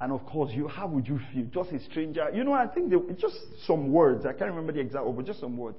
And 0.00 0.12
of 0.12 0.24
course, 0.26 0.52
you, 0.54 0.68
how 0.68 0.86
would 0.86 1.06
you 1.08 1.20
feel? 1.32 1.44
Just 1.52 1.72
a 1.72 1.84
stranger. 1.90 2.30
You 2.32 2.44
know, 2.44 2.52
I 2.52 2.66
think 2.66 2.90
they, 2.90 2.96
just 3.14 3.36
some 3.66 3.92
words. 3.92 4.24
I 4.24 4.32
can't 4.32 4.50
remember 4.50 4.72
the 4.72 4.80
exact 4.80 5.04
word, 5.04 5.16
but 5.16 5.26
just 5.26 5.40
some 5.40 5.56
words. 5.56 5.76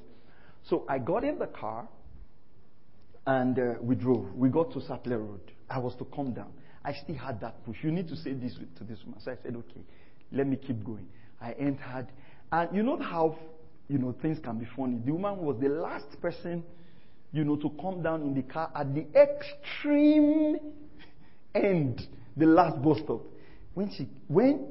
So 0.70 0.86
I 0.90 1.00
got 1.00 1.24
in 1.24 1.40
the 1.40 1.48
car 1.48 1.88
and 3.26 3.58
uh, 3.58 3.74
we 3.82 3.96
drove. 3.96 4.34
We 4.34 4.50
got 4.50 4.72
to 4.74 4.80
Sapele 4.80 5.20
Road. 5.20 5.52
I 5.70 5.80
was 5.80 5.96
to 5.96 6.06
come 6.06 6.34
down. 6.34 6.52
I 6.84 6.94
still 6.94 7.16
had 7.16 7.42
that 7.42 7.64
push. 7.66 7.78
You 7.82 7.92
need 7.92 8.08
to 8.08 8.16
say 8.16 8.34
this 8.34 8.56
to 8.78 8.84
this 8.84 9.00
woman. 9.06 9.20
So 9.22 9.32
I 9.32 9.36
said, 9.44 9.56
okay, 9.56 9.82
let 10.32 10.48
me 10.48 10.56
keep 10.56 10.84
going. 10.84 11.08
I 11.42 11.52
entered. 11.54 12.08
And 12.52 12.76
you 12.76 12.84
know 12.84 12.98
how, 12.98 13.38
you 13.88 13.98
know, 13.98 14.16
things 14.22 14.40
can 14.44 14.58
be 14.60 14.68
funny. 14.76 15.00
The 15.06 15.12
woman 15.12 15.38
was 15.38 15.58
the 15.60 15.70
last 15.70 16.22
person, 16.22 16.64
you 17.32 17.44
know, 17.44 17.56
to 17.58 17.70
come 17.82 18.02
down 18.02 18.22
in 18.22 18.34
the 18.34 18.44
car 18.44 18.72
at 18.76 18.94
the 18.94 19.06
extreme 19.16 20.58
end, 21.54 22.08
the 22.38 22.46
last 22.46 22.82
bus 22.82 23.00
stop. 23.04 23.22
When 23.74 23.92
she, 23.92 24.08
when 24.28 24.68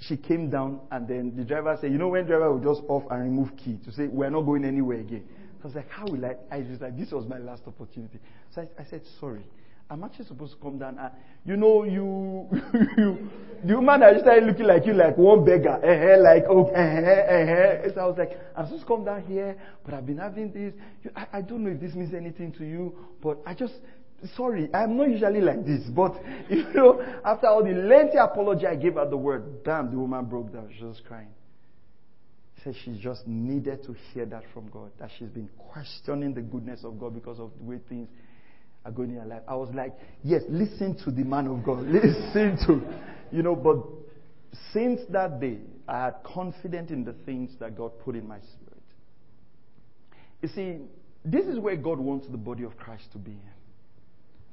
she 0.00 0.16
came 0.16 0.50
down 0.50 0.80
and 0.90 1.08
then 1.08 1.34
the 1.36 1.44
driver 1.44 1.76
said, 1.80 1.92
you 1.92 1.98
know, 1.98 2.08
when 2.08 2.26
driver 2.26 2.52
will 2.52 2.74
just 2.74 2.86
off 2.88 3.04
and 3.10 3.22
remove 3.22 3.56
key 3.56 3.78
to 3.84 3.92
say, 3.92 4.06
we're 4.06 4.30
not 4.30 4.42
going 4.42 4.64
anywhere 4.64 5.00
again. 5.00 5.24
I 5.62 5.66
was 5.66 5.74
like, 5.74 5.90
how 5.90 6.06
will 6.06 6.24
I? 6.24 6.36
I 6.50 6.58
was 6.58 6.80
like, 6.80 6.98
this 6.98 7.10
was 7.10 7.26
my 7.26 7.38
last 7.38 7.62
opportunity. 7.66 8.18
So 8.54 8.62
I, 8.62 8.82
I 8.82 8.84
said, 8.88 9.02
sorry. 9.20 9.44
I'm 9.90 10.04
actually 10.04 10.26
supposed 10.26 10.52
to 10.52 10.58
come 10.60 10.78
down. 10.78 10.98
And, 10.98 11.10
you 11.44 11.56
know, 11.56 11.82
you, 11.82 12.48
you, 12.96 13.28
the 13.64 13.74
woman 13.74 14.00
that 14.00 14.20
started 14.20 14.44
looking 14.44 14.66
like 14.66 14.86
you 14.86 14.92
like 14.94 15.18
one 15.18 15.44
beggar, 15.44 15.80
like. 16.22 16.44
So 16.44 18.00
I 18.00 18.06
was 18.06 18.14
like, 18.16 18.38
I'm 18.56 18.66
supposed 18.66 18.82
to 18.82 18.86
come 18.86 19.04
down 19.04 19.22
here, 19.24 19.56
but 19.84 19.94
I've 19.94 20.06
been 20.06 20.18
having 20.18 20.52
this. 20.52 20.74
I, 21.16 21.38
I 21.38 21.42
don't 21.42 21.64
know 21.64 21.70
if 21.70 21.80
this 21.80 21.94
means 21.94 22.14
anything 22.14 22.52
to 22.52 22.64
you, 22.64 22.94
but 23.20 23.38
I 23.44 23.54
just, 23.54 23.74
sorry, 24.36 24.70
I'm 24.72 24.96
not 24.96 25.10
usually 25.10 25.40
like 25.40 25.66
this, 25.66 25.82
but, 25.88 26.14
you 26.48 26.72
know, 26.72 27.02
after 27.24 27.48
all 27.48 27.64
the 27.64 27.72
lengthy 27.72 28.18
apology 28.18 28.66
I 28.68 28.76
gave 28.76 28.94
her 28.94 29.10
the 29.10 29.16
word, 29.16 29.64
damn, 29.64 29.90
the 29.90 29.98
woman 29.98 30.24
broke 30.26 30.52
down. 30.52 30.72
She 30.78 30.84
was 30.84 31.02
crying. 31.04 31.34
She 32.56 32.62
said 32.62 32.74
she 32.84 32.92
just 33.02 33.26
needed 33.26 33.82
to 33.86 33.96
hear 34.12 34.24
that 34.26 34.44
from 34.54 34.68
God, 34.68 34.92
that 35.00 35.10
she's 35.18 35.30
been 35.30 35.48
questioning 35.72 36.32
the 36.32 36.42
goodness 36.42 36.84
of 36.84 37.00
God 37.00 37.12
because 37.14 37.40
of 37.40 37.50
the 37.58 37.64
way 37.64 37.80
things 37.88 38.08
your 38.84 39.24
life. 39.24 39.42
I 39.46 39.54
was 39.54 39.70
like, 39.74 39.94
yes, 40.22 40.42
listen 40.48 40.96
to 41.04 41.10
the 41.10 41.24
man 41.24 41.46
of 41.46 41.64
God. 41.64 41.84
Listen 41.86 42.56
to, 42.66 42.80
you 43.30 43.42
know, 43.42 43.54
but 43.54 43.78
since 44.72 45.00
that 45.10 45.40
day, 45.40 45.58
I 45.86 46.04
had 46.04 46.14
confidence 46.24 46.90
in 46.90 47.04
the 47.04 47.12
things 47.24 47.50
that 47.60 47.76
God 47.76 47.92
put 48.04 48.14
in 48.14 48.26
my 48.26 48.38
spirit. 48.38 48.82
You 50.42 50.48
see, 50.48 50.78
this 51.24 51.46
is 51.46 51.58
where 51.58 51.76
God 51.76 51.98
wants 51.98 52.26
the 52.28 52.36
body 52.36 52.64
of 52.64 52.76
Christ 52.76 53.04
to 53.12 53.18
be. 53.18 53.36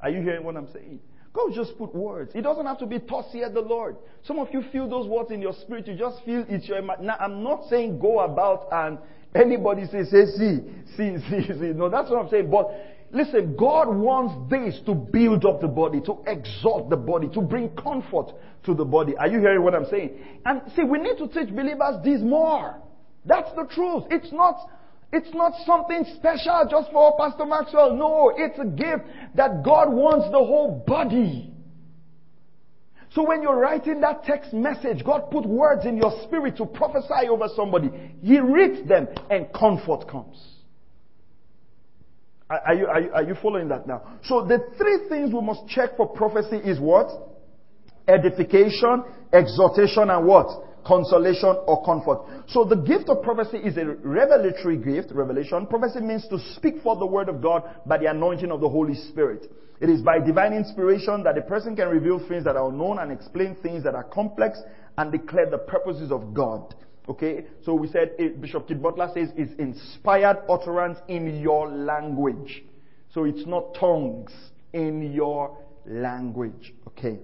Are 0.01 0.09
you 0.09 0.21
hearing 0.21 0.43
what 0.43 0.57
I'm 0.57 0.71
saying? 0.73 0.99
God 1.33 1.51
just 1.53 1.77
put 1.77 1.93
words. 1.93 2.31
It 2.33 2.41
doesn't 2.41 2.65
have 2.65 2.79
to 2.79 2.85
be 2.85 2.99
tossed 2.99 3.29
here, 3.29 3.49
the 3.49 3.61
Lord. 3.61 3.95
Some 4.23 4.39
of 4.39 4.47
you 4.51 4.63
feel 4.71 4.89
those 4.89 5.07
words 5.07 5.31
in 5.31 5.41
your 5.41 5.53
spirit. 5.53 5.87
You 5.87 5.95
just 5.95 6.23
feel 6.25 6.45
it's 6.49 6.67
your. 6.67 6.81
Now, 6.81 7.15
I'm 7.19 7.43
not 7.43 7.69
saying 7.69 7.99
go 7.99 8.19
about 8.21 8.67
and 8.71 8.97
anybody 9.35 9.85
say, 9.85 10.03
say, 10.03 10.25
see, 10.25 10.59
see, 10.95 11.17
see, 11.29 11.47
see. 11.47 11.73
No, 11.75 11.89
that's 11.89 12.09
what 12.09 12.23
I'm 12.23 12.29
saying. 12.29 12.49
But 12.49 12.71
Listen, 13.11 13.55
God 13.55 13.87
wants 13.87 14.49
this 14.49 14.81
to 14.85 14.93
build 14.93 15.45
up 15.45 15.61
the 15.61 15.67
body, 15.67 16.01
to 16.01 16.19
exalt 16.27 16.89
the 16.89 16.97
body, 16.97 17.29
to 17.29 17.41
bring 17.41 17.69
comfort 17.69 18.33
to 18.65 18.73
the 18.73 18.83
body. 18.83 19.15
Are 19.15 19.27
you 19.27 19.39
hearing 19.39 19.63
what 19.63 19.73
I'm 19.73 19.85
saying? 19.85 20.17
And 20.45 20.61
see, 20.75 20.83
we 20.83 20.99
need 20.99 21.17
to 21.17 21.27
teach 21.27 21.53
believers 21.55 22.03
this 22.03 22.21
more. 22.21 22.75
That's 23.25 23.49
the 23.55 23.65
truth. 23.73 24.03
It's 24.11 24.31
not, 24.33 24.57
it's 25.13 25.33
not 25.33 25.53
something 25.65 26.03
special 26.17 26.67
just 26.69 26.91
for 26.91 27.15
Pastor 27.17 27.45
Maxwell. 27.45 27.95
No, 27.95 28.33
it's 28.35 28.59
a 28.59 28.65
gift 28.65 29.05
that 29.35 29.63
God 29.63 29.91
wants 29.91 30.25
the 30.25 30.39
whole 30.39 30.83
body. 30.85 31.53
So 33.13 33.25
when 33.25 33.41
you're 33.41 33.57
writing 33.57 34.01
that 34.01 34.25
text 34.25 34.53
message, 34.53 35.03
God 35.05 35.31
put 35.31 35.45
words 35.45 35.85
in 35.85 35.95
your 35.95 36.11
spirit 36.23 36.57
to 36.57 36.65
prophesy 36.65 37.29
over 37.29 37.47
somebody. 37.55 37.89
He 38.21 38.39
reads 38.39 38.87
them 38.87 39.07
and 39.29 39.51
comfort 39.53 40.09
comes. 40.09 40.56
Are 42.49 42.73
you, 42.73 42.87
are 42.87 43.01
you, 43.01 43.11
are 43.11 43.23
you 43.23 43.35
following 43.41 43.67
that 43.69 43.87
now? 43.87 44.19
So 44.23 44.45
the 44.45 44.59
three 44.77 45.09
things 45.09 45.33
we 45.33 45.41
must 45.41 45.67
check 45.67 45.97
for 45.97 46.07
prophecy 46.07 46.55
is 46.57 46.79
what? 46.79 47.07
Edification, 48.07 49.03
exhortation, 49.33 50.09
and 50.09 50.25
what? 50.25 50.47
Consolation 50.85 51.57
or 51.67 51.83
comfort. 51.83 52.47
So 52.47 52.63
the 52.63 52.77
gift 52.77 53.09
of 53.09 53.21
prophecy 53.21 53.57
is 53.57 53.75
a 53.75 53.83
revelatory 53.85 54.77
gift, 54.77 55.11
revelation. 55.11 55.67
Prophecy 55.67 55.99
means 55.99 56.25
to 56.29 56.39
speak 56.55 56.75
for 56.81 56.95
the 56.95 57.05
word 57.05 57.27
of 57.27 57.41
God 57.41 57.63
by 57.85 57.97
the 57.97 58.09
anointing 58.09 58.49
of 58.49 58.61
the 58.61 58.69
Holy 58.69 58.95
Spirit. 58.95 59.51
It 59.81 59.89
is 59.89 60.01
by 60.01 60.19
divine 60.19 60.53
inspiration 60.53 61.23
that 61.23 61.37
a 61.37 61.41
person 61.41 61.75
can 61.75 61.89
reveal 61.89 62.25
things 62.29 62.45
that 62.45 62.55
are 62.55 62.69
unknown 62.69 62.99
and 62.99 63.11
explain 63.11 63.57
things 63.61 63.83
that 63.83 63.93
are 63.93 64.05
complex 64.05 64.57
and 64.97 65.11
declare 65.11 65.49
the 65.49 65.57
purposes 65.57 66.13
of 66.13 66.33
God. 66.33 66.73
Okay, 67.09 67.45
so 67.63 67.73
we 67.73 67.87
said 67.87 68.11
it, 68.19 68.33
eh, 68.33 68.39
Bishop 68.39 68.67
Keith 68.67 68.81
Butler 68.81 69.09
says 69.13 69.29
it's 69.37 69.53
inspired 69.59 70.39
utterance 70.49 70.99
in 71.07 71.39
your 71.39 71.69
language. 71.69 72.63
So 73.13 73.23
it's 73.23 73.45
not 73.45 73.75
tongues 73.79 74.31
in 74.73 75.13
your 75.13 75.57
language. 75.85 76.73
Okay. 76.87 77.19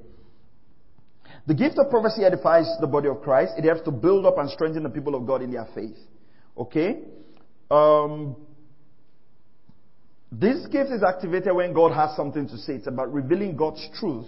The 1.45 1.53
gift 1.53 1.77
of 1.77 1.89
prophecy 1.89 2.23
edifies 2.23 2.67
the 2.79 2.87
body 2.87 3.09
of 3.09 3.21
Christ. 3.21 3.53
It 3.57 3.65
helps 3.65 3.81
to 3.81 3.91
build 3.91 4.25
up 4.25 4.37
and 4.37 4.49
strengthen 4.49 4.83
the 4.83 4.89
people 4.89 5.15
of 5.15 5.27
God 5.27 5.41
in 5.41 5.51
their 5.51 5.67
faith. 5.75 5.97
Okay? 6.57 6.99
Um, 7.69 8.37
this 10.31 10.65
gift 10.67 10.91
is 10.91 11.03
activated 11.03 11.53
when 11.53 11.73
God 11.73 11.91
has 11.91 12.15
something 12.15 12.47
to 12.47 12.57
say. 12.57 12.73
It's 12.73 12.87
about 12.87 13.13
revealing 13.13 13.57
God's 13.57 13.85
truth 13.99 14.27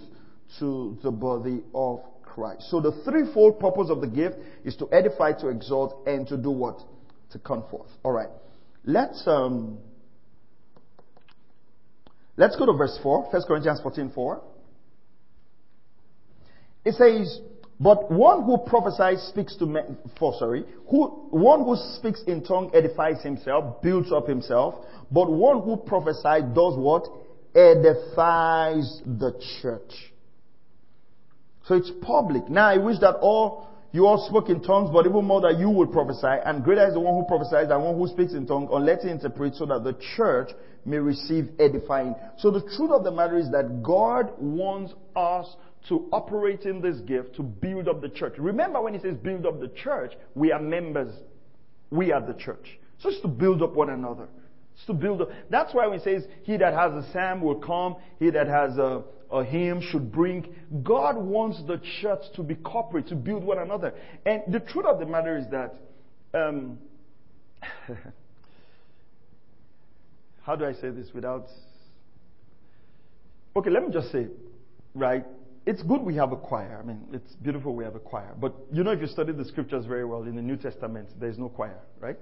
to 0.58 0.98
the 1.02 1.10
body 1.10 1.62
of 1.74 2.00
Christ. 2.36 2.70
So 2.70 2.80
the 2.80 2.92
threefold 3.02 3.58
purpose 3.58 3.88
of 3.88 4.02
the 4.02 4.06
gift 4.06 4.36
is 4.62 4.76
to 4.76 4.86
edify, 4.92 5.32
to 5.40 5.48
exalt, 5.48 6.06
and 6.06 6.28
to 6.28 6.36
do 6.36 6.50
what? 6.50 6.78
To 7.32 7.38
comfort. 7.38 7.86
All 8.04 8.12
right. 8.12 8.28
Let's 8.84 9.26
um, 9.26 9.78
let's 12.36 12.54
go 12.56 12.66
to 12.66 12.74
verse 12.74 12.96
four. 13.02 13.26
First 13.32 13.48
Corinthians 13.48 13.80
fourteen 13.80 14.10
four. 14.14 14.42
It 16.84 16.94
says, 16.94 17.40
"But 17.80 18.12
one 18.12 18.44
who 18.44 18.58
prophesies 18.58 19.22
speaks 19.22 19.56
to 19.56 19.66
men." 19.66 19.96
For 20.18 20.34
sorry, 20.38 20.64
who 20.90 21.06
one 21.30 21.64
who 21.64 21.74
speaks 21.96 22.22
in 22.26 22.44
tongue 22.44 22.70
edifies 22.74 23.22
himself, 23.22 23.82
builds 23.82 24.12
up 24.12 24.28
himself. 24.28 24.74
But 25.10 25.30
one 25.30 25.62
who 25.62 25.78
prophesies 25.78 26.44
does 26.54 26.76
what? 26.76 27.08
Edifies 27.54 29.00
the 29.04 29.32
church. 29.62 30.12
So 31.66 31.74
it's 31.74 31.90
public. 32.02 32.48
Now 32.48 32.68
I 32.68 32.78
wish 32.78 32.98
that 33.00 33.16
all 33.16 33.66
you 33.92 34.06
all 34.06 34.26
spoke 34.28 34.50
in 34.50 34.62
tongues, 34.62 34.90
but 34.92 35.06
even 35.06 35.24
more 35.24 35.40
that 35.40 35.58
you 35.58 35.70
would 35.70 35.90
prophesy, 35.90 36.26
and 36.44 36.62
greater 36.62 36.86
is 36.86 36.94
the 36.94 37.00
one 37.00 37.14
who 37.14 37.26
prophesies 37.26 37.68
than 37.68 37.80
one 37.80 37.96
who 37.96 38.06
speaks 38.08 38.34
in 38.34 38.46
tongues, 38.46 38.68
or 38.70 38.78
let 38.78 39.02
him 39.02 39.10
interpret 39.10 39.54
so 39.54 39.64
that 39.66 39.84
the 39.84 39.96
church 40.16 40.50
may 40.84 40.98
receive 40.98 41.48
edifying. 41.58 42.14
So 42.38 42.50
the 42.50 42.60
truth 42.60 42.90
of 42.90 43.04
the 43.04 43.10
matter 43.10 43.38
is 43.38 43.50
that 43.52 43.82
God 43.82 44.32
wants 44.38 44.92
us 45.14 45.56
to 45.88 46.08
operate 46.12 46.62
in 46.62 46.80
this 46.80 46.98
gift 46.98 47.36
to 47.36 47.42
build 47.42 47.88
up 47.88 48.02
the 48.02 48.08
church. 48.10 48.34
Remember 48.38 48.82
when 48.82 48.92
he 48.92 49.00
says 49.00 49.16
build 49.16 49.46
up 49.46 49.60
the 49.60 49.68
church, 49.68 50.12
we 50.34 50.52
are 50.52 50.60
members. 50.60 51.14
We 51.90 52.12
are 52.12 52.20
the 52.20 52.34
church. 52.34 52.78
So 52.98 53.08
it's 53.08 53.20
to 53.20 53.28
build 53.28 53.62
up 53.62 53.74
one 53.74 53.90
another. 53.90 54.28
It's 54.76 54.84
to 54.86 54.92
build 54.92 55.22
up. 55.22 55.30
That's 55.50 55.72
why 55.74 55.86
when 55.86 55.98
he 55.98 56.04
says, 56.04 56.24
he 56.42 56.58
that 56.58 56.74
has 56.74 56.92
a 56.92 57.10
psalm 57.12 57.40
will 57.40 57.56
come, 57.56 57.96
he 58.18 58.30
that 58.30 58.46
has 58.46 58.76
a, 58.76 59.02
a 59.32 59.42
hymn 59.42 59.80
should 59.80 60.12
bring. 60.12 60.54
God 60.82 61.16
wants 61.16 61.62
the 61.66 61.80
church 62.00 62.22
to 62.34 62.42
be 62.42 62.56
corporate, 62.56 63.08
to 63.08 63.14
build 63.14 63.42
one 63.42 63.58
another. 63.58 63.94
And 64.26 64.42
the 64.48 64.60
truth 64.60 64.84
of 64.84 64.98
the 65.00 65.06
matter 65.06 65.38
is 65.38 65.46
that, 65.50 65.76
um, 66.34 66.78
how 70.42 70.56
do 70.56 70.66
I 70.66 70.74
say 70.74 70.90
this 70.90 71.08
without. 71.14 71.46
Okay, 73.56 73.70
let 73.70 73.82
me 73.82 73.90
just 73.90 74.12
say, 74.12 74.26
right? 74.94 75.24
It's 75.64 75.82
good 75.82 76.02
we 76.02 76.14
have 76.16 76.32
a 76.32 76.36
choir. 76.36 76.78
I 76.80 76.86
mean, 76.86 77.02
it's 77.12 77.32
beautiful 77.36 77.74
we 77.74 77.84
have 77.84 77.96
a 77.96 78.00
choir. 78.00 78.34
But 78.38 78.54
you 78.70 78.84
know, 78.84 78.90
if 78.90 79.00
you 79.00 79.06
study 79.06 79.32
the 79.32 79.46
scriptures 79.46 79.86
very 79.86 80.04
well 80.04 80.24
in 80.24 80.36
the 80.36 80.42
New 80.42 80.56
Testament, 80.56 81.08
there's 81.18 81.38
no 81.38 81.48
choir, 81.48 81.78
right? 81.98 82.18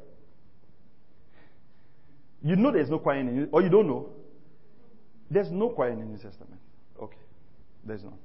You 2.45 2.57
know 2.57 2.71
there's 2.71 2.91
no 2.91 2.99
choir 2.99 3.21
in 3.21 3.27
the 3.27 3.33
New, 3.33 3.49
or 3.51 3.63
you 3.63 3.71
don't 3.71 3.89
know? 3.89 4.11
There's 5.31 5.51
no 5.51 5.71
choir 5.71 5.91
in 5.91 6.01
the 6.01 6.05
New 6.05 6.19
Testament. 6.19 6.61
Okay. 7.03 7.17
There's 7.85 8.05
none. 8.05 8.19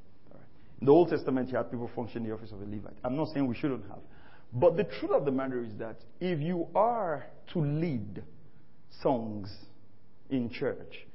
In 0.81 0.85
the 0.85 0.91
Old 0.91 1.09
Testament, 1.09 1.49
you 1.49 1.57
had 1.57 1.71
people 1.71 1.89
function 1.95 2.23
in 2.23 2.29
the 2.29 2.35
office 2.35 2.51
of 2.51 2.61
a 2.61 2.65
Levite. 2.65 2.97
I'm 3.03 3.15
not 3.15 3.29
saying 3.29 3.47
we 3.47 3.55
shouldn't 3.55 3.83
have. 3.87 3.99
But 4.53 4.77
the 4.77 4.83
truth 4.83 5.11
of 5.11 5.25
the 5.25 5.31
matter 5.31 5.63
is 5.63 5.73
that 5.79 5.97
if 6.19 6.39
you 6.39 6.67
are 6.75 7.27
to 7.53 7.59
lead 7.59 8.23
songs 9.01 9.53
in 10.29 10.49
church, 10.49 11.05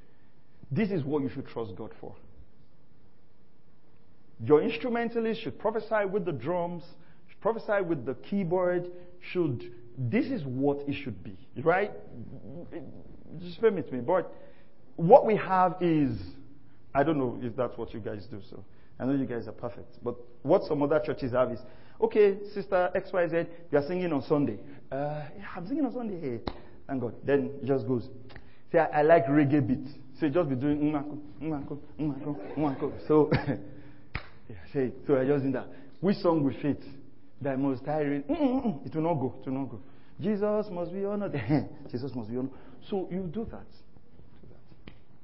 this 0.71 0.89
is 0.89 1.03
what 1.03 1.21
you 1.21 1.29
should 1.29 1.47
trust 1.47 1.75
God 1.75 1.91
for. 1.99 2.15
Your 4.43 4.61
instrumentalist 4.61 5.41
should 5.41 5.59
prophesy 5.59 6.05
with 6.11 6.25
the 6.25 6.31
drums, 6.31 6.83
should 7.27 7.41
prophesy 7.41 7.81
with 7.83 8.05
the 8.05 8.15
keyboard, 8.15 8.89
should 9.31 9.71
this 9.97 10.25
is 10.25 10.43
what 10.43 10.87
it 10.87 10.93
should 11.03 11.23
be, 11.23 11.37
right? 11.61 11.91
Just 13.39 13.59
permit 13.61 13.91
me, 13.91 13.99
but 13.99 14.33
what 14.95 15.25
we 15.25 15.35
have 15.35 15.75
is 15.81 16.17
I 16.93 17.03
don't 17.03 17.17
know 17.17 17.37
if 17.41 17.55
that's 17.55 17.77
what 17.77 17.93
you 17.93 17.99
guys 17.99 18.25
do, 18.31 18.41
so 18.49 18.63
I 18.99 19.05
know 19.05 19.13
you 19.13 19.25
guys 19.25 19.47
are 19.47 19.51
perfect. 19.51 20.01
But 20.01 20.15
what 20.43 20.63
some 20.63 20.81
other 20.81 21.01
churches 21.05 21.33
have 21.33 21.51
is, 21.51 21.59
okay, 22.01 22.37
sister 22.53 22.89
XYZ, 22.95 23.47
you 23.71 23.77
are 23.77 23.85
singing 23.85 24.13
on 24.13 24.21
Sunday. 24.23 24.57
Uh, 24.89 25.23
yeah, 25.37 25.45
I'm 25.55 25.67
singing 25.67 25.85
on 25.85 25.93
Sunday. 25.93 26.19
Hey, 26.21 26.39
thank 26.87 27.01
God. 27.01 27.13
Then 27.25 27.51
it 27.61 27.65
just 27.65 27.85
goes. 27.87 28.07
Say, 28.71 28.79
I, 28.79 28.99
I 28.99 29.01
like 29.01 29.25
reggae 29.25 29.65
beat. 29.65 29.85
So 30.19 30.29
just 30.29 30.49
be 30.49 30.55
doing 30.55 30.79
umako, 30.79 31.19
umako, 31.41 31.79
umako, 31.99 32.55
umako. 32.57 33.07
So, 33.07 33.29
yeah, 34.49 34.55
say, 34.71 34.93
so 35.05 35.19
I 35.19 35.25
just 35.25 35.43
in 35.43 35.51
that. 35.51 35.67
Which 35.99 36.17
song 36.17 36.43
will 36.43 36.53
fit? 36.61 36.81
The 37.41 37.57
most 37.57 37.85
tiring. 37.85 38.23
Mm-mm-mm. 38.23 38.85
It 38.85 38.95
will 38.95 39.03
not 39.03 39.15
go. 39.15 39.35
It 39.41 39.49
will 39.49 39.59
not 39.59 39.69
go. 39.69 39.79
Jesus 40.21 40.67
must 40.71 40.93
be 40.93 41.03
honored. 41.03 41.33
Jesus 41.91 42.15
must 42.15 42.29
be 42.29 42.37
honored. 42.37 42.51
So 42.89 43.07
you 43.11 43.29
do 43.31 43.45
that. 43.51 43.67
Do 44.41 44.47
that. 44.51 45.21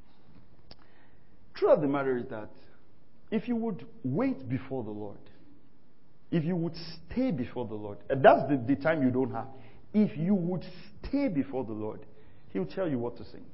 truth 1.56 1.72
of 1.72 1.82
the 1.82 1.88
matter 1.88 2.18
is 2.18 2.26
that 2.30 2.50
if 3.32 3.48
you 3.48 3.56
would 3.56 3.86
wait 4.04 4.50
before 4.50 4.84
the 4.84 4.92
Lord, 4.92 5.18
if 6.32 6.44
you 6.44 6.56
would 6.56 6.76
stay 7.10 7.32
before 7.32 7.66
the 7.68 7.76
Lord, 7.76 7.98
and 8.10 8.24
that's 8.24 8.50
the, 8.50 8.58
the 8.58 8.76
time 8.82 9.02
you 9.04 9.10
don't 9.10 9.32
have. 9.32 9.48
If 9.94 10.18
you 10.18 10.34
would 10.34 10.66
stay 11.04 11.28
before 11.28 11.64
the 11.66 11.74
Lord, 11.74 12.06
He 12.52 12.60
will 12.60 12.66
tell 12.66 12.90
you 12.90 12.98
what 12.98 13.18
to 13.18 13.26
sing. 13.26 13.46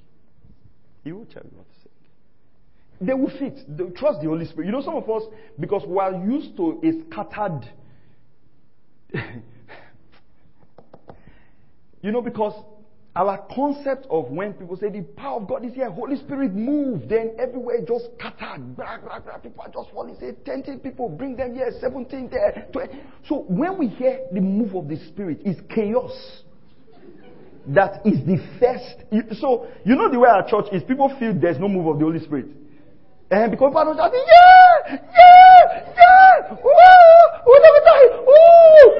He 1.03 1.11
will 1.11 1.25
tell 1.25 1.43
you 1.43 1.51
what 1.55 1.67
to 1.67 1.75
sing. 1.81 3.07
They 3.07 3.13
will 3.13 3.29
fit. 3.29 3.59
They 3.67 3.83
trust 3.95 4.21
the 4.21 4.27
Holy 4.27 4.45
Spirit. 4.45 4.67
You 4.67 4.71
know, 4.71 4.81
some 4.81 4.95
of 4.95 5.09
us, 5.09 5.23
because 5.59 5.83
we 5.87 5.99
are 5.99 6.13
used 6.13 6.55
to 6.57 6.81
a 6.83 7.11
scattered. 7.11 7.69
You 12.01 12.11
know, 12.11 12.21
because 12.21 12.53
our 13.15 13.43
concept 13.53 14.05
of 14.11 14.29
when 14.29 14.53
people 14.53 14.77
say 14.77 14.89
the 14.89 15.01
power 15.01 15.41
of 15.41 15.47
God 15.47 15.65
is 15.65 15.73
here, 15.73 15.89
Holy 15.89 16.17
Spirit 16.17 16.53
move, 16.53 17.09
then 17.09 17.35
everywhere 17.39 17.77
just 17.87 18.05
scattered. 18.17 18.75
Blah, 18.75 18.99
blah, 18.99 19.19
blah. 19.19 19.37
People 19.37 19.63
are 19.63 19.71
just 19.71 19.89
falling. 19.91 20.15
Say 20.19 20.33
10 20.45 20.79
people, 20.81 21.09
bring 21.09 21.35
them 21.35 21.55
here, 21.55 21.71
17 21.81 22.29
there. 22.29 22.67
20. 22.71 22.93
So 23.27 23.45
when 23.47 23.79
we 23.79 23.87
hear 23.87 24.19
the 24.31 24.41
move 24.41 24.75
of 24.75 24.87
the 24.87 24.97
Spirit, 25.07 25.41
it's 25.45 25.59
chaos. 25.73 26.43
That 27.65 28.05
is 28.05 28.23
the 28.25 28.37
first. 28.59 29.39
So, 29.39 29.67
you 29.83 29.95
know 29.95 30.09
the 30.11 30.19
way 30.19 30.29
our 30.29 30.47
church 30.47 30.71
is, 30.71 30.83
people 30.83 31.13
feel 31.19 31.33
there's 31.33 31.59
no 31.59 31.67
move 31.67 31.87
of 31.87 31.99
the 31.99 32.05
Holy 32.05 32.19
Spirit. 32.19 32.45
And 33.29 33.51
because 33.51 33.71
people 33.71 33.81
are 33.81 33.95
shouting, 33.95 34.23
yeah, 34.25 34.99
yeah, 35.13 35.83
yeah, 35.97 36.49
woo, 36.51 36.71
woo, 37.45 37.59
never 37.59 37.81
die, 37.83 38.07
woo, 38.25 38.97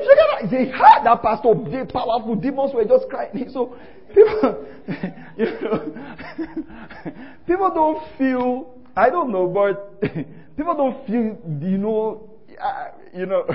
they 0.49 0.69
heard 0.69 1.03
that 1.05 1.21
pastor, 1.21 1.53
they 1.71 1.85
powerful 1.85 2.35
demons 2.35 2.73
were 2.73 2.83
just 2.83 3.07
crying. 3.09 3.49
So 3.51 3.77
people, 4.13 4.65
you 5.37 5.45
know, 5.45 5.93
people 7.47 7.71
don't 7.73 8.03
feel, 8.17 8.73
I 8.95 9.09
don't 9.09 9.31
know, 9.31 9.47
but 9.47 10.01
people 10.57 10.75
don't 10.75 11.07
feel, 11.07 11.37
you 11.61 11.77
know, 11.77 12.29
uh, 12.61 12.89
you 13.13 13.25
know, 13.25 13.45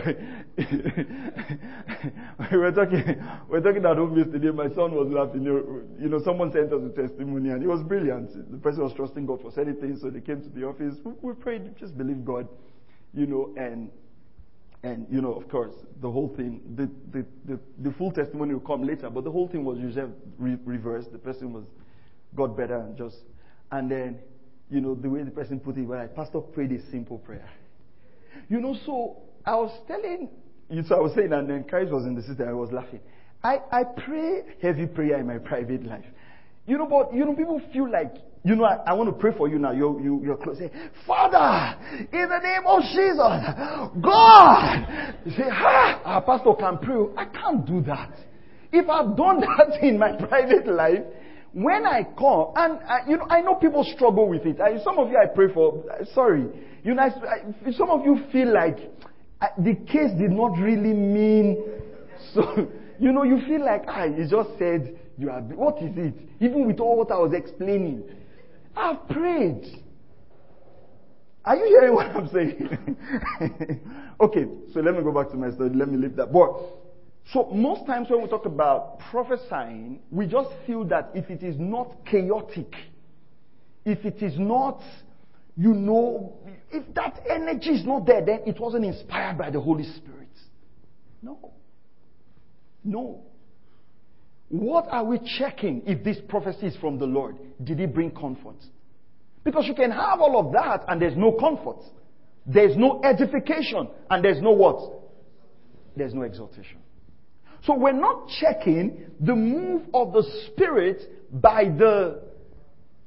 we 2.50 2.56
were 2.56 2.72
talking, 2.72 3.04
we 3.48 3.58
were 3.58 3.60
talking 3.60 3.84
at 3.84 3.96
home 3.96 4.16
yesterday. 4.16 4.50
My 4.50 4.68
son 4.68 4.92
was 4.94 5.08
laughing. 5.10 5.42
You 5.44 6.08
know, 6.08 6.20
someone 6.22 6.52
sent 6.52 6.72
us 6.72 6.82
a 6.84 6.88
testimony, 6.90 7.50
and 7.50 7.62
it 7.62 7.66
was 7.68 7.82
brilliant. 7.82 8.50
The 8.50 8.58
person 8.58 8.82
was 8.82 8.92
trusting 8.94 9.26
God 9.26 9.40
for 9.42 9.50
certain 9.52 9.76
things, 9.76 10.00
so 10.00 10.10
they 10.10 10.20
came 10.20 10.42
to 10.42 10.48
the 10.48 10.64
office. 10.64 10.96
We, 11.04 11.12
we 11.22 11.32
prayed, 11.34 11.76
just 11.76 11.96
believe 11.96 12.24
God, 12.24 12.48
you 13.14 13.26
know, 13.26 13.54
and 13.56 13.90
and 14.84 15.06
you 15.10 15.20
know, 15.20 15.34
of 15.34 15.48
course, 15.48 15.74
the 16.00 16.10
whole 16.10 16.28
thing, 16.36 16.60
the 16.74 16.90
the 17.16 17.24
the, 17.44 17.60
the 17.78 17.92
full 17.96 18.10
testimony 18.10 18.54
will 18.54 18.60
come 18.60 18.84
later, 18.84 19.10
but 19.10 19.24
the 19.24 19.30
whole 19.30 19.48
thing 19.48 19.64
was 19.64 19.78
re- 20.38 20.58
reversed. 20.64 21.12
The 21.12 21.18
person 21.18 21.52
was 21.52 21.64
got 22.34 22.56
better 22.56 22.78
and 22.78 22.96
just, 22.96 23.16
and 23.70 23.90
then, 23.90 24.18
you 24.70 24.80
know, 24.80 24.94
the 24.94 25.08
way 25.08 25.22
the 25.22 25.30
person 25.30 25.60
put 25.60 25.76
it, 25.76 25.82
well, 25.82 26.00
like, 26.00 26.14
Pastor 26.14 26.40
prayed 26.40 26.72
a 26.72 26.80
simple 26.90 27.18
prayer. 27.18 27.48
You 28.48 28.60
know, 28.60 28.76
so 28.86 29.22
I 29.44 29.54
was 29.56 29.76
telling 29.86 30.28
you, 30.70 30.82
so 30.84 30.96
I 30.96 31.00
was 31.00 31.12
saying, 31.14 31.32
and 31.32 31.48
then 31.48 31.64
Christ 31.64 31.90
was 31.90 32.04
in 32.04 32.14
the 32.14 32.22
system, 32.22 32.48
I 32.48 32.52
was 32.52 32.70
laughing. 32.72 33.00
I, 33.42 33.58
I 33.70 33.82
pray 33.84 34.42
heavy 34.60 34.86
prayer 34.86 35.18
in 35.18 35.26
my 35.26 35.38
private 35.38 35.84
life. 35.84 36.04
You 36.66 36.78
know, 36.78 36.86
but, 36.86 37.12
you 37.12 37.24
know, 37.24 37.34
people 37.34 37.60
feel 37.72 37.90
like, 37.90 38.14
you 38.44 38.54
know, 38.54 38.64
I, 38.64 38.76
I 38.86 38.92
want 38.92 39.10
to 39.10 39.16
pray 39.20 39.32
for 39.36 39.48
you 39.48 39.58
now. 39.58 39.72
You're, 39.72 40.00
you, 40.00 40.20
you're 40.24 40.36
close. 40.36 40.58
Say, 40.58 40.70
Father, 41.06 41.76
in 42.12 42.28
the 42.28 42.38
name 42.38 42.62
of 42.66 42.82
Jesus, 42.82 44.00
God. 44.00 45.14
You 45.24 45.32
say, 45.32 45.48
ah, 45.50 46.02
our 46.04 46.22
pastor 46.22 46.54
can 46.58 46.78
pray. 46.78 46.96
I 47.16 47.24
can't 47.26 47.66
do 47.66 47.80
that. 47.82 48.12
If 48.72 48.88
I've 48.88 49.16
done 49.16 49.40
that 49.58 49.82
in 49.82 49.98
my 49.98 50.12
private 50.12 50.68
life, 50.68 51.02
when 51.52 51.84
I 51.84 52.04
come, 52.16 52.52
and 52.56 52.78
I, 52.84 53.00
you 53.08 53.18
know, 53.18 53.26
I 53.28 53.40
know 53.42 53.56
people 53.56 53.84
struggle 53.94 54.28
with 54.28 54.46
it. 54.46 54.60
I, 54.60 54.82
some 54.82 54.98
of 54.98 55.10
you 55.10 55.18
I 55.18 55.26
pray 55.26 55.52
for, 55.52 55.84
sorry, 56.14 56.46
you 56.82 56.94
know, 56.94 57.02
I, 57.02 57.72
some 57.72 57.90
of 57.90 58.04
you 58.04 58.20
feel 58.32 58.52
like 58.52 58.78
the 59.58 59.74
case 59.74 60.12
did 60.18 60.30
not 60.30 60.58
really 60.58 60.92
mean 60.92 61.62
so. 62.34 62.68
You 62.98 63.12
know, 63.12 63.24
you 63.24 63.40
feel 63.46 63.64
like 63.64 63.84
ah, 63.88 64.04
you 64.04 64.26
just 64.28 64.50
said 64.58 64.98
you 65.18 65.30
are. 65.30 65.40
What 65.40 65.78
is 65.82 65.96
it? 65.96 66.14
Even 66.40 66.66
with 66.66 66.78
all 66.78 66.96
what 66.98 67.10
I 67.10 67.18
was 67.18 67.32
explaining, 67.32 68.04
I've 68.76 69.08
prayed. 69.08 69.64
Are 71.44 71.56
you 71.56 71.64
hearing 71.64 71.94
what 71.94 72.06
I'm 72.14 72.28
saying? 72.28 72.96
okay, 74.20 74.46
so 74.72 74.80
let 74.80 74.94
me 74.94 75.02
go 75.02 75.10
back 75.10 75.30
to 75.32 75.36
my 75.36 75.50
story. 75.50 75.70
Let 75.74 75.88
me 75.88 75.96
leave 75.96 76.14
that. 76.16 76.32
But 76.32 76.52
so 77.32 77.50
most 77.52 77.86
times 77.86 78.08
when 78.10 78.22
we 78.22 78.28
talk 78.28 78.46
about 78.46 79.00
prophesying, 79.10 80.00
we 80.10 80.26
just 80.26 80.50
feel 80.66 80.84
that 80.84 81.10
if 81.14 81.30
it 81.30 81.42
is 81.42 81.56
not 81.58 82.04
chaotic, 82.06 82.72
if 83.84 84.04
it 84.04 84.22
is 84.22 84.38
not, 84.38 84.82
you 85.56 85.74
know, 85.74 86.34
if 86.70 86.94
that 86.94 87.20
energy 87.28 87.70
is 87.70 87.84
not 87.84 88.06
there, 88.06 88.24
then 88.24 88.40
it 88.46 88.58
wasn't 88.58 88.84
inspired 88.84 89.38
by 89.38 89.50
the 89.50 89.60
Holy 89.60 89.84
Spirit. 89.84 90.28
No. 91.20 91.52
No. 92.84 93.22
What 94.48 94.86
are 94.90 95.04
we 95.04 95.18
checking 95.38 95.82
if 95.86 96.04
this 96.04 96.18
prophecy 96.28 96.66
is 96.66 96.76
from 96.76 96.98
the 96.98 97.06
Lord? 97.06 97.36
Did 97.62 97.80
it 97.80 97.94
bring 97.94 98.10
comfort? 98.10 98.56
Because 99.44 99.66
you 99.66 99.74
can 99.74 99.90
have 99.90 100.20
all 100.20 100.38
of 100.38 100.52
that 100.52 100.84
and 100.88 101.00
there's 101.00 101.16
no 101.16 101.32
comfort. 101.32 101.82
There's 102.46 102.76
no 102.76 103.00
edification 103.02 103.88
and 104.10 104.24
there's 104.24 104.40
no 104.42 104.50
what? 104.50 105.00
There's 105.96 106.14
no 106.14 106.22
exaltation. 106.22 106.78
So 107.64 107.74
we're 107.74 107.92
not 107.92 108.28
checking 108.40 109.06
the 109.20 109.34
move 109.34 109.82
of 109.94 110.12
the 110.12 110.24
Spirit 110.46 111.00
by 111.30 111.64
the, 111.64 112.20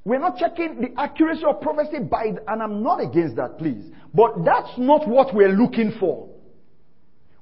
we're 0.06 0.20
not 0.20 0.38
checking 0.38 0.82
the 0.82 1.02
accuracy 1.02 1.44
of 1.44 1.62
prophecy 1.62 1.98
by, 2.00 2.26
and 2.48 2.62
I'm 2.62 2.84
not 2.84 3.02
against 3.04 3.36
that, 3.38 3.58
please. 3.58 3.92
But 4.14 4.46
that's 4.46 4.78
not 4.78 5.08
what 5.08 5.34
we're 5.34 5.50
looking 5.50 5.94
for. 6.00 6.30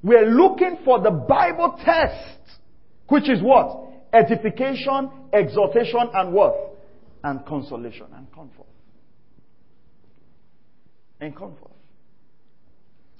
We're 0.02 0.30
looking 0.30 0.78
for 0.86 1.02
the 1.02 1.12
Bible 1.12 1.78
test, 1.84 2.40
which 3.10 3.30
is 3.30 3.42
what? 3.42 3.86
Edification, 4.14 5.12
exhortation, 5.34 6.10
and 6.14 6.34
what? 6.34 6.56
And 7.24 7.46
consolation 7.46 8.08
and 8.16 8.32
comfort. 8.34 8.66
And 11.20 11.36
comfort. 11.36 11.72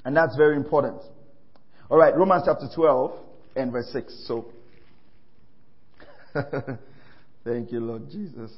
And 0.06 0.16
that's 0.16 0.38
very 0.38 0.56
important. 0.56 1.02
All 1.90 1.98
right, 1.98 2.16
Romans 2.16 2.44
chapter 2.46 2.68
12 2.74 3.12
and 3.58 3.72
verse 3.74 3.90
6. 3.92 4.26
So, 4.26 4.46
thank 7.44 7.72
you, 7.74 7.82
Lord 7.82 8.10
Jesus. 8.10 8.52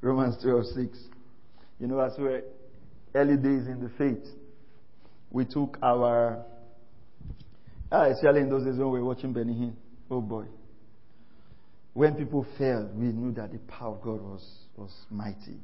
Romans 0.00 0.36
12, 0.42 0.64
6. 0.66 0.98
You 1.78 1.86
know, 1.86 2.00
as 2.00 2.12
we're 2.18 2.42
early 3.14 3.36
days 3.36 3.66
in 3.66 3.80
the 3.80 3.90
faith, 3.98 4.26
we 5.30 5.44
took 5.44 5.78
our, 5.82 6.44
ah, 7.92 8.04
especially 8.04 8.40
in 8.40 8.48
those 8.50 8.64
days 8.64 8.76
when 8.76 8.90
we 8.90 9.00
were 9.00 9.04
watching 9.04 9.32
Benny 9.32 9.52
Hinn. 9.52 9.74
Oh 10.10 10.20
boy. 10.20 10.46
When 11.92 12.14
people 12.14 12.46
fell, 12.56 12.88
we 12.94 13.06
knew 13.06 13.32
that 13.32 13.52
the 13.52 13.58
power 13.58 13.94
of 13.96 14.02
God 14.02 14.20
was, 14.22 14.48
was 14.76 14.92
mighty. 15.10 15.58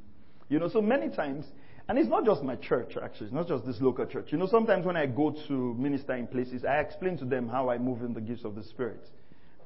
You 0.49 0.59
know, 0.59 0.68
so 0.68 0.82
many 0.82 1.09
times, 1.09 1.45
and 1.89 1.99
it's 1.99 2.09
not 2.09 2.24
just 2.24 2.43
my 2.43 2.57
church, 2.57 2.95
actually. 3.03 3.26
It's 3.26 3.34
not 3.34 3.49
just 3.49 3.64
this 3.64 3.80
local 3.80 4.07
church. 4.07 4.26
You 4.30 4.39
know, 4.39 4.47
sometimes 4.47 4.84
when 4.84 4.97
I 4.97 5.07
go 5.07 5.34
to 5.49 5.74
minister 5.74 6.14
in 6.14 6.26
places, 6.26 6.64
I 6.64 6.80
explain 6.80 7.16
to 7.18 7.24
them 7.24 7.49
how 7.49 7.70
I 7.70 7.78
move 7.78 8.03
in 8.03 8.12
the 8.12 8.20
gifts 8.20 8.45
of 8.45 8.55
the 8.55 8.64
Spirit. 8.64 9.09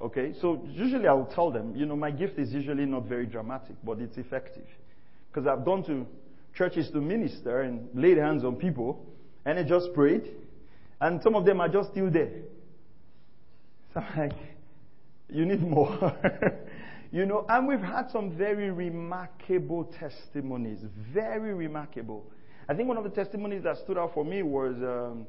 Okay? 0.01 0.35
So 0.41 0.63
usually 0.71 1.07
I 1.07 1.13
will 1.13 1.27
tell 1.27 1.51
them, 1.51 1.75
you 1.77 1.87
know, 1.87 1.97
my 1.97 2.11
gift 2.11 2.39
is 2.39 2.53
usually 2.53 2.87
not 2.87 3.05
very 3.05 3.27
dramatic, 3.27 3.77
but 3.85 3.99
it's 4.01 4.17
effective. 4.17 4.67
Because 5.33 5.47
I've 5.47 5.65
gone 5.65 5.85
to 5.85 6.07
churches 6.55 6.91
to 6.91 7.01
minister 7.01 7.63
and 7.63 7.89
laid 7.95 8.17
hands 8.17 8.45
on 8.45 8.57
people, 8.57 9.07
and 9.45 9.59
I 9.59 9.63
just 9.63 9.93
prayed, 9.95 10.25
and 11.01 11.23
some 11.23 11.35
of 11.35 11.45
them 11.45 11.61
are 11.61 11.69
just 11.69 11.91
still 11.91 12.11
there. 12.11 12.33
So 13.95 14.01
I'm 14.01 14.19
like, 14.19 14.39
you 15.29 15.45
need 15.45 15.63
more. 15.63 16.17
You 17.13 17.27
know, 17.27 17.45
and 17.49 17.67
we've 17.67 17.81
had 17.81 18.09
some 18.11 18.37
very 18.37 18.71
remarkable 18.71 19.85
testimonies. 19.99 20.79
Very 21.13 21.55
remarkable. 21.55 22.25
I 22.69 22.75
think 22.75 22.87
one 22.87 22.97
of 22.97 23.05
the 23.05 23.11
testimonies 23.11 23.65
that 23.65 23.79
stood 23.79 23.99
out 23.99 24.15
for 24.15 24.25
me 24.25 24.45
was 24.45 24.77
um, 24.77 25.27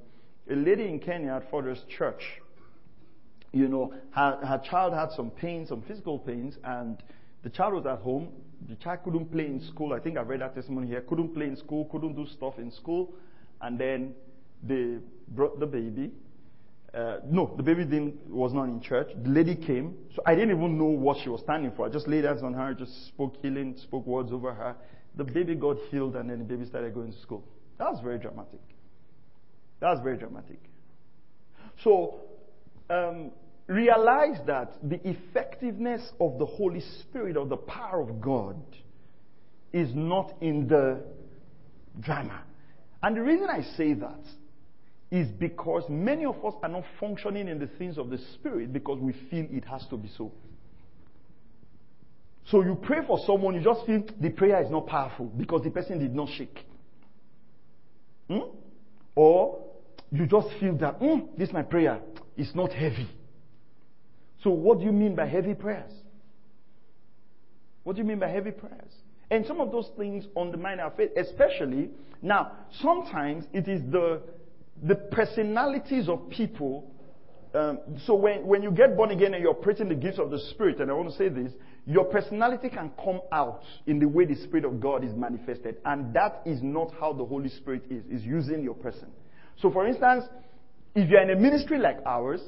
a 0.50 0.56
lady 0.56 0.88
in 0.88 1.00
Kenya 1.00 1.34
at 1.34 1.50
Father's 1.50 1.84
Church. 1.98 2.22
You 3.54 3.68
know, 3.68 3.94
her, 4.12 4.40
her 4.44 4.62
child 4.70 4.94
had 4.94 5.12
some 5.12 5.30
pain, 5.30 5.66
some 5.68 5.82
physical 5.82 6.20
pains, 6.20 6.58
and 6.64 7.02
the 7.44 7.50
child 7.50 7.74
was 7.74 7.86
at 7.86 8.00
home. 8.00 8.30
The 8.70 8.76
child 8.76 9.00
couldn't 9.04 9.32
play 9.32 9.46
in 9.46 9.62
school. 9.62 9.94
I 9.94 10.00
think 10.00 10.18
I 10.18 10.22
read 10.22 10.42
that 10.42 10.56
testimony 10.56 10.88
here. 10.88 11.02
Couldn't 11.02 11.34
play 11.34 11.48
in 11.48 11.58
school, 11.58 11.86
couldn't 11.86 12.16
do 12.16 12.26
stuff 12.28 12.60
in 12.60 12.72
school. 12.72 13.14
And 13.62 13.80
then 13.80 14.14
they 14.64 14.98
brought 15.30 15.60
the 15.60 15.66
baby 15.66 16.12
uh, 16.94 17.18
no, 17.26 17.54
the 17.56 17.64
baby 17.64 17.86
didn't, 17.86 18.30
was 18.30 18.54
not 18.54 18.66
in 18.66 18.82
church. 18.82 19.10
The 19.24 19.30
lady 19.30 19.56
came. 19.56 19.96
So 20.14 20.22
I 20.26 20.36
didn't 20.36 20.58
even 20.58 20.78
know 20.78 20.86
what 20.86 21.18
she 21.24 21.30
was 21.30 21.40
standing 21.42 21.72
for. 21.76 21.86
I 21.86 21.90
just 21.90 22.08
laid 22.08 22.26
hands 22.26 22.44
on 22.44 22.54
her, 22.54 22.74
just 22.74 23.08
spoke 23.08 23.38
healing, 23.42 23.78
spoke 23.78 24.06
words 24.06 24.32
over 24.34 24.54
her. 24.54 24.76
The 25.16 25.24
baby 25.24 25.56
got 25.56 25.78
healed 25.90 26.16
and 26.16 26.30
then 26.30 26.40
the 26.40 26.44
baby 26.44 26.66
started 26.66 26.94
going 26.94 27.14
to 27.14 27.20
school. 27.20 27.44
That 27.78 27.92
was 27.92 28.02
very 28.04 28.20
dramatic. 28.20 28.60
That 29.80 29.92
was 29.92 30.00
very 30.04 30.18
dramatic. 30.18 30.60
So, 31.82 32.20
um, 32.90 33.32
realize 33.72 34.38
that 34.48 34.74
the 34.84 35.00
effectiveness 35.08 36.02
of 36.20 36.38
the 36.38 36.46
Holy 36.46 36.82
Spirit, 37.02 37.38
of 37.38 37.50
the 37.50 37.58
power 37.58 38.02
of 38.02 38.20
God, 38.20 38.62
is 39.72 39.90
not 39.96 40.34
in 40.42 40.68
the 40.68 41.02
drama. 42.02 42.44
And 43.02 43.16
the 43.16 43.22
reason 43.22 43.48
I 43.50 43.62
say 43.78 43.94
that 43.94 44.20
is 45.10 45.28
because 45.28 45.84
many 45.90 46.26
of 46.26 46.44
us 46.46 46.54
are 46.62 46.70
not 46.70 46.84
functioning 47.00 47.48
in 47.48 47.60
the 47.60 47.68
things 47.68 47.98
of 47.98 48.10
the 48.10 48.18
Spirit 48.36 48.74
because 48.74 49.00
we 49.00 49.14
feel 49.30 49.48
it 49.50 49.66
has 49.66 49.86
to 49.90 49.98
be 49.98 50.10
so. 50.18 50.32
So 52.50 52.62
you 52.64 52.76
pray 52.76 53.00
for 53.08 53.20
someone, 53.26 53.56
you 53.56 53.64
just 53.64 53.86
feel 53.86 54.04
the 54.20 54.30
prayer 54.30 54.62
is 54.62 54.70
not 54.70 54.88
powerful 54.88 55.26
because 55.26 55.64
the 55.64 55.70
person 55.70 56.00
did 56.00 56.14
not 56.14 56.28
shake. 56.38 56.60
Hmm? 58.30 58.40
Or 59.16 59.64
you 60.12 60.26
just 60.28 60.48
feel 60.60 60.78
that, 60.78 60.96
hmm, 60.96 61.20
this 61.38 61.52
my 61.54 61.62
prayer 61.62 62.02
is 62.36 62.54
not 62.54 62.74
heavy. 62.74 63.08
So 64.44 64.50
what 64.50 64.80
do 64.80 64.86
you 64.86 64.92
mean 64.92 65.16
by 65.16 65.28
heavy 65.28 65.54
prayers? 65.54 65.92
What 67.84 67.96
do 67.96 68.02
you 68.02 68.08
mean 68.08 68.20
by 68.20 68.30
heavy 68.30 68.52
prayers? 68.52 68.92
And 69.30 69.46
some 69.46 69.62
of 69.62 69.72
those 69.72 69.90
things 69.98 70.26
undermine 70.36 70.80
our 70.80 70.92
faith, 70.92 71.12
especially 71.18 71.90
now, 72.22 72.52
sometimes 72.82 73.46
it 73.54 73.68
is 73.68 73.82
the 73.92 74.22
the 74.84 74.96
personalities 74.96 76.10
of 76.10 76.30
people. 76.30 76.92
Um, 77.54 77.80
so 78.06 78.16
when, 78.16 78.48
when 78.48 78.64
you 78.64 78.72
get 78.72 78.96
born 78.96 79.12
again 79.12 79.34
and 79.34 79.44
you're 79.44 79.52
operating 79.52 79.90
the 79.90 79.96
gifts 79.96 80.20
of 80.20 80.32
the 80.32 80.40
Spirit, 80.52 80.80
and 80.80 80.90
I 80.90 80.94
want 80.94 81.10
to 81.10 81.18
say 81.18 81.30
this, 81.30 81.52
your 81.86 82.06
personality 82.06 82.70
can 82.70 82.92
come 83.04 83.22
out 83.32 83.64
in 83.86 84.00
the 84.00 84.08
way 84.08 84.26
the 84.26 84.36
Spirit 84.36 84.66
of 84.66 84.80
God 84.80 85.04
is 85.04 85.14
manifested. 85.14 85.78
And 85.86 86.14
that 86.14 86.42
is 86.46 86.62
not 86.62 86.94
how 87.00 87.14
the 87.14 87.26
Holy 87.26 87.50
Spirit 87.50 87.84
is, 87.90 88.06
is 88.06 88.26
using 88.26 88.64
your 88.64 88.76
person. 88.76 89.10
So 89.62 89.70
for 89.70 89.86
instance, 89.86 90.26
if 90.96 91.10
you're 91.10 91.22
in 91.22 91.30
a 91.30 91.36
ministry 91.36 91.78
like 91.78 91.98
ours, 92.06 92.42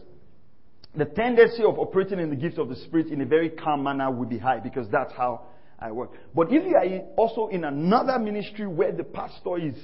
the 0.95 1.05
tendency 1.05 1.63
of 1.63 1.79
operating 1.79 2.19
in 2.19 2.29
the 2.29 2.35
gifts 2.35 2.57
of 2.57 2.69
the 2.69 2.75
Spirit 2.75 3.07
in 3.07 3.21
a 3.21 3.25
very 3.25 3.49
calm 3.49 3.83
manner 3.83 4.11
would 4.11 4.29
be 4.29 4.37
high 4.37 4.59
because 4.59 4.87
that's 4.91 5.13
how 5.13 5.47
I 5.79 5.91
work. 5.91 6.11
But 6.35 6.51
if 6.51 6.63
you 6.65 6.75
are 6.75 6.99
also 7.17 7.47
in 7.47 7.63
another 7.63 8.19
ministry 8.19 8.67
where 8.67 8.91
the 8.91 9.03
pastor 9.03 9.57
is 9.57 9.75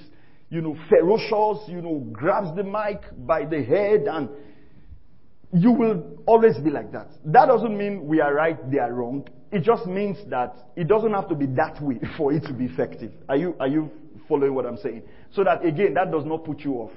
you 0.50 0.62
know, 0.62 0.76
ferocious, 0.90 1.68
you 1.70 1.82
know, 1.82 2.00
grabs 2.12 2.56
the 2.56 2.64
mic 2.64 3.02
by 3.26 3.46
the 3.46 3.64
head 3.64 4.06
and 4.10 4.30
you 5.54 5.72
will 5.72 6.20
always 6.26 6.58
be 6.58 6.70
like 6.70 6.92
that. 6.92 7.10
That 7.26 7.48
doesn't 7.48 7.78
mean 7.78 8.08
we 8.08 8.20
are 8.22 8.34
right, 8.34 8.58
they 8.72 8.80
are 8.80 8.94
wrong. 8.94 9.28
It 9.52 9.64
just 9.64 9.86
means 9.86 10.18
that 10.30 10.56
it 10.76 10.88
doesn't 10.88 11.14
have 11.14 11.28
to 11.30 11.36
be 11.36 11.46
that 11.48 11.82
way 11.82 12.00
for 12.18 12.34
it 12.34 12.44
to 12.46 12.54
be 12.54 12.66
effective. 12.66 13.12
Are 13.28 13.36
you, 13.36 13.56
are 13.60 13.68
you 13.68 13.92
following 14.28 14.54
what 14.54 14.66
I'm 14.66 14.78
saying? 14.78 15.04
So 15.34 15.44
that 15.44 15.66
again, 15.66 15.94
that 15.96 16.12
does 16.12 16.26
not 16.26 16.46
put 16.46 16.62
you 16.62 16.76
off. 16.76 16.92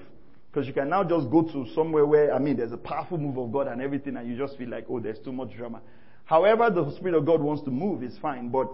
Because 0.53 0.66
you 0.66 0.74
can 0.74 0.90
now 0.90 1.03
just 1.03 1.30
go 1.30 1.42
to 1.42 1.66
somewhere 1.74 2.05
where, 2.05 2.34
I 2.34 2.38
mean, 2.38 2.59
there's 2.59 2.72
a 2.72 2.76
powerful 2.76 3.16
move 3.16 3.38
of 3.38 3.50
God 3.53 3.68
and 3.68 3.80
everything, 3.80 4.16
and 4.16 4.28
you 4.28 4.36
just 4.36 4.59
feel 4.59 4.68
like, 4.68 4.84
oh, 4.90 5.00
there's 5.00 5.18
too 5.20 5.32
much 5.32 5.57
drama. 5.57 5.80
However, 6.26 6.68
the 6.68 6.94
Spirit 6.96 7.14
of 7.16 7.24
God 7.24 7.40
wants 7.40 7.62
to 7.64 7.70
move 7.70 8.03
is 8.03 8.18
fine, 8.20 8.50
but 8.50 8.70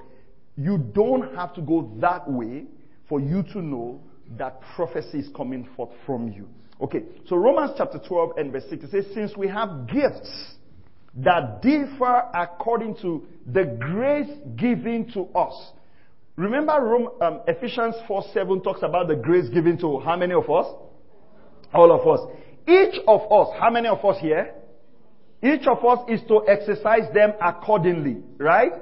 you 0.57 0.79
don't 0.79 1.37
have 1.37 1.55
to 1.55 1.61
go 1.63 1.93
that 2.01 2.29
way 2.29 2.65
for 3.09 3.21
you 3.21 3.45
to 3.53 3.63
know 3.63 4.01
that 4.37 4.61
prophecy 4.75 5.21
is 5.21 5.29
coming 5.37 5.69
forth 5.77 5.91
from 6.05 6.33
you. 6.33 6.49
Okay, 6.81 7.05
so 7.29 7.37
Romans 7.37 7.73
chapter 7.77 7.99
12 7.99 8.39
and 8.39 8.53
verse 8.53 8.65
6 8.69 8.85
it 8.85 8.91
says, 8.91 9.05
Since 9.15 9.37
we 9.37 9.47
have 9.47 9.87
gifts 9.87 10.55
that 11.17 11.63
differ 11.63 12.25
according 12.35 12.97
to 13.03 13.25
the 13.47 13.77
grace 13.79 14.31
given 14.57 15.11
to 15.13 15.23
us. 15.39 15.73
Remember 16.37 16.73
Rome, 16.81 17.09
um, 17.21 17.41
Ephesians 17.49 17.97
4 18.07 18.25
7 18.33 18.63
talks 18.63 18.83
about 18.83 19.09
the 19.09 19.17
grace 19.17 19.49
given 19.49 19.79
to 19.79 19.99
how 20.01 20.17
many 20.17 20.35
of 20.35 20.49
us? 20.51 20.67
All 21.73 21.93
of 21.93 22.07
us. 22.07 22.35
Each 22.67 23.01
of 23.07 23.21
us, 23.33 23.55
how 23.59 23.71
many 23.71 23.89
of 23.89 24.05
us 24.05 24.17
here? 24.21 24.55
Each 25.43 25.67
of 25.67 25.85
us 25.85 26.01
is 26.09 26.21
to 26.29 26.43
exercise 26.49 27.13
them 27.15 27.33
accordingly, 27.41 28.19
right? 28.39 28.73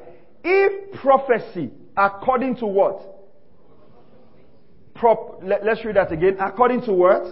If 0.42 1.00
prophecy, 1.00 1.70
according 1.96 2.56
to 2.56 2.66
what? 2.66 3.00
Prop, 4.94 5.40
let, 5.42 5.64
let's 5.64 5.84
read 5.84 5.96
that 5.96 6.12
again. 6.12 6.38
According 6.40 6.82
to 6.82 6.92
what? 6.92 7.22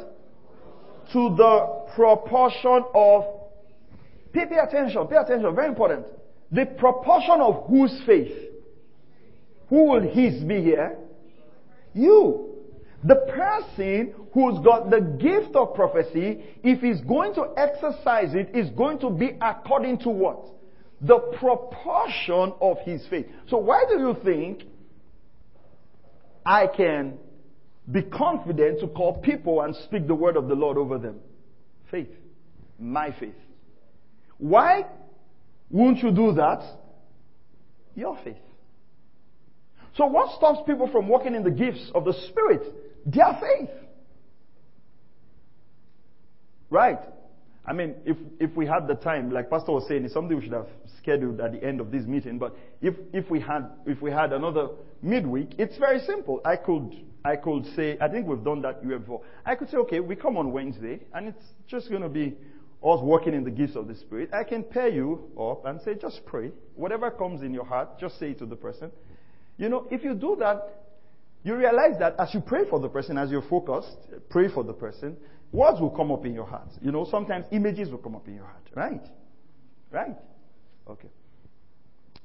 To 1.12 1.34
the 1.36 1.86
proportion 1.94 2.84
of. 2.94 3.24
Pay, 4.32 4.46
pay 4.46 4.58
attention, 4.58 5.06
pay 5.06 5.16
attention, 5.16 5.54
very 5.54 5.68
important. 5.68 6.06
The 6.50 6.66
proportion 6.66 7.40
of 7.40 7.66
whose 7.68 8.00
faith? 8.04 8.32
Who 9.68 9.90
will 9.90 10.02
his 10.02 10.42
be 10.44 10.60
here? 10.60 10.98
You. 11.94 12.53
The 13.04 13.16
person 13.16 14.14
who's 14.32 14.58
got 14.64 14.88
the 14.88 15.00
gift 15.00 15.54
of 15.54 15.74
prophecy, 15.74 16.42
if 16.62 16.80
he's 16.80 17.02
going 17.02 17.34
to 17.34 17.52
exercise 17.56 18.34
it, 18.34 18.56
is 18.56 18.70
going 18.70 18.98
to 19.00 19.10
be 19.10 19.36
according 19.42 19.98
to 20.00 20.08
what? 20.08 20.46
The 21.02 21.18
proportion 21.38 22.54
of 22.62 22.78
his 22.84 23.06
faith. 23.08 23.26
So 23.48 23.58
why 23.58 23.84
do 23.88 23.98
you 23.98 24.16
think 24.24 24.62
I 26.46 26.66
can 26.66 27.18
be 27.92 28.02
confident 28.02 28.80
to 28.80 28.86
call 28.88 29.20
people 29.20 29.60
and 29.60 29.76
speak 29.76 30.06
the 30.06 30.14
word 30.14 30.38
of 30.38 30.48
the 30.48 30.54
Lord 30.54 30.78
over 30.78 30.96
them? 30.96 31.20
Faith. 31.90 32.08
My 32.78 33.14
faith. 33.20 33.34
Why 34.38 34.86
won't 35.70 35.98
you 35.98 36.10
do 36.10 36.32
that? 36.32 36.62
Your 37.94 38.18
faith. 38.24 38.36
So 39.96 40.06
what 40.06 40.34
stops 40.36 40.60
people 40.66 40.88
from 40.90 41.06
walking 41.06 41.34
in 41.34 41.44
the 41.44 41.50
gifts 41.50 41.90
of 41.94 42.06
the 42.06 42.14
Spirit? 42.30 42.62
Their 43.06 43.38
faith. 43.40 43.70
Right. 46.70 47.00
I 47.66 47.72
mean, 47.72 47.94
if, 48.04 48.16
if 48.40 48.54
we 48.56 48.66
had 48.66 48.86
the 48.86 48.94
time, 48.94 49.30
like 49.30 49.48
Pastor 49.48 49.72
was 49.72 49.86
saying, 49.88 50.04
it's 50.04 50.12
something 50.12 50.36
we 50.36 50.42
should 50.42 50.52
have 50.52 50.68
scheduled 50.98 51.40
at 51.40 51.52
the 51.52 51.64
end 51.64 51.80
of 51.80 51.90
this 51.90 52.04
meeting. 52.04 52.38
But 52.38 52.56
if, 52.82 52.94
if 53.12 53.30
we 53.30 53.40
had, 53.40 53.70
if 53.86 54.02
we 54.02 54.10
had 54.10 54.32
another 54.32 54.68
midweek, 55.00 55.54
it's 55.58 55.78
very 55.78 56.00
simple. 56.00 56.40
I 56.44 56.56
could, 56.56 56.92
I 57.24 57.36
could 57.36 57.64
say, 57.74 57.96
I 58.00 58.08
think 58.08 58.26
we've 58.26 58.44
done 58.44 58.60
that 58.62 58.84
year 58.84 58.98
before. 58.98 59.22
I 59.46 59.54
could 59.54 59.70
say, 59.70 59.78
okay, 59.78 60.00
we 60.00 60.14
come 60.14 60.36
on 60.36 60.52
Wednesday, 60.52 61.00
and 61.14 61.28
it's 61.28 61.44
just 61.66 61.88
going 61.88 62.02
to 62.02 62.08
be 62.08 62.36
us 62.82 63.00
working 63.02 63.32
in 63.32 63.44
the 63.44 63.50
gifts 63.50 63.76
of 63.76 63.88
the 63.88 63.94
Spirit. 63.94 64.30
I 64.34 64.44
can 64.44 64.62
pair 64.62 64.88
you 64.88 65.30
up 65.40 65.64
and 65.64 65.80
say, 65.82 65.94
just 65.94 66.20
pray. 66.26 66.52
Whatever 66.74 67.10
comes 67.10 67.42
in 67.42 67.54
your 67.54 67.64
heart, 67.64 67.98
just 67.98 68.18
say 68.18 68.32
it 68.32 68.38
to 68.40 68.46
the 68.46 68.56
person. 68.56 68.90
You 69.56 69.70
know, 69.70 69.86
if 69.90 70.04
you 70.04 70.14
do 70.14 70.36
that, 70.40 70.83
you 71.44 71.54
realize 71.54 71.98
that 72.00 72.16
as 72.18 72.32
you 72.32 72.40
pray 72.40 72.68
for 72.68 72.80
the 72.80 72.88
person, 72.88 73.18
as 73.18 73.30
you're 73.30 73.42
focused, 73.42 73.96
pray 74.30 74.48
for 74.52 74.64
the 74.64 74.72
person, 74.72 75.16
words 75.52 75.78
will 75.80 75.90
come 75.90 76.10
up 76.10 76.24
in 76.24 76.34
your 76.34 76.46
heart. 76.46 76.68
You 76.80 76.90
know, 76.90 77.06
sometimes 77.08 77.44
images 77.52 77.90
will 77.90 77.98
come 77.98 78.16
up 78.16 78.26
in 78.26 78.34
your 78.34 78.46
heart. 78.46 78.62
Right? 78.74 79.02
Right? 79.92 80.16
Okay. 80.88 81.08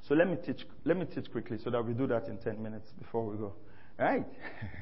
So 0.08 0.16
let 0.16 0.28
me 0.28 0.38
teach 0.44 0.66
let 0.86 0.98
me 0.98 1.06
teach 1.06 1.32
quickly 1.32 1.58
so 1.64 1.70
that 1.70 1.86
we 1.86 1.94
do 1.94 2.08
that 2.08 2.28
in 2.28 2.38
ten 2.38 2.64
minutes 2.64 2.90
before 2.98 3.26
we 3.28 3.38
go. 3.38 3.54
Right? 4.00 4.26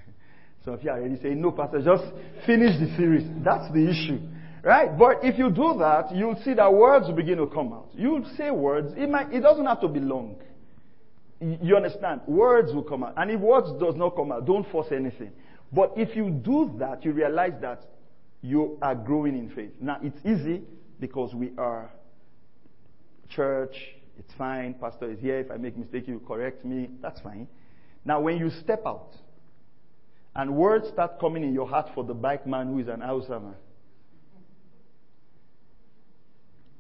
Some 0.64 0.76
of 0.76 0.84
you 0.84 0.92
are 0.92 1.00
already 1.00 1.20
saying, 1.22 1.42
No, 1.42 1.52
Pastor, 1.52 1.82
just 1.82 2.04
finish 2.46 2.80
the 2.80 2.96
series. 2.96 3.28
That's 3.44 3.72
the 3.74 3.90
issue. 3.90 4.20
Right? 4.64 4.98
But 4.98 5.24
if 5.24 5.38
you 5.38 5.50
do 5.50 5.76
that, 5.80 6.16
you'll 6.16 6.40
see 6.44 6.54
that 6.54 6.72
words 6.72 7.08
will 7.08 7.16
begin 7.16 7.38
to 7.38 7.48
come 7.48 7.74
out. 7.74 7.90
You'll 7.94 8.30
say 8.38 8.52
words. 8.52 8.94
It 8.96 9.10
might 9.10 9.34
it 9.34 9.42
doesn't 9.42 9.66
have 9.66 9.82
to 9.82 9.88
be 9.88 10.00
long. 10.00 10.38
You 11.40 11.76
understand? 11.76 12.22
Words 12.26 12.74
will 12.74 12.84
come 12.84 13.04
out. 13.04 13.14
And 13.18 13.30
if 13.30 13.40
words 13.40 13.68
does 13.80 13.96
not 13.96 14.16
come 14.16 14.32
out, 14.32 14.46
don't 14.46 14.70
force 14.72 14.88
anything. 14.92 15.32
But 15.72 15.94
if 15.96 16.16
you 16.16 16.30
do 16.30 16.76
that, 16.80 17.06
you 17.06 17.12
realize 17.12 17.54
that 17.62 17.84
you 18.42 18.78
are 18.82 18.96
growing 18.96 19.38
in 19.38 19.50
faith. 19.50 19.72
Now, 19.80 20.00
it's 20.02 20.20
easy 20.26 20.64
because 21.00 21.34
we 21.36 21.52
are 21.58 21.92
church. 23.30 23.76
It's 24.18 24.34
fine. 24.38 24.74
Pastor 24.76 25.12
is 25.12 25.20
here. 25.20 25.40
If 25.40 25.52
I 25.52 25.58
make 25.58 25.78
mistake, 25.78 26.08
you 26.08 26.22
correct 26.26 26.66
me. 26.66 26.90
That's 27.02 27.20
fine. 27.22 27.48
Now, 28.06 28.22
when 28.22 28.38
you 28.38 28.50
step 28.50 28.84
out 28.86 29.16
and 30.36 30.56
words 30.56 30.88
start 30.88 31.20
coming 31.20 31.44
in 31.44 31.54
your 31.54 31.68
heart 31.68 31.90
for 31.94 32.04
the 32.04 32.14
bike 32.14 32.48
man 32.48 32.68
who 32.68 32.80
is 32.80 32.88
an 32.88 33.02
Alzheimer, 33.02 33.56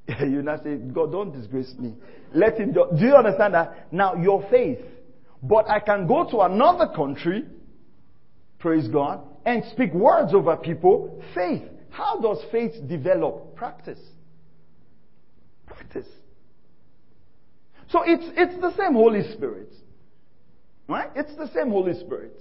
you 0.21 0.41
now 0.41 0.57
say, 0.63 0.75
God, 0.75 1.11
don't 1.11 1.33
disgrace 1.33 1.73
me. 1.77 1.95
Let 2.33 2.57
him 2.57 2.73
do. 2.73 2.87
Do 2.97 3.05
you 3.05 3.15
understand 3.15 3.53
that? 3.53 3.91
Now, 3.91 4.15
your 4.15 4.47
faith. 4.49 4.79
But 5.43 5.69
I 5.69 5.79
can 5.79 6.07
go 6.07 6.29
to 6.31 6.39
another 6.41 6.87
country, 6.95 7.45
praise 8.59 8.87
God, 8.87 9.21
and 9.45 9.63
speak 9.71 9.93
words 9.93 10.33
over 10.33 10.55
people. 10.57 11.21
Faith. 11.35 11.63
How 11.89 12.19
does 12.19 12.39
faith 12.51 12.73
develop? 12.87 13.55
Practice. 13.55 13.99
Practice. 15.65 16.07
So 17.89 18.01
it's, 18.05 18.25
it's 18.35 18.59
the 18.61 18.75
same 18.77 18.93
Holy 18.93 19.23
Spirit. 19.33 19.73
Right? 20.87 21.09
It's 21.15 21.35
the 21.35 21.49
same 21.53 21.69
Holy 21.69 21.93
Spirit. 21.99 22.33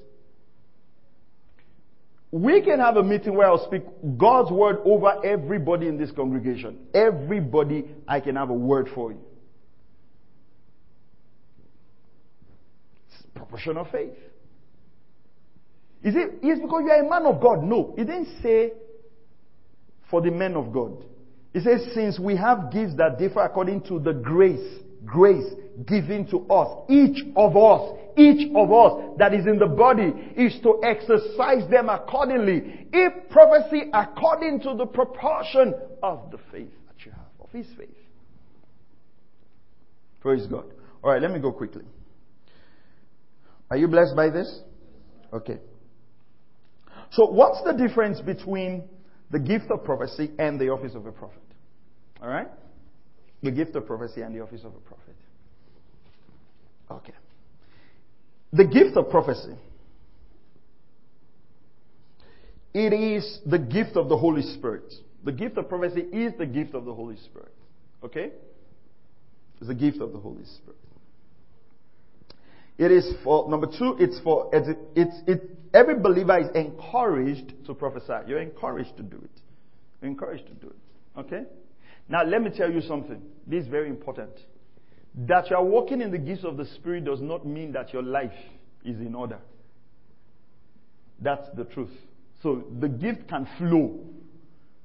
We 2.36 2.60
can 2.60 2.80
have 2.80 2.98
a 2.98 3.02
meeting 3.02 3.34
where 3.34 3.46
I'll 3.46 3.66
speak 3.66 3.82
God's 4.18 4.50
word 4.50 4.80
over 4.84 5.24
everybody 5.24 5.88
in 5.88 5.96
this 5.96 6.10
congregation. 6.10 6.86
Everybody, 6.92 7.86
I 8.06 8.20
can 8.20 8.36
have 8.36 8.50
a 8.50 8.54
word 8.54 8.90
for 8.94 9.12
you. 9.12 9.20
It's 13.08 13.22
proportion 13.34 13.78
of 13.78 13.90
faith. 13.90 14.12
Is 16.02 16.14
it 16.14 16.44
is 16.44 16.60
because 16.60 16.82
you 16.84 16.90
are 16.90 17.06
a 17.06 17.08
man 17.08 17.24
of 17.24 17.40
God? 17.40 17.62
No. 17.62 17.94
He 17.96 18.04
didn't 18.04 18.28
say 18.42 18.72
for 20.10 20.20
the 20.20 20.30
men 20.30 20.56
of 20.56 20.74
God. 20.74 21.06
He 21.54 21.60
says, 21.60 21.88
since 21.94 22.18
we 22.18 22.36
have 22.36 22.70
gifts 22.70 22.96
that 22.98 23.18
differ 23.18 23.40
according 23.40 23.80
to 23.84 23.98
the 23.98 24.12
grace, 24.12 24.82
grace 25.06 25.54
given 25.86 26.26
to 26.26 26.46
us, 26.52 26.84
each 26.90 27.24
of 27.34 27.56
us, 27.56 27.98
each 28.16 28.50
of 28.54 28.72
us 28.72 29.16
that 29.18 29.34
is 29.34 29.46
in 29.46 29.58
the 29.58 29.66
body 29.66 30.12
is 30.36 30.58
to 30.62 30.80
exercise 30.82 31.68
them 31.70 31.88
accordingly. 31.88 32.88
If 32.92 33.28
prophecy 33.30 33.90
according 33.92 34.60
to 34.60 34.74
the 34.74 34.86
proportion 34.86 35.74
of 36.02 36.30
the 36.30 36.38
faith 36.50 36.72
that 36.88 37.04
you 37.04 37.12
have, 37.12 37.26
of 37.40 37.50
his 37.50 37.66
faith. 37.76 37.88
Praise 40.20 40.46
God. 40.46 40.64
Alright, 41.04 41.22
let 41.22 41.30
me 41.30 41.38
go 41.38 41.52
quickly. 41.52 41.84
Are 43.70 43.76
you 43.76 43.88
blessed 43.88 44.16
by 44.16 44.30
this? 44.30 44.60
Okay. 45.32 45.58
So 47.12 47.26
what's 47.26 47.62
the 47.64 47.72
difference 47.72 48.20
between 48.20 48.88
the 49.30 49.38
gift 49.38 49.70
of 49.70 49.84
prophecy 49.84 50.30
and 50.38 50.60
the 50.60 50.70
office 50.70 50.94
of 50.94 51.06
a 51.06 51.12
prophet? 51.12 51.42
Alright? 52.22 52.48
The 53.42 53.50
gift 53.50 53.76
of 53.76 53.86
prophecy 53.86 54.22
and 54.22 54.34
the 54.34 54.40
office 54.40 54.62
of 54.64 54.74
a 54.74 54.80
prophet. 54.80 55.14
Okay. 56.90 57.12
The 58.56 58.64
gift 58.64 58.96
of 58.96 59.10
prophecy. 59.10 59.54
It 62.72 62.92
is 62.92 63.40
the 63.44 63.58
gift 63.58 63.96
of 63.96 64.08
the 64.08 64.16
Holy 64.16 64.42
Spirit. 64.42 64.92
The 65.24 65.32
gift 65.32 65.58
of 65.58 65.68
prophecy 65.68 66.00
is 66.00 66.32
the 66.38 66.46
gift 66.46 66.74
of 66.74 66.84
the 66.84 66.94
Holy 66.94 67.16
Spirit. 67.16 67.52
Okay? 68.02 68.30
It's 69.58 69.68
the 69.68 69.74
gift 69.74 70.00
of 70.00 70.12
the 70.12 70.18
Holy 70.18 70.44
Spirit. 70.44 70.78
It 72.78 72.90
is 72.90 73.14
for, 73.24 73.48
number 73.48 73.66
two, 73.66 73.96
it's 73.98 74.20
for, 74.20 74.50
it's, 74.52 74.68
it's, 74.94 75.16
it, 75.26 75.50
every 75.72 75.98
believer 75.98 76.38
is 76.38 76.48
encouraged 76.54 77.54
to 77.66 77.74
prophesy. 77.74 78.12
You're 78.26 78.40
encouraged 78.40 78.96
to 78.98 79.02
do 79.02 79.16
it. 79.16 79.40
You're 80.00 80.10
encouraged 80.10 80.46
to 80.46 80.54
do 80.54 80.68
it. 80.68 81.20
Okay? 81.20 81.42
Now, 82.08 82.24
let 82.24 82.42
me 82.42 82.50
tell 82.54 82.70
you 82.70 82.82
something. 82.82 83.20
This 83.46 83.64
is 83.64 83.68
very 83.68 83.88
important. 83.88 84.32
That 85.16 85.48
you 85.48 85.56
are 85.56 85.64
walking 85.64 86.02
in 86.02 86.10
the 86.10 86.18
gifts 86.18 86.44
of 86.44 86.56
the 86.56 86.66
Spirit 86.66 87.04
does 87.04 87.22
not 87.22 87.46
mean 87.46 87.72
that 87.72 87.92
your 87.92 88.02
life 88.02 88.32
is 88.84 89.00
in 89.00 89.14
order. 89.14 89.38
That's 91.20 91.48
the 91.56 91.64
truth. 91.64 91.90
So 92.42 92.64
the 92.80 92.88
gift 92.88 93.28
can 93.28 93.48
flow. 93.58 93.98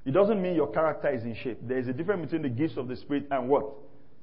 It 0.06 0.12
doesn't 0.12 0.42
mean 0.42 0.56
your 0.56 0.72
character 0.72 1.10
is 1.10 1.24
in 1.24 1.36
shape. 1.36 1.60
There 1.62 1.78
is 1.78 1.88
a 1.88 1.94
difference 1.94 2.32
between 2.32 2.44
the 2.44 2.50
gifts 2.50 2.78
of 2.78 2.88
the 2.88 2.96
Spirit 2.96 3.28
and 3.30 3.50
what? 3.50 3.66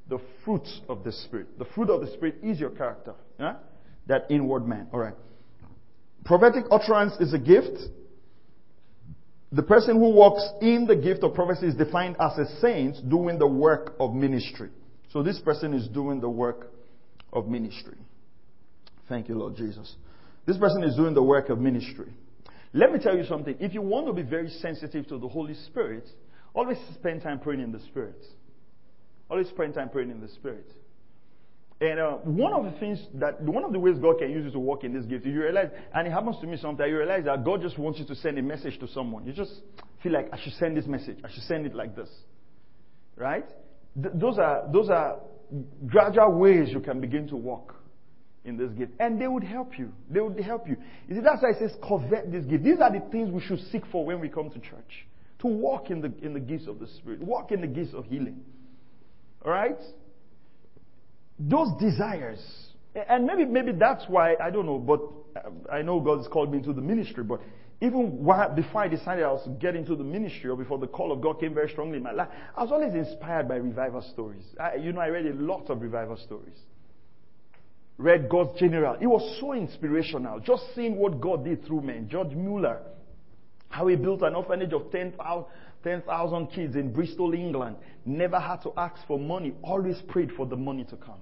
The 0.09 0.19
fruit 0.45 0.67
of 0.89 1.05
the 1.05 1.13
Spirit. 1.13 1.59
The 1.59 1.67
fruit 1.67 1.91
of 1.91 2.01
the 2.01 2.11
Spirit 2.15 2.37
is 2.43 2.59
your 2.59 2.71
character. 2.71 3.15
Yeah? 3.39 3.57
That 4.07 4.27
inward 4.31 4.67
man. 4.67 4.89
Alright. 4.93 5.15
Prophetic 6.25 6.65
utterance 6.71 7.13
is 7.21 7.35
a 7.35 7.39
gift. 7.39 7.79
The 9.53 9.63
person 9.63 9.97
who 9.97 10.11
walks 10.11 10.43
in 10.63 10.87
the 10.87 10.97
gift 10.97 11.23
of 11.23 11.35
prophecy 11.35 11.67
is 11.67 11.75
defined 11.75 12.17
as 12.19 12.39
a 12.39 12.61
saint 12.61 13.09
doing 13.09 13.39
the 13.39 13.47
work 13.47 13.95
of 14.01 14.15
ministry. 14.15 14.71
So 15.13 15.23
this 15.23 15.39
person 15.41 15.75
is 15.75 15.89
doing 15.89 16.21
the 16.21 16.29
work 16.29 16.73
of 17.33 17.49
ministry. 17.49 17.97
Thank 19.09 19.29
you, 19.29 19.37
Lord 19.37 19.57
Jesus. 19.57 19.97
This 20.47 20.59
person 20.59 20.83
is 20.85 20.97
doing 20.97 21.15
the 21.15 21.23
work 21.23 21.49
of 21.49 21.59
ministry. 21.59 22.13
Let 22.73 22.93
me 22.93 22.99
tell 22.99 23.17
you 23.17 23.25
something. 23.25 23.57
If 23.61 23.73
you 23.73 23.83
want 23.83 24.07
to 24.07 24.13
be 24.13 24.23
very 24.23 24.51
sensitive 24.51 25.07
to 25.09 25.19
the 25.19 25.29
Holy 25.29 25.55
Spirit, 25.55 26.09
always 26.55 26.79
spend 26.95 27.23
time 27.23 27.41
praying 27.41 27.61
in 27.61 27.73
the 27.73 27.81
Spirit. 27.81 28.23
Always 29.31 29.49
spend 29.49 29.75
time 29.75 29.89
praying 29.89 30.11
in 30.11 30.21
the 30.21 30.29
Spirit. 30.29 30.71
And 31.81 32.01
uh, 32.01 32.11
one 32.25 32.53
of 32.53 32.65
the 32.65 32.79
things 32.81 33.01
that, 33.15 33.41
one 33.41 33.65
of 33.65 33.73
the 33.73 33.79
ways 33.79 33.97
God 34.03 34.19
can 34.19 34.31
use 34.31 34.45
you 34.45 34.51
to 34.51 34.59
walk 34.59 34.85
in 34.85 34.93
this 34.93 35.05
gift, 35.05 35.25
you 35.25 35.41
realize, 35.41 35.69
and 35.95 36.09
it 36.09 36.11
happens 36.11 36.37
to 36.41 36.47
me 36.47 36.57
sometimes, 36.57 36.91
you 36.91 36.99
realize 36.99 37.25
that 37.25 37.45
God 37.45 37.63
just 37.63 37.79
wants 37.79 38.01
you 38.01 38.07
to 38.07 38.17
send 38.17 38.37
a 38.39 38.43
message 38.43 38.79
to 38.81 38.89
someone. 38.89 39.25
You 39.25 39.33
just 39.33 39.53
feel 40.03 40.13
like, 40.13 40.29
I 40.33 40.41
should 40.43 40.55
send 40.55 40.77
this 40.77 40.87
message. 40.87 41.19
I 41.25 41.31
should 41.31 41.45
send 41.45 41.67
it 41.67 41.75
like 41.75 41.95
this. 41.95 42.09
Right? 43.17 43.49
Th- 44.01 44.15
those 44.15 44.39
are, 44.39 44.69
those 44.73 44.89
are 44.91 45.21
gradual 45.87 46.39
ways 46.39 46.69
you 46.71 46.81
can 46.81 47.01
begin 47.01 47.27
to 47.29 47.37
walk 47.37 47.75
in 48.45 48.57
this 48.57 48.71
gift. 48.73 48.93
And 48.99 49.21
they 49.21 49.29
would 49.29 49.45
help 49.45 49.79
you. 49.79 49.93
They 50.11 50.21
would 50.21 50.39
help 50.41 50.69
you. 50.69 50.77
You 51.09 51.17
see, 51.17 51.21
that's 51.21 51.43
why 51.43 51.51
it 51.51 51.57
says 51.59 51.77
covet 51.87 52.31
this 52.33 52.45
gift. 52.45 52.65
These 52.65 52.81
are 52.81 52.93
the 52.93 53.03
things 53.11 53.31
we 53.31 53.41
should 53.41 53.61
seek 53.71 53.83
for 53.93 54.05
when 54.05 54.21
we 54.21 54.29
come 54.29 54.51
to 54.51 54.59
church. 54.59 55.07
To 55.41 55.47
walk 55.47 55.91
in 55.91 56.01
the, 56.01 56.13
in 56.23 56.33
the 56.33 56.41
gifts 56.41 56.67
of 56.67 56.81
the 56.81 56.87
Spirit. 56.87 57.23
Walk 57.23 57.53
in 57.53 57.61
the 57.61 57.67
gifts 57.67 57.95
of 57.95 58.07
healing. 58.07 58.41
Alright? 59.45 59.79
Those 61.39 61.69
desires. 61.81 62.41
And 63.09 63.25
maybe, 63.25 63.45
maybe 63.45 63.73
that's 63.73 64.05
why, 64.09 64.35
I 64.43 64.51
don't 64.51 64.67
know, 64.67 64.79
but 64.79 65.01
uh, 65.37 65.73
I 65.73 65.83
know 65.83 66.01
God 66.01 66.19
has 66.19 66.27
called 66.27 66.51
me 66.51 66.59
into 66.59 66.73
the 66.73 66.81
ministry, 66.81 67.23
but 67.23 67.41
even 67.81 68.25
while, 68.25 68.53
before 68.55 68.83
I 68.83 68.89
decided 68.89 69.25
I 69.25 69.31
was 69.31 69.45
to 69.45 69.51
get 69.51 69.77
into 69.77 69.95
the 69.95 70.03
ministry 70.03 70.51
or 70.51 70.57
before 70.57 70.79
the 70.79 70.89
call 70.89 71.13
of 71.13 71.21
God 71.21 71.39
came 71.39 71.55
very 71.55 71.69
strongly 71.71 71.99
in 71.99 72.03
my 72.03 72.13
life, 72.13 72.29
I 72.57 72.63
was 72.63 72.73
always 72.73 72.95
inspired 72.95 73.47
by 73.49 73.57
revival 73.57 74.03
stories. 74.13 74.43
I, 74.59 74.75
you 74.77 74.93
know, 74.93 75.01
I 75.01 75.09
read 75.09 75.27
a 75.27 75.35
lot 75.35 75.71
of 75.71 75.81
revival 75.81 76.17
stories. 76.17 76.57
Read 77.97 78.29
God's 78.29 78.59
General. 78.59 78.97
It 79.01 79.07
was 79.07 79.39
so 79.41 79.53
inspirational. 79.53 80.41
Just 80.41 80.75
seeing 80.75 80.97
what 80.97 81.21
God 81.21 81.45
did 81.45 81.65
through 81.67 81.83
men. 81.83 82.09
George 82.09 82.35
Mueller, 82.35 82.81
how 83.69 83.87
he 83.87 83.97
built 83.97 84.23
an 84.23 84.35
orphanage 84.35 84.73
of 84.73 84.91
10,000 84.91 85.45
10, 85.85 86.03
kids 86.49 86.75
in 86.75 86.93
Bristol, 86.93 87.33
England. 87.33 87.77
Never 88.05 88.41
had 88.41 88.63
to 88.63 88.73
ask 88.77 89.07
for 89.07 89.21
money. 89.21 89.55
Always 89.63 90.01
prayed 90.09 90.33
for 90.37 90.47
the 90.47 90.57
money 90.57 90.85
to 90.91 90.97
come. 90.97 91.21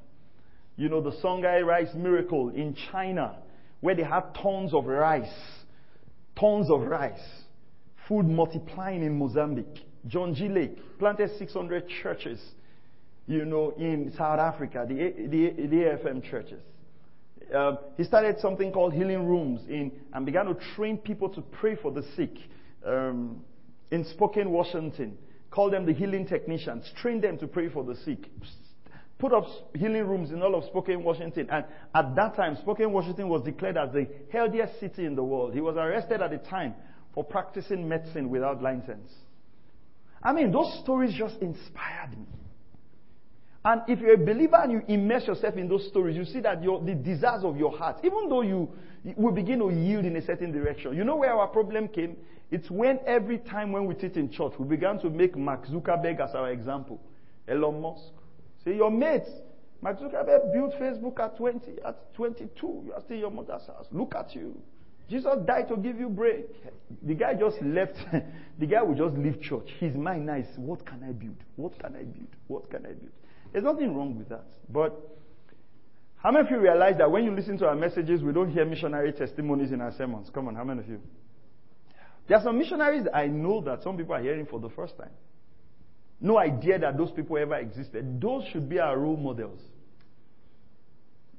You 0.76 0.88
know, 0.88 1.02
the 1.02 1.12
Songhai 1.22 1.64
rice 1.64 1.94
miracle 1.94 2.50
in 2.50 2.76
China, 2.90 3.36
where 3.80 3.94
they 3.94 4.04
had 4.04 4.34
tons 4.34 4.72
of 4.72 4.86
rice. 4.86 5.28
Tons 6.39 6.70
of 6.70 6.82
rice. 6.82 7.18
Food 8.09 8.26
multiplying 8.26 9.03
in 9.03 9.18
Mozambique. 9.18 9.84
John 10.07 10.34
G. 10.34 10.49
Lake 10.49 10.78
planted 10.99 11.30
600 11.39 11.89
churches, 12.03 12.41
you 13.26 13.45
know, 13.45 13.72
in 13.76 14.12
South 14.16 14.39
Africa, 14.39 14.84
the, 14.89 14.95
the, 14.95 15.66
the 15.66 15.76
AFM 15.76 16.22
churches. 16.30 16.61
Uh, 17.55 17.76
he 17.97 18.05
started 18.05 18.39
something 18.41 18.72
called 18.72 18.93
healing 18.93 19.26
rooms 19.26 19.61
in, 19.68 19.93
and 20.12 20.26
began 20.26 20.47
to 20.47 20.57
train 20.74 20.99
people 20.99 21.28
to 21.28 21.41
pray 21.41 21.76
for 21.76 21.91
the 21.91 22.03
sick 22.16 22.32
um, 22.84 23.43
in 23.91 24.05
Spokane, 24.05 24.51
Washington. 24.51 25.16
Called 25.51 25.72
them 25.72 25.87
the 25.87 25.93
healing 25.93 26.26
technicians. 26.26 26.91
Trained 27.01 27.22
them 27.22 27.39
to 27.39 27.47
pray 27.47 27.68
for 27.68 27.82
the 27.84 27.97
sick 28.05 28.18
put 29.18 29.32
up 29.32 29.44
healing 29.74 30.06
rooms 30.06 30.30
in 30.30 30.42
all 30.42 30.54
of 30.54 30.64
Spokane, 30.64 31.02
Washington. 31.02 31.48
And 31.50 31.64
at 31.94 32.14
that 32.16 32.36
time, 32.36 32.56
Spokane, 32.60 32.92
Washington 32.92 33.28
was 33.28 33.42
declared 33.42 33.76
as 33.76 33.92
the 33.92 34.06
healthiest 34.30 34.78
city 34.78 35.06
in 35.06 35.14
the 35.14 35.24
world. 35.24 35.54
He 35.54 35.60
was 35.60 35.76
arrested 35.76 36.20
at 36.20 36.30
the 36.30 36.38
time 36.38 36.74
for 37.14 37.24
practicing 37.24 37.88
medicine 37.88 38.28
without 38.28 38.62
license. 38.62 39.10
I 40.22 40.32
mean, 40.32 40.52
those 40.52 40.78
stories 40.82 41.14
just 41.14 41.36
inspired 41.40 42.10
me. 42.18 42.26
And 43.64 43.82
if 43.88 43.98
you're 43.98 44.14
a 44.14 44.18
believer 44.18 44.56
and 44.62 44.72
you 44.72 44.82
immerse 44.86 45.26
yourself 45.26 45.56
in 45.56 45.68
those 45.68 45.88
stories, 45.88 46.16
you 46.16 46.24
see 46.24 46.40
that 46.40 46.62
your, 46.62 46.80
the 46.80 46.94
desires 46.94 47.42
of 47.42 47.56
your 47.56 47.76
heart, 47.76 47.98
even 48.04 48.28
though 48.28 48.42
you 48.42 48.68
will 49.16 49.32
begin 49.32 49.58
to 49.58 49.70
yield 49.70 50.04
in 50.04 50.14
a 50.16 50.24
certain 50.24 50.52
direction. 50.52 50.94
You 50.94 51.04
know 51.04 51.16
where 51.16 51.32
our 51.32 51.48
problem 51.48 51.88
came? 51.88 52.16
It's 52.50 52.70
when 52.70 53.00
every 53.06 53.38
time 53.38 53.72
when 53.72 53.86
we 53.86 53.98
sit 53.98 54.16
in 54.16 54.30
church, 54.30 54.52
we 54.58 54.66
began 54.66 55.00
to 55.00 55.10
make 55.10 55.36
Mark 55.36 55.66
Zuckerberg 55.66 56.20
as 56.20 56.34
our 56.34 56.50
example. 56.52 57.00
Elon 57.48 57.80
Musk, 57.80 58.12
See, 58.66 58.74
your 58.74 58.90
mates. 58.90 59.30
Mark 59.80 60.00
Zuckerberg 60.00 60.52
built 60.52 60.72
Facebook 60.74 61.20
at 61.20 61.36
20, 61.36 61.60
at 61.86 62.14
22. 62.14 62.82
You 62.86 62.92
are 62.92 63.00
still 63.00 63.16
your 63.16 63.30
mother's 63.30 63.66
house. 63.66 63.86
Look 63.92 64.14
at 64.16 64.34
you. 64.34 64.60
Jesus 65.08 65.34
died 65.46 65.68
to 65.68 65.76
give 65.76 66.00
you 66.00 66.08
break. 66.08 66.46
The 67.02 67.14
guy 67.14 67.34
just 67.34 67.62
left. 67.62 67.94
the 68.58 68.66
guy 68.66 68.82
will 68.82 68.96
just 68.96 69.16
leave 69.16 69.40
church. 69.40 69.68
His 69.78 69.94
mind 69.94 70.26
now 70.26 70.34
is, 70.34 70.46
what 70.56 70.84
can 70.84 71.04
I 71.04 71.12
build? 71.12 71.36
What 71.54 71.78
can 71.78 71.94
I 71.94 72.02
build? 72.02 72.28
What 72.48 72.68
can 72.68 72.86
I 72.86 72.94
build? 72.94 73.12
There's 73.52 73.64
nothing 73.64 73.94
wrong 73.94 74.18
with 74.18 74.28
that. 74.30 74.46
But 74.68 74.98
how 76.16 76.32
many 76.32 76.46
of 76.46 76.50
you 76.50 76.58
realize 76.58 76.98
that 76.98 77.08
when 77.08 77.22
you 77.24 77.30
listen 77.32 77.56
to 77.58 77.66
our 77.66 77.76
messages, 77.76 78.22
we 78.22 78.32
don't 78.32 78.50
hear 78.50 78.64
missionary 78.64 79.12
testimonies 79.12 79.70
in 79.70 79.80
our 79.80 79.92
sermons? 79.96 80.28
Come 80.34 80.48
on, 80.48 80.56
how 80.56 80.64
many 80.64 80.80
of 80.80 80.88
you? 80.88 81.00
There 82.26 82.36
are 82.36 82.42
some 82.42 82.58
missionaries 82.58 83.04
I 83.14 83.28
know 83.28 83.60
that 83.60 83.84
some 83.84 83.96
people 83.96 84.14
are 84.14 84.22
hearing 84.22 84.46
for 84.46 84.58
the 84.58 84.70
first 84.70 84.98
time. 84.98 85.12
No 86.20 86.38
idea 86.38 86.78
that 86.78 86.96
those 86.96 87.10
people 87.10 87.36
ever 87.36 87.56
existed. 87.56 88.20
Those 88.20 88.44
should 88.52 88.68
be 88.68 88.78
our 88.78 88.98
role 88.98 89.16
models. 89.16 89.60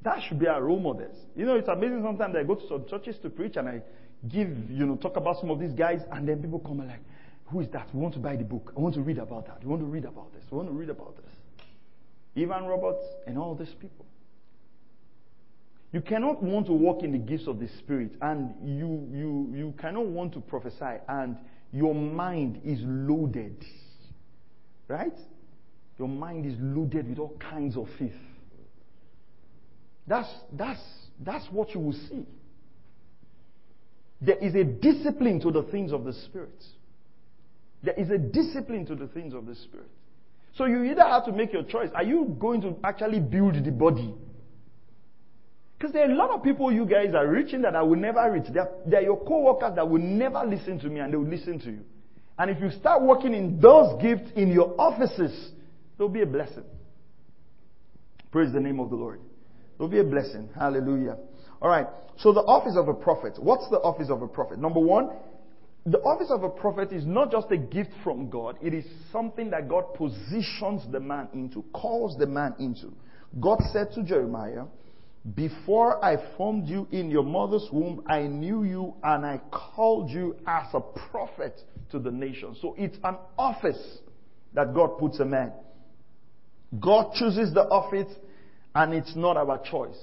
That 0.03 0.19
should 0.27 0.39
be 0.39 0.47
our 0.47 0.63
role 0.63 0.79
models. 0.79 1.15
You 1.35 1.45
know, 1.45 1.55
it's 1.55 1.67
amazing 1.67 2.03
sometimes 2.03 2.35
I 2.35 2.43
go 2.43 2.55
to 2.55 2.67
some 2.67 2.85
churches 2.87 3.17
to 3.23 3.29
preach 3.29 3.57
and 3.57 3.67
I 3.67 3.81
give, 4.29 4.49
you 4.69 4.85
know, 4.85 4.95
talk 4.95 5.17
about 5.17 5.39
some 5.39 5.49
of 5.49 5.59
these 5.59 5.73
guys 5.73 6.01
and 6.11 6.27
then 6.27 6.41
people 6.41 6.59
come 6.59 6.79
and 6.79 6.89
like, 6.89 7.01
who 7.47 7.61
is 7.61 7.69
that? 7.69 7.87
We 7.93 7.99
want 7.99 8.13
to 8.13 8.19
buy 8.19 8.35
the 8.35 8.43
book. 8.43 8.73
I 8.75 8.79
want 8.79 8.95
to 8.95 9.01
read 9.01 9.17
about 9.17 9.47
that. 9.47 9.63
We 9.63 9.69
want 9.69 9.81
to 9.81 9.87
read 9.87 10.05
about 10.05 10.33
this. 10.33 10.43
We 10.51 10.57
want 10.57 10.69
to 10.69 10.75
read 10.75 10.89
about 10.89 11.15
this. 11.17 12.43
Evan 12.43 12.65
Roberts 12.65 13.03
and 13.25 13.37
all 13.37 13.55
these 13.55 13.73
people. 13.79 14.05
You 15.91 16.01
cannot 16.01 16.43
want 16.43 16.67
to 16.67 16.73
walk 16.73 17.01
in 17.03 17.13
the 17.13 17.17
gifts 17.17 17.47
of 17.47 17.59
the 17.59 17.69
Spirit 17.79 18.11
and 18.21 18.53
you, 18.63 19.07
you, 19.11 19.49
you 19.55 19.73
cannot 19.79 20.05
want 20.05 20.33
to 20.33 20.41
prophesy 20.41 21.01
and 21.07 21.37
your 21.71 21.95
mind 21.95 22.61
is 22.63 22.79
loaded 22.83 23.65
Right? 24.87 25.13
Your 25.97 26.07
mind 26.07 26.45
is 26.45 26.53
loaded 26.59 27.09
with 27.09 27.19
all 27.19 27.35
kinds 27.39 27.75
of 27.75 27.87
faith. 27.97 28.11
That's, 30.07 30.29
that's, 30.53 30.81
that's 31.19 31.45
what 31.51 31.73
you 31.73 31.81
will 31.81 31.93
see. 31.93 32.25
There 34.21 34.37
is 34.37 34.55
a 34.55 34.63
discipline 34.63 35.41
to 35.41 35.51
the 35.51 35.63
things 35.63 35.91
of 35.91 36.05
the 36.05 36.13
Spirit. 36.13 36.63
There 37.83 37.93
is 37.95 38.09
a 38.09 38.17
discipline 38.17 38.85
to 38.87 38.95
the 38.95 39.07
things 39.07 39.33
of 39.33 39.45
the 39.45 39.55
Spirit. 39.55 39.89
So 40.55 40.65
you 40.65 40.83
either 40.83 41.03
have 41.03 41.25
to 41.25 41.31
make 41.31 41.53
your 41.53 41.63
choice. 41.63 41.89
Are 41.93 42.03
you 42.03 42.35
going 42.39 42.61
to 42.61 42.75
actually 42.83 43.19
build 43.19 43.63
the 43.63 43.71
body? 43.71 44.13
Because 45.77 45.93
there 45.93 46.07
are 46.07 46.11
a 46.11 46.15
lot 46.15 46.31
of 46.31 46.43
people 46.43 46.71
you 46.71 46.85
guys 46.85 47.13
are 47.13 47.27
reaching 47.27 47.61
that 47.61 47.75
I 47.75 47.83
will 47.83 47.99
never 47.99 48.31
reach. 48.31 48.45
They're, 48.51 48.69
they're 48.87 49.03
your 49.03 49.23
co-workers 49.23 49.73
that 49.75 49.87
will 49.87 50.01
never 50.01 50.43
listen 50.43 50.79
to 50.79 50.87
me 50.87 51.01
and 51.01 51.13
they 51.13 51.17
will 51.17 51.27
listen 51.27 51.59
to 51.59 51.71
you. 51.71 51.85
And 52.37 52.51
if 52.51 52.61
you 52.61 52.69
start 52.71 53.01
working 53.01 53.33
in 53.33 53.59
those 53.59 54.01
gifts 54.01 54.31
in 54.35 54.51
your 54.51 54.75
offices, 54.79 55.51
there'll 55.97 56.11
be 56.11 56.21
a 56.21 56.27
blessing. 56.27 56.63
Praise 58.31 58.51
the 58.53 58.59
name 58.59 58.79
of 58.79 58.89
the 58.89 58.95
Lord. 58.95 59.21
There'll 59.77 59.91
be 59.91 59.99
a 59.99 60.03
blessing. 60.03 60.49
Hallelujah. 60.55 61.17
All 61.61 61.69
right. 61.69 61.87
So 62.17 62.33
the 62.33 62.41
office 62.41 62.75
of 62.77 62.87
a 62.87 62.93
prophet. 62.93 63.37
What's 63.39 63.69
the 63.69 63.77
office 63.77 64.09
of 64.09 64.21
a 64.21 64.27
prophet? 64.27 64.59
Number 64.59 64.79
one, 64.79 65.09
the 65.85 65.99
office 65.99 66.29
of 66.29 66.43
a 66.43 66.49
prophet 66.49 66.91
is 66.91 67.05
not 67.05 67.31
just 67.31 67.49
a 67.51 67.57
gift 67.57 67.91
from 68.03 68.29
God. 68.29 68.57
It 68.61 68.73
is 68.73 68.85
something 69.11 69.49
that 69.51 69.69
God 69.69 69.93
positions 69.93 70.83
the 70.91 70.99
man 70.99 71.29
into, 71.33 71.63
calls 71.73 72.17
the 72.17 72.27
man 72.27 72.55
into. 72.59 72.93
God 73.39 73.59
said 73.71 73.91
to 73.93 74.03
Jeremiah, 74.03 74.65
before 75.35 76.03
I 76.03 76.15
formed 76.37 76.67
you 76.67 76.87
in 76.91 77.09
your 77.09 77.23
mother's 77.23 77.67
womb, 77.71 78.03
I 78.07 78.21
knew 78.21 78.63
you 78.63 78.93
and 79.03 79.25
I 79.25 79.41
called 79.51 80.09
you 80.09 80.37
as 80.47 80.67
a 80.73 80.79
prophet 80.79 81.59
to 81.91 81.99
the 81.99 82.11
nation. 82.11 82.55
So 82.61 82.75
it's 82.77 82.97
an 83.03 83.17
office 83.37 83.99
that 84.53 84.73
God 84.73 84.97
puts 84.97 85.19
a 85.19 85.25
man. 85.25 85.51
God 86.79 87.13
chooses 87.15 87.53
the 87.53 87.63
office 87.63 88.13
and 88.75 88.93
it's 88.93 89.15
not 89.15 89.37
our 89.37 89.61
choice. 89.69 89.97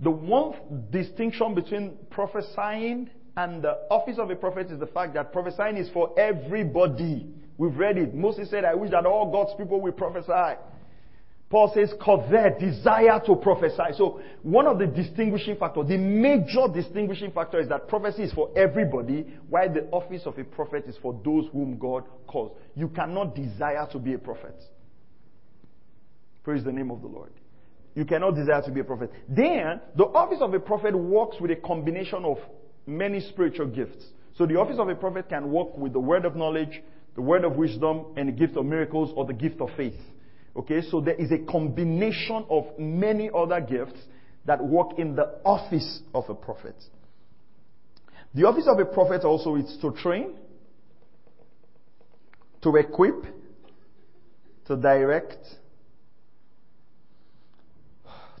The 0.00 0.10
one 0.10 0.54
distinction 0.90 1.54
between 1.54 1.96
prophesying 2.10 3.10
and 3.36 3.62
the 3.62 3.78
office 3.90 4.18
of 4.18 4.30
a 4.30 4.36
prophet 4.36 4.70
is 4.70 4.80
the 4.80 4.86
fact 4.86 5.14
that 5.14 5.32
prophesying 5.32 5.76
is 5.76 5.90
for 5.90 6.18
everybody. 6.18 7.26
We've 7.58 7.76
read 7.76 7.98
it. 7.98 8.14
Moses 8.14 8.50
said, 8.50 8.64
I 8.64 8.74
wish 8.74 8.90
that 8.90 9.06
all 9.06 9.30
God's 9.30 9.54
people 9.58 9.80
will 9.80 9.92
prophesy. 9.92 10.58
Paul 11.52 11.70
says, 11.74 11.92
covet, 12.02 12.58
desire 12.58 13.20
to 13.26 13.36
prophesy. 13.36 13.92
So 13.98 14.22
one 14.42 14.66
of 14.66 14.78
the 14.78 14.86
distinguishing 14.86 15.56
factors, 15.56 15.86
the 15.86 15.98
major 15.98 16.66
distinguishing 16.72 17.30
factor 17.30 17.60
is 17.60 17.68
that 17.68 17.88
prophecy 17.88 18.22
is 18.22 18.32
for 18.32 18.48
everybody, 18.56 19.26
while 19.50 19.70
the 19.70 19.86
office 19.90 20.22
of 20.24 20.38
a 20.38 20.44
prophet 20.44 20.86
is 20.86 20.96
for 21.02 21.12
those 21.22 21.44
whom 21.52 21.76
God 21.76 22.04
calls. 22.26 22.56
You 22.74 22.88
cannot 22.88 23.34
desire 23.34 23.86
to 23.92 23.98
be 23.98 24.14
a 24.14 24.18
prophet. 24.18 24.54
Praise 26.42 26.64
the 26.64 26.72
name 26.72 26.90
of 26.90 27.02
the 27.02 27.08
Lord. 27.08 27.32
You 27.94 28.06
cannot 28.06 28.34
desire 28.34 28.62
to 28.62 28.70
be 28.70 28.80
a 28.80 28.84
prophet. 28.84 29.12
Then, 29.28 29.82
the 29.94 30.04
office 30.04 30.38
of 30.40 30.54
a 30.54 30.58
prophet 30.58 30.96
works 30.96 31.36
with 31.38 31.50
a 31.50 31.56
combination 31.56 32.24
of 32.24 32.38
many 32.86 33.20
spiritual 33.20 33.66
gifts. 33.66 34.06
So 34.38 34.46
the 34.46 34.56
office 34.56 34.78
of 34.78 34.88
a 34.88 34.94
prophet 34.94 35.28
can 35.28 35.52
work 35.52 35.76
with 35.76 35.92
the 35.92 36.00
word 36.00 36.24
of 36.24 36.34
knowledge, 36.34 36.82
the 37.14 37.20
word 37.20 37.44
of 37.44 37.56
wisdom, 37.56 38.06
and 38.16 38.30
the 38.30 38.32
gift 38.32 38.56
of 38.56 38.64
miracles 38.64 39.12
or 39.14 39.26
the 39.26 39.34
gift 39.34 39.60
of 39.60 39.68
faith. 39.76 40.00
Okay, 40.54 40.82
so 40.82 41.00
there 41.00 41.14
is 41.14 41.30
a 41.32 41.38
combination 41.38 42.44
of 42.50 42.78
many 42.78 43.30
other 43.34 43.60
gifts 43.60 44.00
that 44.44 44.62
work 44.62 44.98
in 44.98 45.14
the 45.14 45.38
office 45.44 46.00
of 46.14 46.28
a 46.28 46.34
prophet. 46.34 46.76
The 48.34 48.46
office 48.46 48.66
of 48.66 48.78
a 48.78 48.84
prophet 48.84 49.24
also 49.24 49.56
is 49.56 49.78
to 49.80 49.92
train, 49.92 50.34
to 52.62 52.76
equip, 52.76 53.24
to 54.66 54.76
direct, 54.76 55.38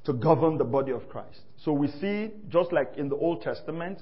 to 0.04 0.12
govern 0.12 0.58
the 0.58 0.64
body 0.64 0.92
of 0.92 1.08
Christ. 1.08 1.40
So 1.64 1.72
we 1.72 1.88
see, 1.88 2.30
just 2.48 2.72
like 2.72 2.92
in 2.96 3.08
the 3.08 3.16
Old 3.16 3.42
Testament, 3.42 4.00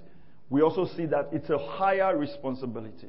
we 0.49 0.63
also 0.63 0.87
see 0.97 1.07
that 1.07 1.29
it's 1.33 1.51
a 1.51 1.59
higher 1.59 2.17
responsibility. 2.17 3.09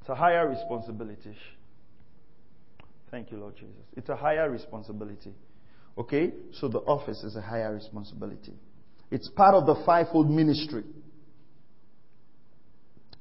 It's 0.00 0.08
a 0.08 0.14
higher 0.14 0.48
responsibility. 0.48 1.36
Thank 3.10 3.30
you, 3.30 3.38
Lord 3.38 3.56
Jesus. 3.56 3.74
It's 3.96 4.08
a 4.08 4.16
higher 4.16 4.50
responsibility. 4.50 5.32
Okay? 5.96 6.32
So 6.52 6.68
the 6.68 6.80
office 6.80 7.22
is 7.22 7.36
a 7.36 7.40
higher 7.40 7.72
responsibility. 7.74 8.52
It's 9.10 9.28
part 9.28 9.54
of 9.54 9.66
the 9.66 9.82
fivefold 9.84 10.30
ministry. 10.30 10.84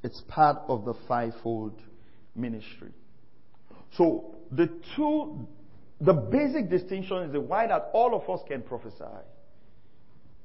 It's 0.03 0.21
part 0.27 0.57
of 0.67 0.85
the 0.85 0.93
fivefold 1.07 1.81
ministry. 2.35 2.91
So 3.97 4.35
the 4.51 4.69
two, 4.95 5.47
the 6.01 6.13
basic 6.13 6.69
distinction 6.69 7.17
is 7.23 7.31
the 7.31 7.39
why 7.39 7.67
that 7.67 7.89
all 7.93 8.15
of 8.15 8.29
us 8.29 8.45
can 8.47 8.61
prophesy. 8.61 9.03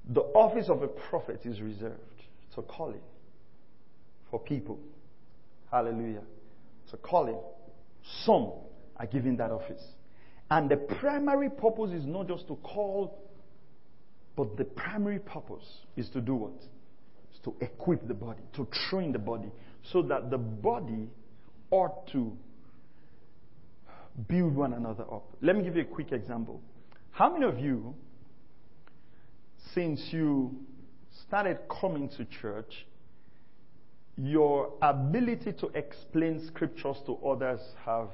The 0.08 0.20
office 0.20 0.68
of 0.68 0.82
a 0.82 0.88
prophet 0.88 1.40
is 1.44 1.60
reserved. 1.60 1.98
It's 2.48 2.58
a 2.58 2.62
calling 2.62 3.02
for 4.30 4.40
people. 4.40 4.78
Hallelujah. 5.70 6.22
It's 6.84 6.94
a 6.94 6.96
calling. 6.96 7.38
Some 8.24 8.52
are 9.00 9.06
given 9.06 9.36
that 9.38 9.50
office. 9.50 9.82
And 10.50 10.70
the 10.70 10.76
primary 10.76 11.48
purpose 11.48 11.90
is 11.90 12.04
not 12.04 12.28
just 12.28 12.46
to 12.48 12.56
call, 12.56 13.18
but 14.36 14.56
the 14.58 14.64
primary 14.64 15.18
purpose 15.18 15.64
is 15.96 16.10
to 16.10 16.20
do 16.20 16.34
what? 16.34 16.56
Is 17.32 17.40
to 17.44 17.54
equip 17.60 18.06
the 18.06 18.14
body, 18.14 18.42
to 18.56 18.68
train 18.90 19.12
the 19.12 19.18
body, 19.18 19.50
so 19.90 20.02
that 20.02 20.30
the 20.30 20.36
body 20.36 21.08
ought 21.70 22.06
to 22.12 22.36
build 24.28 24.54
one 24.54 24.74
another 24.74 25.04
up. 25.04 25.24
Let 25.40 25.56
me 25.56 25.64
give 25.64 25.76
you 25.76 25.82
a 25.82 25.86
quick 25.86 26.12
example. 26.12 26.60
How 27.10 27.32
many 27.32 27.46
of 27.46 27.58
you, 27.58 27.94
since 29.72 30.08
you 30.10 30.54
started 31.26 31.58
coming 31.80 32.10
to 32.18 32.26
church, 32.26 32.86
your 34.18 34.74
ability 34.82 35.52
to 35.60 35.68
explain 35.68 36.46
scriptures 36.48 36.96
to 37.06 37.16
others 37.26 37.60
have 37.86 38.08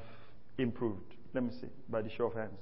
improved? 0.58 1.14
Let 1.34 1.44
me 1.44 1.50
see, 1.60 1.68
by 1.88 2.02
the 2.02 2.10
show 2.10 2.26
of 2.26 2.34
hands. 2.34 2.60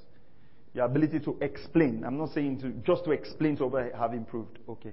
Your 0.74 0.86
ability 0.86 1.20
to 1.20 1.36
explain. 1.40 2.02
I'm 2.04 2.18
not 2.18 2.32
saying 2.32 2.60
to 2.60 2.70
just 2.84 3.04
to 3.04 3.12
explain 3.12 3.56
to 3.58 3.66
others 3.66 3.92
have 3.96 4.12
improved. 4.12 4.58
Okay. 4.68 4.92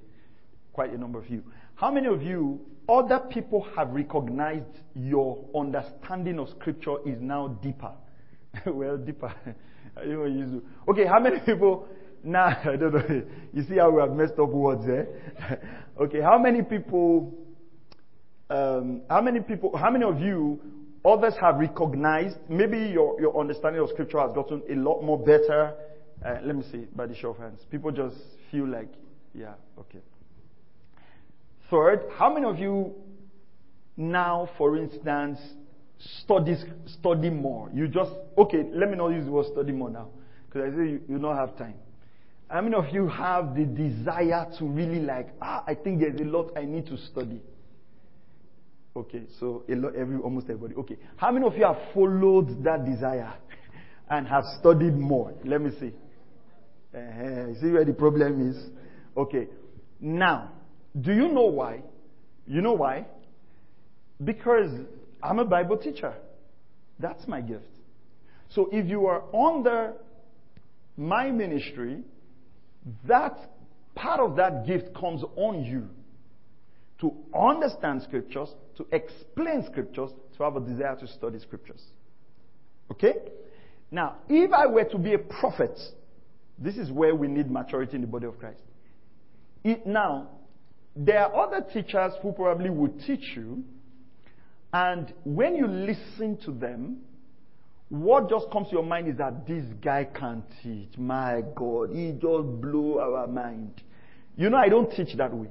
Quite 0.73 0.93
a 0.93 0.97
number 0.97 1.19
of 1.19 1.29
you. 1.29 1.43
How 1.75 1.91
many 1.91 2.07
of 2.07 2.21
you, 2.21 2.61
other 2.87 3.19
people 3.19 3.67
have 3.75 3.89
recognized 3.89 4.79
your 4.95 5.43
understanding 5.55 6.39
of 6.39 6.49
scripture 6.49 6.97
is 7.05 7.19
now 7.19 7.59
deeper? 7.63 7.91
well, 8.65 8.97
deeper. 8.97 9.33
okay, 10.87 11.05
how 11.05 11.19
many 11.19 11.39
people 11.39 11.87
now, 12.23 12.45
I 12.65 12.75
don't 12.75 12.93
know. 12.93 13.23
You 13.53 13.63
see 13.63 13.77
how 13.77 13.89
we 13.91 14.01
have 14.01 14.11
messed 14.11 14.39
up 14.39 14.49
words 14.49 14.85
there? 14.85 15.07
Eh? 15.49 15.55
okay, 16.03 16.21
how 16.21 16.37
many 16.37 16.61
people, 16.61 17.33
um, 18.49 19.01
how 19.09 19.21
many 19.21 19.39
people, 19.39 19.75
how 19.75 19.89
many 19.89 20.05
of 20.05 20.21
you 20.21 20.59
Others 21.03 21.33
have 21.41 21.55
recognized, 21.55 22.37
maybe 22.47 22.77
your, 22.77 23.19
your 23.19 23.39
understanding 23.39 23.81
of 23.81 23.89
scripture 23.89 24.19
has 24.19 24.31
gotten 24.33 24.61
a 24.69 24.75
lot 24.75 25.01
more 25.01 25.17
better. 25.17 25.73
Uh, 26.23 26.37
let 26.43 26.55
me 26.55 26.63
see, 26.71 26.85
by 26.95 27.07
the 27.07 27.15
show 27.15 27.31
of 27.31 27.37
hands. 27.37 27.61
People 27.71 27.91
just 27.91 28.15
feel 28.51 28.67
like, 28.67 28.89
yeah, 29.33 29.53
okay. 29.79 29.99
Third, 31.71 32.03
how 32.17 32.31
many 32.31 32.45
of 32.45 32.59
you 32.59 32.93
now, 33.97 34.49
for 34.57 34.77
instance, 34.77 35.39
study, 35.97 36.55
study 36.85 37.31
more? 37.31 37.71
You 37.73 37.87
just, 37.87 38.11
okay, 38.37 38.65
let 38.71 38.89
me 38.91 38.97
not 38.97 39.09
use 39.09 39.25
the 39.25 39.31
word 39.31 39.47
study 39.51 39.71
more 39.71 39.89
now, 39.89 40.09
because 40.45 40.71
I 40.71 40.77
say 40.77 40.83
you, 40.83 41.01
you 41.09 41.17
don't 41.17 41.35
have 41.35 41.57
time. 41.57 41.75
How 42.47 42.61
many 42.61 42.75
of 42.75 42.93
you 42.93 43.07
have 43.07 43.55
the 43.55 43.63
desire 43.63 44.45
to 44.59 44.65
really 44.65 44.99
like, 44.99 45.29
ah, 45.41 45.63
I 45.65 45.73
think 45.73 46.01
there's 46.01 46.19
a 46.19 46.25
lot 46.25 46.51
I 46.55 46.65
need 46.65 46.85
to 46.87 46.97
study? 46.97 47.41
Okay, 48.95 49.23
so 49.39 49.63
lot, 49.69 49.95
every, 49.95 50.17
almost 50.17 50.49
everybody. 50.49 50.75
Okay, 50.75 50.97
how 51.15 51.31
many 51.31 51.45
of 51.45 51.55
you 51.55 51.63
have 51.63 51.77
followed 51.93 52.61
that 52.63 52.85
desire 52.85 53.33
and 54.09 54.27
have 54.27 54.43
studied 54.59 54.97
more? 54.97 55.33
Let 55.45 55.61
me 55.61 55.71
see. 55.79 55.93
Uh-huh. 56.93 57.53
See 57.61 57.71
where 57.71 57.85
the 57.85 57.93
problem 57.93 58.49
is? 58.49 58.57
Okay, 59.15 59.47
now, 60.01 60.51
do 60.99 61.13
you 61.13 61.29
know 61.29 61.45
why? 61.45 61.83
You 62.45 62.61
know 62.61 62.73
why? 62.73 63.05
Because 64.21 64.69
I'm 65.23 65.39
a 65.39 65.45
Bible 65.45 65.77
teacher. 65.77 66.13
That's 66.99 67.25
my 67.27 67.39
gift. 67.39 67.63
So 68.49 68.67
if 68.73 68.87
you 68.87 69.05
are 69.05 69.23
under 69.33 69.93
my 70.97 71.31
ministry, 71.31 72.03
that 73.07 73.37
part 73.95 74.19
of 74.19 74.35
that 74.35 74.67
gift 74.67 74.93
comes 74.93 75.23
on 75.37 75.63
you 75.63 75.87
to 77.01 77.13
understand 77.37 78.03
scriptures, 78.03 78.49
to 78.77 78.85
explain 78.91 79.65
scriptures, 79.69 80.11
to 80.37 80.43
have 80.43 80.55
a 80.55 80.59
desire 80.59 80.95
to 80.95 81.07
study 81.07 81.39
scriptures. 81.39 81.83
Okay? 82.91 83.15
Now, 83.89 84.17
if 84.29 84.53
I 84.53 84.67
were 84.67 84.85
to 84.85 84.97
be 84.97 85.13
a 85.15 85.19
prophet, 85.19 85.77
this 86.57 86.77
is 86.77 86.91
where 86.91 87.15
we 87.15 87.27
need 87.27 87.49
maturity 87.49 87.95
in 87.95 88.01
the 88.01 88.07
body 88.07 88.27
of 88.27 88.39
Christ. 88.39 88.61
It, 89.63 89.85
now, 89.85 90.29
there 90.95 91.19
are 91.25 91.47
other 91.47 91.65
teachers 91.73 92.13
who 92.21 92.31
probably 92.31 92.69
would 92.69 92.99
teach 93.01 93.33
you, 93.35 93.63
and 94.71 95.11
when 95.23 95.55
you 95.55 95.67
listen 95.67 96.37
to 96.45 96.51
them, 96.51 97.01
what 97.89 98.29
just 98.29 98.49
comes 98.51 98.67
to 98.67 98.75
your 98.75 98.83
mind 98.83 99.09
is 99.09 99.17
that 99.17 99.45
this 99.45 99.65
guy 99.83 100.05
can't 100.05 100.45
teach. 100.63 100.97
My 100.97 101.41
God, 101.55 101.89
he 101.91 102.11
just 102.13 102.61
blew 102.61 102.99
our 102.99 103.27
mind. 103.27 103.81
You 104.37 104.49
know, 104.49 104.57
I 104.57 104.69
don't 104.69 104.89
teach 104.91 105.17
that 105.17 105.33
way. 105.33 105.49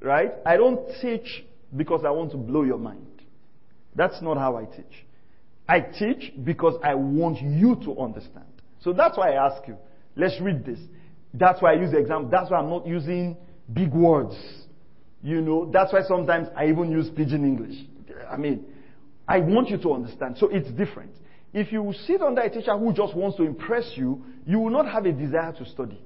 Right? 0.00 0.32
I 0.46 0.56
don't 0.56 0.80
teach 1.00 1.44
because 1.76 2.02
I 2.06 2.10
want 2.10 2.30
to 2.32 2.36
blow 2.36 2.62
your 2.62 2.78
mind. 2.78 3.06
That's 3.94 4.20
not 4.22 4.38
how 4.38 4.56
I 4.56 4.64
teach. 4.64 5.06
I 5.68 5.80
teach 5.80 6.32
because 6.42 6.78
I 6.82 6.94
want 6.94 7.40
you 7.40 7.76
to 7.84 8.00
understand. 8.00 8.46
So 8.80 8.92
that's 8.92 9.16
why 9.16 9.32
I 9.32 9.46
ask 9.46 9.66
you, 9.68 9.76
let's 10.16 10.40
read 10.40 10.64
this. 10.64 10.78
That's 11.34 11.62
why 11.62 11.72
I 11.72 11.74
use 11.74 11.92
the 11.92 11.98
example. 11.98 12.30
That's 12.30 12.50
why 12.50 12.58
I'm 12.58 12.70
not 12.70 12.86
using 12.86 13.36
big 13.72 13.92
words. 13.92 14.34
You 15.22 15.40
know, 15.42 15.70
that's 15.70 15.92
why 15.92 16.00
sometimes 16.02 16.48
I 16.56 16.68
even 16.68 16.90
use 16.90 17.08
pidgin 17.10 17.44
English. 17.44 17.76
I 18.28 18.36
mean, 18.36 18.64
I 19.28 19.40
want 19.40 19.68
you 19.68 19.78
to 19.78 19.92
understand. 19.92 20.38
So 20.38 20.48
it's 20.48 20.70
different. 20.70 21.12
If 21.52 21.72
you 21.72 21.92
sit 22.06 22.22
under 22.22 22.40
a 22.40 22.50
teacher 22.50 22.76
who 22.76 22.92
just 22.92 23.14
wants 23.14 23.36
to 23.36 23.44
impress 23.44 23.92
you, 23.96 24.24
you 24.46 24.58
will 24.58 24.70
not 24.70 24.86
have 24.86 25.04
a 25.04 25.12
desire 25.12 25.52
to 25.52 25.64
study. 25.66 26.00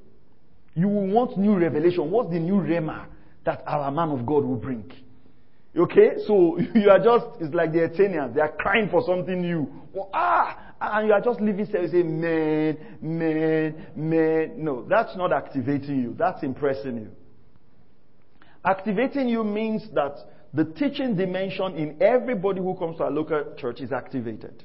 You 0.74 0.88
will 0.88 1.06
want 1.06 1.38
new 1.38 1.56
revelation. 1.56 2.10
What's 2.10 2.30
the 2.30 2.40
new 2.40 2.54
rhema 2.54 3.06
that 3.44 3.62
our 3.66 3.90
man 3.90 4.10
of 4.10 4.26
God 4.26 4.44
will 4.44 4.56
bring? 4.56 4.90
Okay? 5.76 6.12
So 6.26 6.58
you 6.74 6.90
are 6.90 6.98
just, 6.98 7.26
it's 7.40 7.54
like 7.54 7.72
the 7.72 7.84
Athenians. 7.84 8.34
They 8.34 8.40
are 8.40 8.52
crying 8.52 8.88
for 8.90 9.02
something 9.06 9.40
new. 9.40 9.70
Ah! 10.12 10.60
And 10.80 11.06
you 11.06 11.14
are 11.14 11.20
just 11.20 11.40
living 11.40 11.66
there. 11.70 11.82
You 11.82 11.88
say, 11.88 12.02
man, 12.02 12.76
man, 13.00 13.86
man. 13.96 14.52
No, 14.64 14.84
that's 14.88 15.16
not 15.16 15.32
activating 15.32 16.02
you. 16.02 16.14
That's 16.18 16.42
impressing 16.42 16.96
you. 16.96 17.10
Activating 18.64 19.28
you 19.28 19.44
means 19.44 19.86
that 19.94 20.16
the 20.52 20.64
teaching 20.64 21.16
dimension 21.16 21.76
in 21.76 22.02
everybody 22.02 22.60
who 22.60 22.76
comes 22.76 22.98
to 22.98 23.04
our 23.04 23.10
local 23.10 23.54
church 23.56 23.80
is 23.80 23.92
activated. 23.92 24.62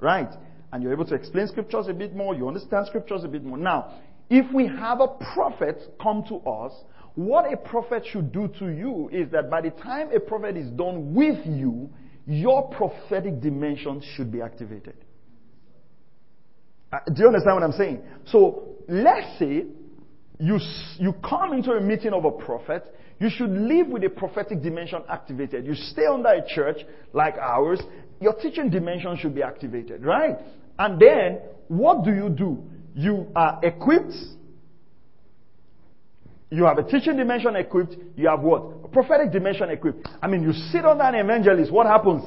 Right? 0.00 0.30
And 0.72 0.82
you're 0.82 0.92
able 0.92 1.04
to 1.06 1.14
explain 1.14 1.46
scriptures 1.48 1.86
a 1.88 1.94
bit 1.94 2.14
more. 2.14 2.34
You 2.34 2.48
understand 2.48 2.86
scriptures 2.86 3.24
a 3.24 3.28
bit 3.28 3.44
more. 3.44 3.58
Now, 3.58 3.94
if 4.30 4.52
we 4.52 4.66
have 4.66 5.00
a 5.00 5.08
prophet 5.34 5.80
come 6.00 6.24
to 6.28 6.36
us 6.48 6.72
what 7.14 7.52
a 7.52 7.56
prophet 7.56 8.04
should 8.10 8.32
do 8.32 8.48
to 8.58 8.68
you 8.68 9.10
is 9.12 9.30
that 9.32 9.50
by 9.50 9.60
the 9.60 9.70
time 9.70 10.10
a 10.14 10.20
prophet 10.20 10.56
is 10.56 10.70
done 10.70 11.14
with 11.14 11.44
you, 11.46 11.90
your 12.26 12.68
prophetic 12.70 13.40
dimension 13.40 14.00
should 14.14 14.32
be 14.32 14.40
activated. 14.40 14.94
Uh, 16.92 16.98
do 17.12 17.22
you 17.22 17.26
understand 17.28 17.56
what 17.56 17.62
I'm 17.62 17.72
saying? 17.72 18.02
So 18.26 18.76
let's 18.88 19.38
say 19.38 19.64
you, 20.38 20.58
you 20.98 21.14
come 21.28 21.52
into 21.52 21.72
a 21.72 21.80
meeting 21.80 22.12
of 22.12 22.24
a 22.24 22.30
prophet, 22.30 22.84
you 23.18 23.30
should 23.30 23.50
live 23.50 23.88
with 23.88 24.04
a 24.04 24.10
prophetic 24.10 24.62
dimension 24.62 25.02
activated. 25.08 25.66
You 25.66 25.74
stay 25.74 26.06
under 26.06 26.30
a 26.30 26.42
church 26.46 26.78
like 27.12 27.34
ours, 27.36 27.80
your 28.20 28.34
teaching 28.34 28.70
dimension 28.70 29.16
should 29.16 29.34
be 29.34 29.42
activated, 29.42 30.04
right? 30.04 30.38
And 30.78 31.00
then, 31.00 31.40
what 31.68 32.04
do 32.04 32.12
you 32.12 32.28
do? 32.28 32.62
You 32.94 33.28
are 33.34 33.60
equipped. 33.62 34.14
You 36.52 36.64
have 36.64 36.76
a 36.76 36.82
teaching 36.82 37.16
dimension 37.16 37.56
equipped. 37.56 37.96
You 38.14 38.28
have 38.28 38.40
what? 38.40 38.62
A 38.84 38.88
prophetic 38.88 39.32
dimension 39.32 39.70
equipped. 39.70 40.06
I 40.20 40.26
mean, 40.26 40.42
you 40.42 40.52
sit 40.52 40.84
under 40.84 41.02
an 41.02 41.14
evangelist. 41.14 41.72
What 41.72 41.86
happens? 41.86 42.24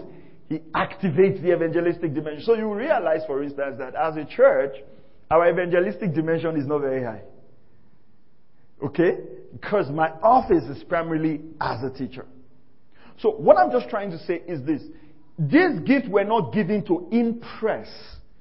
He 0.49 0.57
activates 0.73 1.43
the 1.43 1.53
evangelistic 1.53 2.11
dimension. 2.11 2.43
So 2.43 2.55
you 2.55 2.73
realize, 2.73 3.21
for 3.27 3.43
instance, 3.43 3.75
that 3.77 3.93
as 3.93 4.17
a 4.17 4.25
church, 4.25 4.77
our 5.29 5.47
evangelistic 5.47 6.15
dimension 6.15 6.57
is 6.57 6.65
not 6.65 6.81
very 6.81 7.03
high. 7.03 7.21
Okay? 8.83 9.19
Because 9.53 9.91
my 9.91 10.09
office 10.23 10.63
is 10.75 10.83
primarily 10.83 11.41
as 11.61 11.83
a 11.83 11.91
teacher. 11.95 12.25
So 13.19 13.29
what 13.29 13.57
I'm 13.57 13.69
just 13.69 13.89
trying 13.89 14.09
to 14.09 14.17
say 14.17 14.41
is 14.47 14.65
this. 14.65 14.81
These 15.37 15.81
gifts 15.85 16.07
were 16.09 16.23
not 16.23 16.51
given 16.51 16.83
to 16.87 17.07
impress. 17.11 17.89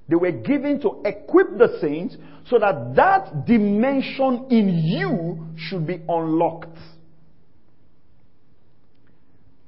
They 0.09 0.17
were 0.17 0.33
given 0.33 0.81
to 0.81 1.03
equip 1.05 1.59
the 1.59 1.77
saints 1.83 2.17
so 2.47 2.59
that 2.59 2.95
that 2.97 3.47
dimension 3.47 4.47
in 4.51 4.69
you 4.69 5.47
should 5.57 5.87
be 5.87 6.01
unlocked. 6.09 6.77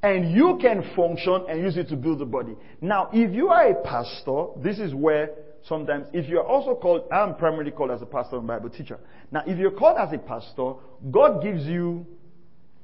And 0.02 0.32
you 0.32 0.58
can 0.60 0.82
function 0.94 1.46
and 1.48 1.62
use 1.62 1.76
it 1.76 1.88
to 1.88 1.96
build 1.96 2.20
the 2.20 2.26
body. 2.26 2.54
Now, 2.80 3.08
if 3.12 3.34
you 3.34 3.48
are 3.48 3.70
a 3.70 3.74
pastor, 3.82 4.46
this 4.62 4.78
is 4.78 4.94
where 4.94 5.30
sometimes, 5.64 6.06
if 6.12 6.28
you're 6.28 6.46
also 6.46 6.74
called, 6.76 7.08
I'm 7.10 7.34
primarily 7.34 7.72
called 7.72 7.90
as 7.90 8.02
a 8.02 8.06
pastor 8.06 8.36
and 8.36 8.46
Bible 8.46 8.70
teacher. 8.70 9.00
Now, 9.32 9.42
if 9.46 9.58
you're 9.58 9.72
called 9.72 9.96
as 9.98 10.12
a 10.12 10.18
pastor, 10.18 10.74
God 11.10 11.42
gives 11.42 11.64
you 11.64 12.06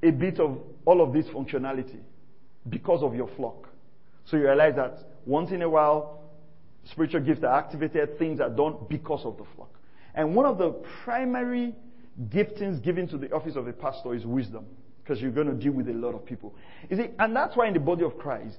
a 0.02 0.10
bit 0.10 0.40
of 0.40 0.58
all 0.84 1.00
of 1.00 1.12
this 1.12 1.26
functionality 1.26 2.00
because 2.68 3.02
of 3.02 3.14
your 3.14 3.28
flock. 3.36 3.68
So 4.24 4.36
you 4.36 4.44
realize 4.44 4.74
that 4.76 4.98
once 5.26 5.52
in 5.52 5.62
a 5.62 5.68
while, 5.68 6.22
spiritual 6.90 7.20
gifts 7.20 7.44
are 7.44 7.56
activated, 7.56 8.18
things 8.18 8.40
are 8.40 8.50
done 8.50 8.78
because 8.88 9.24
of 9.24 9.36
the 9.36 9.44
flock. 9.54 9.78
And 10.14 10.34
one 10.34 10.46
of 10.46 10.58
the 10.58 10.70
primary 11.04 11.74
giftings 12.28 12.82
given 12.82 13.08
to 13.08 13.18
the 13.18 13.32
office 13.32 13.56
of 13.56 13.66
a 13.66 13.72
pastor 13.72 14.14
is 14.14 14.24
wisdom, 14.24 14.66
because 15.02 15.20
you're 15.20 15.30
going 15.30 15.46
to 15.46 15.54
deal 15.54 15.72
with 15.72 15.88
a 15.88 15.92
lot 15.92 16.14
of 16.14 16.24
people. 16.26 16.54
You 16.90 16.96
see, 16.96 17.06
and 17.18 17.34
that's 17.34 17.56
why 17.56 17.68
in 17.68 17.74
the 17.74 17.80
body 17.80 18.04
of 18.04 18.18
Christ, 18.18 18.58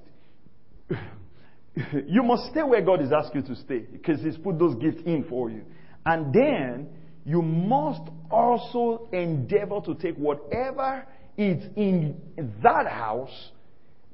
you 2.06 2.22
must 2.22 2.50
stay 2.50 2.62
where 2.62 2.82
God 2.82 3.02
is 3.02 3.12
asking 3.12 3.42
you 3.42 3.54
to 3.54 3.60
stay, 3.60 3.78
because 3.78 4.20
He's 4.20 4.36
put 4.36 4.58
those 4.58 4.74
gifts 4.76 5.02
in 5.06 5.24
for 5.28 5.50
you. 5.50 5.62
And 6.06 6.32
then 6.34 6.88
you 7.24 7.40
must 7.40 8.02
also 8.30 9.08
endeavor 9.12 9.80
to 9.86 9.94
take 9.94 10.16
whatever 10.16 11.06
is 11.36 11.64
in 11.76 12.20
that 12.62 12.86
house 12.86 13.50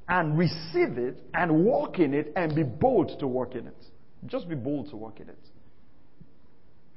and 0.07 0.37
receive 0.37 0.97
it 0.97 1.21
and 1.33 1.65
walk 1.65 1.99
in 1.99 2.13
it 2.13 2.31
and 2.35 2.55
be 2.55 2.63
bold 2.63 3.17
to 3.19 3.27
work 3.27 3.55
in 3.55 3.67
it. 3.67 3.85
Just 4.25 4.47
be 4.47 4.55
bold 4.55 4.89
to 4.89 4.95
work 4.95 5.19
in 5.19 5.29
it. 5.29 5.37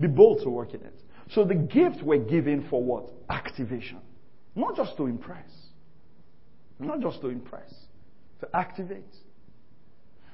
Be 0.05 0.09
bold 0.09 0.43
to 0.43 0.51
work 0.51 0.75
in 0.75 0.83
it. 0.83 1.01
So 1.31 1.45
the 1.45 1.55
gifts 1.55 2.03
were 2.03 2.19
given 2.19 2.67
for 2.69 2.85
what? 2.85 3.11
Activation. 3.31 4.01
Not 4.55 4.77
just 4.77 4.99
to 4.99 5.07
impress. 5.07 5.49
Not 6.79 7.01
just 7.01 7.23
to 7.23 7.29
impress. 7.29 7.73
To 8.41 8.49
activate. 8.55 9.15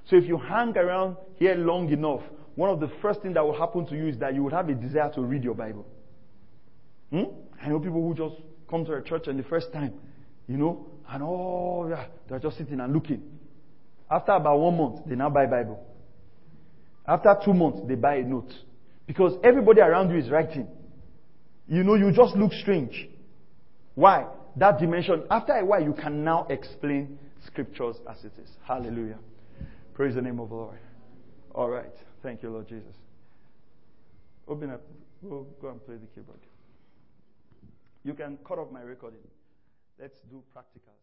So 0.06 0.16
if 0.16 0.24
you 0.24 0.38
hang 0.38 0.76
around 0.76 1.18
here 1.36 1.54
long 1.54 1.88
enough, 1.92 2.22
one 2.56 2.68
of 2.68 2.80
the 2.80 2.90
first 3.00 3.22
things 3.22 3.34
that 3.34 3.44
will 3.44 3.56
happen 3.56 3.86
to 3.86 3.94
you 3.94 4.08
is 4.08 4.18
that 4.18 4.34
you 4.34 4.42
will 4.42 4.50
have 4.50 4.68
a 4.68 4.74
desire 4.74 5.12
to 5.14 5.20
read 5.20 5.44
your 5.44 5.54
Bible. 5.54 5.86
Hmm? 7.12 7.30
I 7.62 7.68
know 7.68 7.78
people 7.78 8.02
who 8.02 8.12
just 8.12 8.42
come 8.68 8.84
to 8.86 8.94
a 8.94 9.02
church 9.02 9.28
and 9.28 9.38
the 9.38 9.44
first 9.44 9.72
time, 9.72 9.92
you 10.48 10.56
know, 10.56 10.84
and 11.08 11.22
oh 11.22 11.86
yeah, 11.88 12.06
they're 12.28 12.40
just 12.40 12.58
sitting 12.58 12.80
and 12.80 12.92
looking. 12.92 13.22
After 14.10 14.32
about 14.32 14.58
one 14.58 14.76
month, 14.76 15.06
they 15.06 15.14
now 15.14 15.30
buy 15.30 15.46
Bible. 15.46 15.80
After 17.06 17.36
two 17.44 17.54
months, 17.54 17.82
they 17.86 17.94
buy 17.94 18.16
a 18.16 18.24
note. 18.24 18.52
Because 19.10 19.32
everybody 19.42 19.80
around 19.80 20.12
you 20.12 20.18
is 20.18 20.30
writing. 20.30 20.68
You 21.66 21.82
know, 21.82 21.94
you 21.96 22.12
just 22.12 22.36
look 22.36 22.52
strange. 22.52 23.08
Why? 23.96 24.26
That 24.54 24.78
dimension, 24.78 25.24
after 25.28 25.52
a 25.52 25.64
while, 25.64 25.82
you 25.82 25.94
can 25.94 26.22
now 26.22 26.46
explain 26.48 27.18
scriptures 27.44 27.96
as 28.08 28.22
it 28.22 28.30
is. 28.40 28.48
Hallelujah. 28.62 29.18
Praise 29.94 30.14
the 30.14 30.22
name 30.22 30.38
of 30.38 30.50
the 30.50 30.54
Lord. 30.54 30.78
All 31.56 31.68
right. 31.68 31.90
Thank 32.22 32.44
you, 32.44 32.50
Lord 32.50 32.68
Jesus. 32.68 32.94
Open 34.46 34.70
up. 34.70 34.82
We'll 35.22 35.48
go 35.60 35.70
and 35.70 35.84
play 35.84 35.96
the 35.96 36.06
keyboard. 36.14 36.38
You 38.04 38.14
can 38.14 38.38
cut 38.46 38.60
off 38.60 38.70
my 38.70 38.82
recording. 38.82 39.18
Let's 39.98 40.20
do 40.30 40.40
practicals. 40.56 41.02